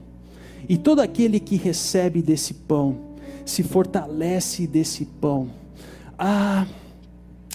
E 0.68 0.76
todo 0.76 1.00
aquele 1.00 1.38
que 1.38 1.56
recebe 1.56 2.22
desse 2.22 2.54
pão, 2.54 2.96
se 3.44 3.62
fortalece 3.62 4.66
desse 4.66 5.04
pão, 5.04 5.50
ah, 6.18 6.66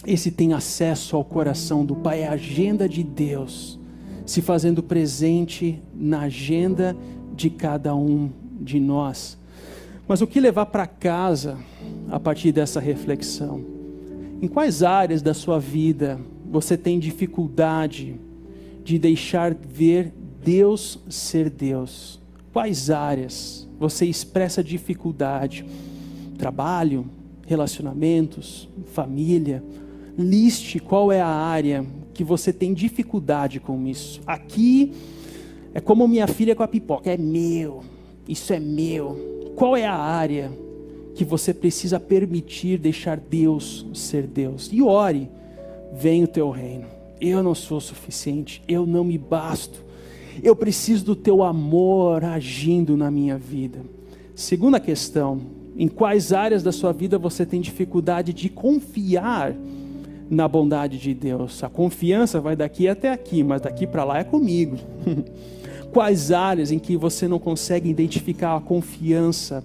esse 0.06 0.30
tem 0.30 0.52
acesso 0.52 1.16
ao 1.16 1.24
coração 1.24 1.84
do 1.84 1.94
Pai, 1.94 2.20
é 2.20 2.28
a 2.28 2.32
agenda 2.32 2.88
de 2.88 3.02
Deus, 3.02 3.78
se 4.24 4.40
fazendo 4.40 4.82
presente 4.82 5.82
na 5.94 6.22
agenda 6.22 6.96
de 7.34 7.50
cada 7.50 7.94
um 7.94 8.30
de 8.60 8.80
nós. 8.80 9.38
Mas 10.08 10.20
o 10.20 10.26
que 10.26 10.40
levar 10.40 10.66
para 10.66 10.86
casa 10.86 11.58
a 12.10 12.18
partir 12.18 12.52
dessa 12.52 12.80
reflexão? 12.80 13.64
Em 14.42 14.48
quais 14.48 14.82
áreas 14.82 15.22
da 15.22 15.34
sua 15.34 15.58
vida 15.58 16.18
você 16.50 16.76
tem 16.76 16.98
dificuldade 16.98 18.18
de 18.82 18.98
deixar 18.98 19.54
ver 19.54 20.12
Deus 20.42 20.98
ser 21.08 21.50
Deus? 21.50 22.18
Quais 22.52 22.90
áreas 22.90 23.68
você 23.78 24.06
expressa 24.06 24.64
dificuldade? 24.64 25.64
Trabalho, 26.36 27.06
relacionamentos, 27.46 28.68
família. 28.92 29.62
Liste 30.20 30.78
qual 30.78 31.10
é 31.10 31.20
a 31.20 31.26
área 31.26 31.84
que 32.12 32.22
você 32.22 32.52
tem 32.52 32.74
dificuldade 32.74 33.58
com 33.60 33.86
isso. 33.86 34.20
Aqui 34.26 34.92
é 35.72 35.80
como 35.80 36.06
minha 36.06 36.26
filha 36.26 36.54
com 36.54 36.62
a 36.62 36.68
pipoca, 36.68 37.10
é 37.10 37.16
meu 37.16 37.82
isso 38.30 38.52
é 38.52 38.60
meu. 38.60 39.52
Qual 39.56 39.76
é 39.76 39.84
a 39.84 39.94
área 39.94 40.52
que 41.16 41.24
você 41.24 41.52
precisa 41.52 41.98
permitir 41.98 42.78
deixar 42.78 43.18
Deus 43.18 43.84
ser 43.92 44.24
Deus? 44.24 44.70
E 44.72 44.80
ore, 44.80 45.28
vem 45.92 46.22
o 46.22 46.28
teu 46.28 46.48
reino. 46.48 46.86
Eu 47.20 47.42
não 47.42 47.56
sou 47.56 47.80
suficiente, 47.80 48.62
eu 48.68 48.86
não 48.86 49.02
me 49.02 49.18
basto. 49.18 49.84
Eu 50.42 50.54
preciso 50.54 51.04
do 51.04 51.16
teu 51.16 51.42
amor 51.42 52.24
agindo 52.24 52.96
na 52.96 53.10
minha 53.10 53.36
vida. 53.36 53.80
Segunda 54.32 54.78
questão: 54.78 55.40
em 55.76 55.88
quais 55.88 56.32
áreas 56.32 56.62
da 56.62 56.70
sua 56.70 56.92
vida 56.92 57.18
você 57.18 57.44
tem 57.44 57.60
dificuldade 57.60 58.32
de 58.32 58.48
confiar 58.48 59.56
na 60.30 60.46
bondade 60.46 60.96
de 60.96 61.12
Deus. 61.12 61.62
A 61.64 61.68
confiança 61.68 62.40
vai 62.40 62.54
daqui 62.54 62.86
até 62.86 63.10
aqui, 63.10 63.42
mas 63.42 63.60
daqui 63.60 63.86
para 63.86 64.04
lá 64.04 64.18
é 64.20 64.24
comigo. 64.24 64.76
Quais 65.92 66.30
áreas 66.30 66.70
em 66.70 66.78
que 66.78 66.96
você 66.96 67.26
não 67.26 67.40
consegue 67.40 67.90
identificar 67.90 68.56
a 68.56 68.60
confiança 68.60 69.64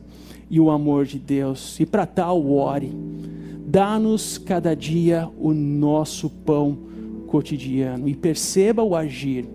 e 0.49 0.59
o 0.59 0.71
amor 0.71 1.05
de 1.05 1.19
Deus? 1.19 1.79
E 1.79 1.85
para 1.85 2.07
tal, 2.07 2.51
ore. 2.51 2.91
Dá-nos 3.67 4.39
cada 4.39 4.75
dia 4.75 5.29
o 5.39 5.53
nosso 5.53 6.29
pão 6.29 6.77
cotidiano 7.27 8.07
e 8.07 8.15
perceba 8.15 8.81
o 8.81 8.95
agir 8.95 9.45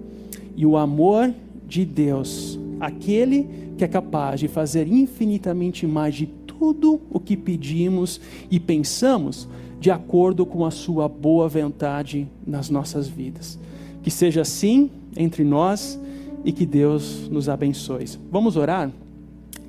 e 0.57 0.65
o 0.67 0.77
amor 0.77 1.33
de 1.67 1.85
Deus, 1.85 2.59
aquele 2.79 3.49
que 3.79 3.85
é 3.85 3.89
capaz 3.89 4.41
de 4.41 4.47
fazer 4.47 4.87
infinitamente 4.87 5.87
mais 5.87 6.15
de 6.15 6.27
tudo 6.61 7.01
o 7.09 7.19
que 7.19 7.39
pedimos 7.39 8.21
e 8.51 8.61
pensamos, 8.61 9.49
de 9.81 9.91
acordo 9.91 10.45
com 10.45 10.67
a 10.67 10.71
Sua 10.71 11.09
boa 11.09 11.49
vontade 11.49 12.29
nas 12.47 12.69
nossas 12.69 13.09
vidas. 13.09 13.59
Que 14.03 14.11
seja 14.11 14.43
assim 14.43 14.91
entre 15.17 15.43
nós 15.43 15.99
e 16.45 16.53
que 16.53 16.67
Deus 16.67 17.27
nos 17.31 17.49
abençoe. 17.49 18.05
Vamos 18.31 18.59
orar? 18.59 18.91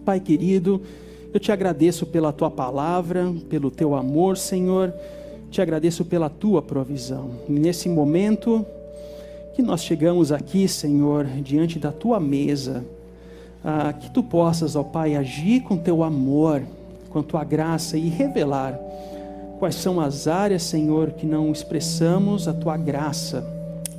Pai 0.03 0.19
querido, 0.19 0.81
eu 1.33 1.39
te 1.39 1.49
agradeço 1.49 2.05
pela 2.05 2.33
tua 2.33 2.51
palavra, 2.51 3.33
pelo 3.49 3.71
teu 3.71 3.95
amor, 3.95 4.35
Senhor. 4.35 4.93
Te 5.49 5.61
agradeço 5.61 6.03
pela 6.03 6.29
tua 6.29 6.61
provisão. 6.61 7.31
nesse 7.47 7.87
momento 7.87 8.65
que 9.55 9.61
nós 9.61 9.81
chegamos 9.81 10.29
aqui, 10.33 10.67
Senhor, 10.67 11.25
diante 11.41 11.79
da 11.79 11.93
tua 11.93 12.19
mesa, 12.19 12.85
ah, 13.63 13.93
que 13.93 14.09
tu 14.11 14.21
possas, 14.21 14.75
ó 14.75 14.83
Pai, 14.83 15.15
agir 15.15 15.61
com 15.61 15.77
teu 15.77 16.03
amor, 16.03 16.63
com 17.11 17.21
tua 17.21 17.43
graça 17.43 17.97
e 17.97 18.09
revelar 18.09 18.79
quais 19.59 19.75
são 19.75 19.99
as 19.99 20.27
áreas, 20.27 20.63
Senhor, 20.63 21.11
que 21.11 21.25
não 21.25 21.51
expressamos 21.51 22.47
a 22.47 22.53
tua 22.53 22.75
graça 22.77 23.45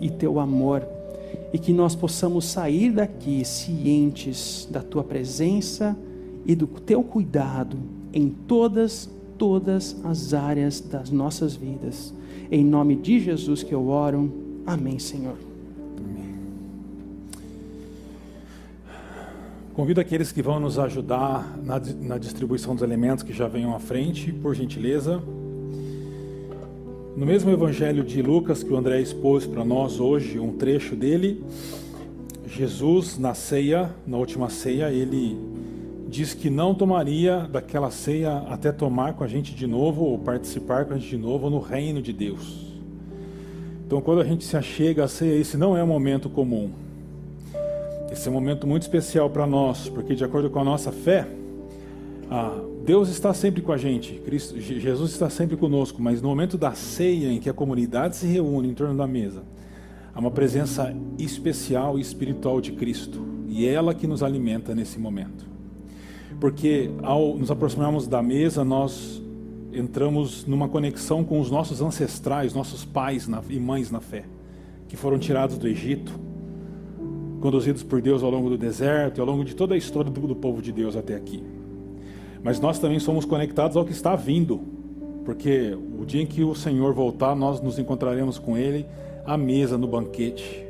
e 0.00 0.10
teu 0.10 0.40
amor, 0.40 0.84
e 1.52 1.58
que 1.58 1.72
nós 1.72 1.94
possamos 1.94 2.46
sair 2.46 2.90
daqui 2.90 3.44
cientes 3.44 4.66
da 4.70 4.82
tua 4.82 5.04
presença 5.04 5.96
e 6.44 6.56
do 6.56 6.66
teu 6.66 7.02
cuidado 7.04 7.76
em 8.12 8.28
todas, 8.28 9.08
todas 9.38 9.96
as 10.04 10.34
áreas 10.34 10.80
das 10.80 11.10
nossas 11.10 11.54
vidas. 11.54 12.12
Em 12.50 12.64
nome 12.64 12.96
de 12.96 13.20
Jesus 13.20 13.62
que 13.62 13.72
eu 13.72 13.88
oro. 13.88 14.32
Amém, 14.66 14.98
Senhor. 14.98 15.51
Convido 19.74 20.02
aqueles 20.02 20.30
que 20.30 20.42
vão 20.42 20.60
nos 20.60 20.78
ajudar 20.78 21.58
na, 21.64 21.80
na 22.02 22.18
distribuição 22.18 22.74
dos 22.74 22.82
elementos 22.82 23.24
que 23.24 23.32
já 23.32 23.48
venham 23.48 23.74
à 23.74 23.78
frente, 23.78 24.30
por 24.30 24.54
gentileza. 24.54 25.22
No 27.16 27.24
mesmo 27.24 27.50
evangelho 27.50 28.04
de 28.04 28.20
Lucas 28.20 28.62
que 28.62 28.70
o 28.70 28.76
André 28.76 29.00
expôs 29.00 29.46
para 29.46 29.64
nós 29.64 29.98
hoje, 29.98 30.38
um 30.38 30.52
trecho 30.52 30.94
dele, 30.94 31.42
Jesus, 32.46 33.18
na 33.18 33.32
ceia, 33.32 33.90
na 34.06 34.18
última 34.18 34.50
ceia, 34.50 34.90
ele 34.90 35.38
diz 36.06 36.34
que 36.34 36.50
não 36.50 36.74
tomaria 36.74 37.48
daquela 37.50 37.90
ceia 37.90 38.40
até 38.50 38.70
tomar 38.70 39.14
com 39.14 39.24
a 39.24 39.28
gente 39.28 39.54
de 39.54 39.66
novo, 39.66 40.04
ou 40.04 40.18
participar 40.18 40.84
com 40.84 40.92
a 40.92 40.98
gente 40.98 41.08
de 41.08 41.16
novo 41.16 41.48
no 41.48 41.58
reino 41.58 42.02
de 42.02 42.12
Deus. 42.12 42.74
Então, 43.86 44.02
quando 44.02 44.20
a 44.20 44.24
gente 44.24 44.44
se 44.44 44.54
achega 44.54 45.04
à 45.04 45.08
ceia, 45.08 45.40
esse 45.40 45.56
não 45.56 45.74
é 45.74 45.82
um 45.82 45.86
momento 45.86 46.28
comum. 46.28 46.70
Esse 48.12 48.28
é 48.28 48.30
um 48.30 48.34
momento 48.34 48.66
muito 48.66 48.82
especial 48.82 49.30
para 49.30 49.46
nós, 49.46 49.88
porque 49.88 50.14
de 50.14 50.22
acordo 50.22 50.50
com 50.50 50.60
a 50.60 50.64
nossa 50.64 50.92
fé, 50.92 51.26
ah, 52.30 52.60
Deus 52.84 53.08
está 53.08 53.32
sempre 53.32 53.62
com 53.62 53.72
a 53.72 53.78
gente, 53.78 54.12
Cristo, 54.16 54.60
Jesus 54.60 55.12
está 55.12 55.30
sempre 55.30 55.56
conosco, 55.56 56.02
mas 56.02 56.20
no 56.20 56.28
momento 56.28 56.58
da 56.58 56.72
ceia 56.74 57.32
em 57.32 57.40
que 57.40 57.48
a 57.48 57.54
comunidade 57.54 58.16
se 58.16 58.26
reúne 58.26 58.68
em 58.68 58.74
torno 58.74 58.94
da 58.94 59.06
mesa, 59.06 59.42
há 60.14 60.20
uma 60.20 60.30
presença 60.30 60.94
especial 61.18 61.98
e 61.98 62.02
espiritual 62.02 62.60
de 62.60 62.72
Cristo, 62.72 63.24
e 63.48 63.66
é 63.66 63.72
ela 63.72 63.94
que 63.94 64.06
nos 64.06 64.22
alimenta 64.22 64.74
nesse 64.74 64.98
momento. 64.98 65.46
Porque 66.38 66.90
ao 67.02 67.34
nos 67.38 67.50
aproximarmos 67.50 68.06
da 68.06 68.22
mesa, 68.22 68.62
nós 68.62 69.22
entramos 69.72 70.44
numa 70.44 70.68
conexão 70.68 71.24
com 71.24 71.40
os 71.40 71.50
nossos 71.50 71.80
ancestrais, 71.80 72.52
nossos 72.52 72.84
pais 72.84 73.26
e 73.48 73.58
mães 73.58 73.90
na 73.90 74.00
fé, 74.00 74.24
que 74.86 74.98
foram 74.98 75.18
tirados 75.18 75.56
do 75.56 75.66
Egito, 75.66 76.12
conduzidos 77.42 77.82
por 77.82 78.00
Deus 78.00 78.22
ao 78.22 78.30
longo 78.30 78.48
do 78.48 78.56
deserto 78.56 79.18
e 79.18 79.20
ao 79.20 79.26
longo 79.26 79.44
de 79.44 79.54
toda 79.54 79.74
a 79.74 79.76
história 79.76 80.10
do, 80.10 80.36
povo 80.36 80.62
de 80.62 80.72
Deus 80.72 80.96
até 80.96 81.14
aqui. 81.14 81.42
Mas 82.42 82.60
nós 82.60 82.78
também 82.78 82.98
somos 82.98 83.24
conectados 83.24 83.76
ao 83.76 83.84
que 83.84 83.92
está 83.92 84.16
vindo, 84.16 84.60
porque 85.24 85.76
o 85.98 86.06
dia 86.06 86.22
em 86.22 86.26
que 86.26 86.42
o 86.42 86.54
Senhor 86.54 86.94
voltar, 86.94 87.34
nós 87.34 87.60
nos 87.60 87.78
encontraremos 87.78 88.38
com 88.38 88.56
Ele 88.56 88.86
à 89.26 89.36
mesa 89.36 89.76
no 89.76 89.86
banquete 89.86 90.64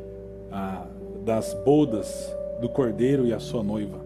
a, 0.51 0.87
das 1.25 1.55
bodas 1.65 2.35
do 2.61 2.69
Cordeiro 2.69 3.27
e 3.27 3.33
a 3.33 3.39
sua 3.39 3.63
noiva. 3.63 4.01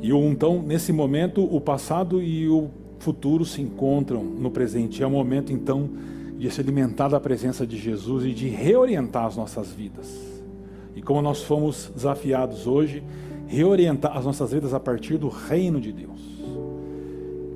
E 0.00 0.12
então, 0.12 0.62
nesse 0.62 0.92
momento, 0.92 1.44
o 1.44 1.60
passado 1.60 2.22
e 2.22 2.48
o 2.48 2.70
futuro 3.00 3.44
se 3.44 3.60
encontram 3.60 4.22
no 4.22 4.50
presente. 4.50 5.02
É 5.02 5.06
o 5.06 5.10
momento, 5.10 5.52
então, 5.52 5.90
de 6.38 6.50
se 6.50 6.60
alimentar 6.60 7.08
da 7.08 7.20
presença 7.20 7.66
de 7.66 7.76
Jesus 7.76 8.24
e 8.24 8.32
de 8.32 8.48
reorientar 8.48 9.26
as 9.26 9.36
nossas 9.36 9.70
vidas. 9.70 10.29
E 10.94 11.02
como 11.02 11.22
nós 11.22 11.42
fomos 11.42 11.90
desafiados 11.94 12.66
hoje, 12.66 13.02
reorientar 13.46 14.16
as 14.16 14.24
nossas 14.24 14.52
vidas 14.52 14.72
a 14.74 14.80
partir 14.80 15.18
do 15.18 15.28
reino 15.28 15.80
de 15.80 15.92
Deus. 15.92 16.20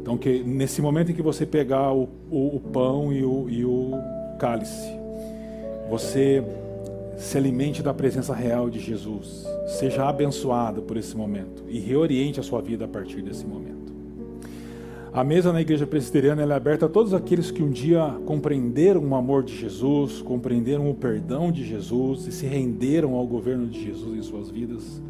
Então, 0.00 0.18
que 0.18 0.42
nesse 0.42 0.82
momento 0.82 1.12
em 1.12 1.14
que 1.14 1.22
você 1.22 1.46
pegar 1.46 1.92
o, 1.92 2.08
o, 2.30 2.56
o 2.56 2.60
pão 2.60 3.12
e 3.12 3.24
o, 3.24 3.48
e 3.48 3.64
o 3.64 3.92
cálice, 4.38 4.90
você 5.88 6.44
se 7.16 7.38
alimente 7.38 7.82
da 7.82 7.94
presença 7.94 8.34
real 8.34 8.68
de 8.68 8.80
Jesus, 8.80 9.46
seja 9.66 10.08
abençoado 10.08 10.82
por 10.82 10.96
esse 10.96 11.16
momento 11.16 11.64
e 11.68 11.78
reoriente 11.78 12.40
a 12.40 12.42
sua 12.42 12.60
vida 12.60 12.84
a 12.84 12.88
partir 12.88 13.22
desse 13.22 13.46
momento. 13.46 13.83
A 15.14 15.22
mesa 15.22 15.52
na 15.52 15.60
igreja 15.60 15.86
presbiteriana 15.86 16.42
é 16.42 16.56
aberta 16.56 16.86
a 16.86 16.88
todos 16.88 17.14
aqueles 17.14 17.48
que 17.48 17.62
um 17.62 17.70
dia 17.70 18.04
compreenderam 18.26 19.00
o 19.00 19.14
amor 19.14 19.44
de 19.44 19.56
Jesus, 19.56 20.20
compreenderam 20.20 20.90
o 20.90 20.94
perdão 20.94 21.52
de 21.52 21.64
Jesus 21.64 22.26
e 22.26 22.32
se 22.32 22.46
renderam 22.46 23.14
ao 23.14 23.24
governo 23.24 23.68
de 23.68 23.80
Jesus 23.80 24.18
em 24.18 24.22
suas 24.22 24.50
vidas. 24.50 25.00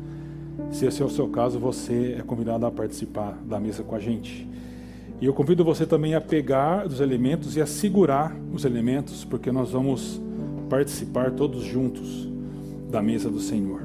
Se 0.70 0.84
esse 0.84 1.00
é 1.00 1.04
o 1.06 1.08
seu 1.08 1.26
caso, 1.28 1.58
você 1.58 2.16
é 2.18 2.22
convidado 2.22 2.66
a 2.66 2.70
participar 2.70 3.32
da 3.46 3.58
mesa 3.58 3.82
com 3.82 3.94
a 3.94 3.98
gente. 3.98 4.46
E 5.22 5.24
eu 5.24 5.32
convido 5.32 5.64
você 5.64 5.86
também 5.86 6.14
a 6.14 6.20
pegar 6.20 6.86
os 6.86 7.00
elementos 7.00 7.56
e 7.56 7.62
a 7.62 7.66
segurar 7.66 8.36
os 8.52 8.66
elementos, 8.66 9.24
porque 9.24 9.50
nós 9.50 9.70
vamos 9.70 10.20
participar 10.68 11.30
todos 11.30 11.62
juntos 11.62 12.28
da 12.90 13.00
mesa 13.00 13.30
do 13.30 13.40
Senhor. 13.40 13.83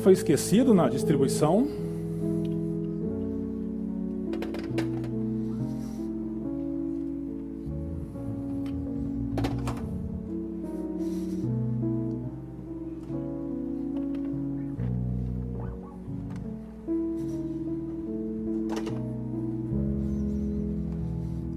Foi 0.00 0.14
esquecido 0.14 0.72
na 0.72 0.88
distribuição? 0.88 1.68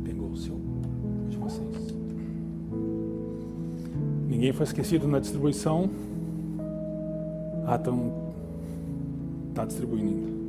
Pegou 0.03 0.31
o 0.31 0.35
seu 0.35 0.59
de 1.29 1.37
vocês. 1.37 1.95
Ninguém 4.27 4.51
foi 4.51 4.65
esquecido 4.65 5.07
na 5.07 5.19
distribuição? 5.19 5.89
Ah, 7.65 7.75
estão. 7.75 8.32
Está 9.53 9.65
distribuindo 9.65 10.09
ainda. 10.09 10.42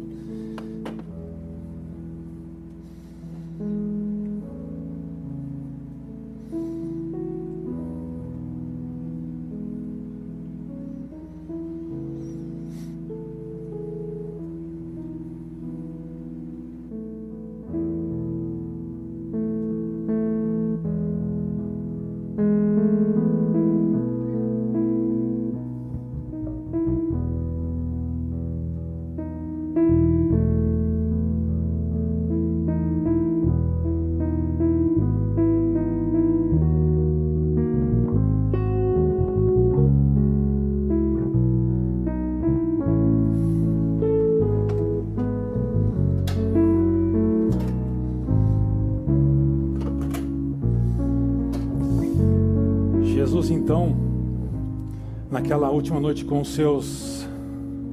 Última 55.74 55.98
noite 55.98 56.24
com 56.24 56.40
os 56.40 56.54
seus 56.54 57.26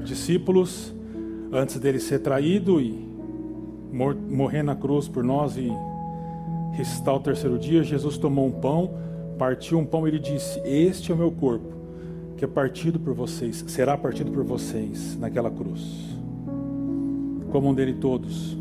discípulos, 0.03 0.93
antes 1.51 1.79
dele 1.79 1.99
ser 1.99 2.19
traído 2.19 2.79
e 2.79 3.09
mor 3.91 4.15
morrer 4.15 4.61
na 4.61 4.75
cruz 4.75 5.07
por 5.07 5.23
nós 5.23 5.57
e 5.57 5.71
ressuscitar 6.73 7.15
o 7.15 7.19
terceiro 7.19 7.57
dia, 7.57 7.83
Jesus 7.83 8.17
tomou 8.17 8.47
um 8.47 8.51
pão, 8.51 8.93
partiu 9.37 9.79
um 9.79 9.85
pão 9.85 10.07
e 10.07 10.11
ele 10.11 10.19
disse: 10.19 10.59
Este 10.63 11.11
é 11.11 11.15
o 11.15 11.17
meu 11.17 11.31
corpo, 11.31 11.73
que 12.37 12.45
é 12.45 12.47
partido 12.47 12.99
por 12.99 13.13
vocês, 13.13 13.63
será 13.67 13.97
partido 13.97 14.31
por 14.31 14.43
vocês 14.43 15.17
naquela 15.19 15.49
cruz. 15.49 15.81
Comam 17.51 17.73
dele 17.73 17.93
todos. 17.93 18.53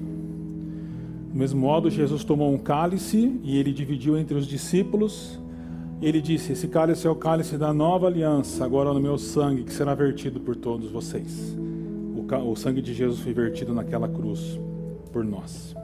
Do 1.31 1.39
mesmo 1.39 1.61
modo, 1.61 1.91
Jesus 1.91 2.25
tomou 2.25 2.53
um 2.53 2.59
cálice 2.59 3.39
e 3.45 3.57
ele 3.57 3.73
dividiu 3.73 4.19
entre 4.19 4.37
os 4.37 4.47
discípulos. 4.47 5.39
Ele 6.03 6.21
disse: 6.21 6.53
Esse 6.53 6.67
cálice 6.67 7.07
é 7.07 7.11
o 7.11 7.15
cálice 7.15 7.59
da 7.59 7.73
nova 7.73 8.07
aliança, 8.07 8.65
agora 8.65 8.93
no 8.93 9.01
meu 9.01 9.19
sangue, 9.19 9.65
que 9.65 9.73
será 9.73 9.95
vertido 9.95 10.41
por 10.41 10.57
todos 10.57 10.91
vocês. 10.91 11.57
O, 12.15 12.51
o 12.51 12.57
sangue 12.57 12.81
de 12.81 12.95
Jesus 12.95 13.21
foi 13.21 13.33
vertido 13.33 13.75
naquela 13.75 14.09
cruz 14.09 14.59
por 15.13 15.25
nós. 15.25 15.75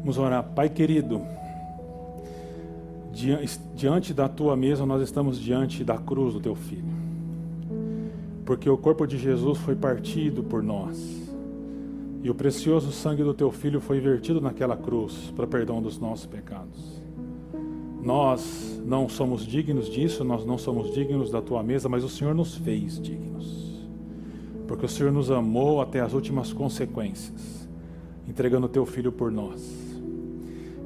Vamos 0.00 0.18
orar. 0.18 0.44
Pai 0.54 0.68
querido, 0.68 1.20
diante 3.74 4.14
da 4.14 4.28
tua 4.28 4.56
mesa, 4.56 4.86
nós 4.86 5.02
estamos 5.02 5.40
diante 5.40 5.82
da 5.82 5.98
cruz 5.98 6.34
do 6.34 6.40
teu 6.40 6.54
filho. 6.54 6.96
Porque 8.46 8.70
o 8.70 8.78
corpo 8.78 9.06
de 9.06 9.18
Jesus 9.18 9.58
foi 9.58 9.74
partido 9.74 10.42
por 10.44 10.62
nós. 10.62 11.18
E 12.22 12.30
o 12.30 12.34
precioso 12.34 12.92
sangue 12.92 13.22
do 13.22 13.34
teu 13.34 13.50
filho 13.50 13.80
foi 13.80 14.00
vertido 14.00 14.40
naquela 14.40 14.76
cruz 14.76 15.32
para 15.34 15.46
perdão 15.46 15.82
dos 15.82 15.98
nossos 15.98 16.26
pecados. 16.26 17.07
Nós 18.08 18.80
não 18.86 19.06
somos 19.06 19.46
dignos 19.46 19.86
disso, 19.86 20.24
nós 20.24 20.42
não 20.42 20.56
somos 20.56 20.94
dignos 20.94 21.30
da 21.30 21.42
tua 21.42 21.62
mesa, 21.62 21.90
mas 21.90 22.02
o 22.02 22.08
Senhor 22.08 22.34
nos 22.34 22.56
fez 22.56 22.98
dignos. 22.98 23.86
Porque 24.66 24.86
o 24.86 24.88
Senhor 24.88 25.12
nos 25.12 25.30
amou 25.30 25.82
até 25.82 26.00
as 26.00 26.14
últimas 26.14 26.50
consequências, 26.50 27.68
entregando 28.26 28.64
o 28.64 28.68
teu 28.70 28.86
filho 28.86 29.12
por 29.12 29.30
nós. 29.30 29.60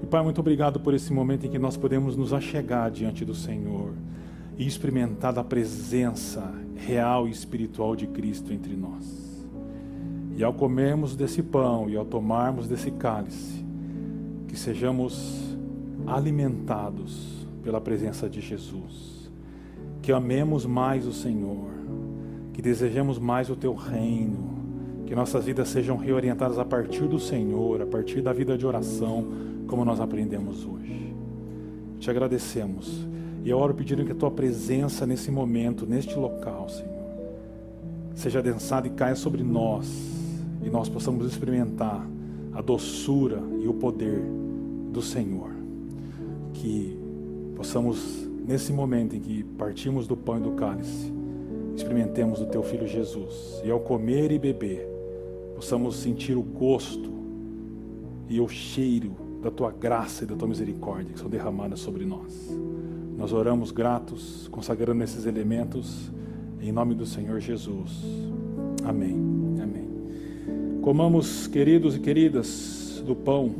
E 0.02 0.06
Pai, 0.06 0.20
muito 0.24 0.40
obrigado 0.40 0.80
por 0.80 0.94
esse 0.94 1.12
momento 1.12 1.46
em 1.46 1.48
que 1.48 1.60
nós 1.60 1.76
podemos 1.76 2.16
nos 2.16 2.32
achegar 2.32 2.90
diante 2.90 3.24
do 3.24 3.36
Senhor 3.36 3.92
e 4.58 4.66
experimentar 4.66 5.38
a 5.38 5.44
presença 5.44 6.52
real 6.74 7.28
e 7.28 7.30
espiritual 7.30 7.94
de 7.94 8.08
Cristo 8.08 8.52
entre 8.52 8.74
nós. 8.74 9.46
E 10.36 10.42
ao 10.42 10.52
comermos 10.52 11.14
desse 11.14 11.40
pão 11.40 11.88
e 11.88 11.96
ao 11.96 12.04
tomarmos 12.04 12.66
desse 12.66 12.90
cálice, 12.90 13.64
que 14.48 14.58
sejamos 14.58 15.51
alimentados 16.07 17.46
pela 17.62 17.80
presença 17.80 18.28
de 18.28 18.40
Jesus, 18.40 19.30
que 20.00 20.12
amemos 20.12 20.66
mais 20.66 21.07
o 21.07 21.12
Senhor, 21.12 21.70
que 22.53 22.61
desejemos 22.61 23.18
mais 23.18 23.48
o 23.48 23.57
teu 23.57 23.74
reino, 23.74 24.53
que 25.07 25.14
nossas 25.14 25.44
vidas 25.44 25.68
sejam 25.68 25.96
reorientadas 25.96 26.59
a 26.59 26.64
partir 26.64 27.07
do 27.07 27.18
Senhor, 27.18 27.82
a 27.82 27.86
partir 27.86 28.20
da 28.20 28.32
vida 28.32 28.57
de 28.59 28.66
oração, 28.66 29.26
como 29.66 29.84
nós 29.84 30.00
aprendemos 30.00 30.66
hoje. 30.66 31.14
Te 31.98 32.11
agradecemos 32.11 33.07
e 33.44 33.50
eu 33.50 33.59
oro 33.59 33.74
pedindo 33.74 34.05
que 34.05 34.12
a 34.12 34.14
tua 34.14 34.30
presença 34.30 35.07
nesse 35.07 35.30
momento, 35.30 35.86
neste 35.86 36.14
local, 36.16 36.68
Senhor, 36.68 36.92
seja 38.14 38.38
adensada 38.38 38.86
e 38.86 38.90
caia 38.90 39.14
sobre 39.14 39.42
nós 39.42 39.86
e 40.62 40.70
nós 40.70 40.88
possamos 40.88 41.26
experimentar 41.26 42.07
a 42.53 42.61
doçura 42.61 43.42
e 43.62 43.68
o 43.68 43.74
poder 43.74 44.22
do 44.92 45.00
Senhor. 45.00 45.51
Que 46.62 46.96
possamos, 47.56 48.24
nesse 48.46 48.72
momento 48.72 49.16
em 49.16 49.20
que 49.20 49.42
partimos 49.42 50.06
do 50.06 50.16
pão 50.16 50.38
e 50.38 50.42
do 50.42 50.52
cálice, 50.52 51.12
experimentemos 51.74 52.40
o 52.40 52.46
Teu 52.46 52.62
Filho 52.62 52.86
Jesus. 52.86 53.60
E 53.64 53.70
ao 53.72 53.80
comer 53.80 54.30
e 54.30 54.38
beber, 54.38 54.86
possamos 55.56 55.96
sentir 55.96 56.36
o 56.36 56.42
gosto 56.42 57.10
e 58.28 58.40
o 58.40 58.46
cheiro 58.46 59.10
da 59.42 59.50
Tua 59.50 59.72
graça 59.72 60.22
e 60.22 60.26
da 60.28 60.36
Tua 60.36 60.46
misericórdia 60.46 61.12
que 61.12 61.18
são 61.18 61.28
derramadas 61.28 61.80
sobre 61.80 62.04
nós. 62.04 62.56
Nós 63.18 63.32
oramos 63.32 63.72
gratos, 63.72 64.46
consagrando 64.52 65.02
esses 65.02 65.26
elementos, 65.26 66.12
em 66.60 66.70
nome 66.70 66.94
do 66.94 67.04
Senhor 67.04 67.40
Jesus. 67.40 68.04
Amém. 68.84 69.16
Amém. 69.60 70.80
Comamos, 70.80 71.48
queridos 71.48 71.96
e 71.96 71.98
queridas, 71.98 73.02
do 73.04 73.16
pão 73.16 73.52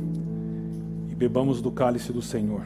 e 1.11 1.15
bebamos 1.15 1.61
do 1.61 1.69
cálice 1.69 2.13
do 2.13 2.21
Senhor. 2.21 2.63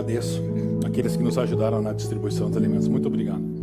Agradeço 0.00 0.42
aqueles 0.86 1.14
que 1.14 1.22
nos 1.22 1.36
ajudaram 1.36 1.82
na 1.82 1.92
distribuição 1.92 2.48
dos 2.48 2.56
alimentos. 2.56 2.88
Muito 2.88 3.06
obrigado. 3.06 3.59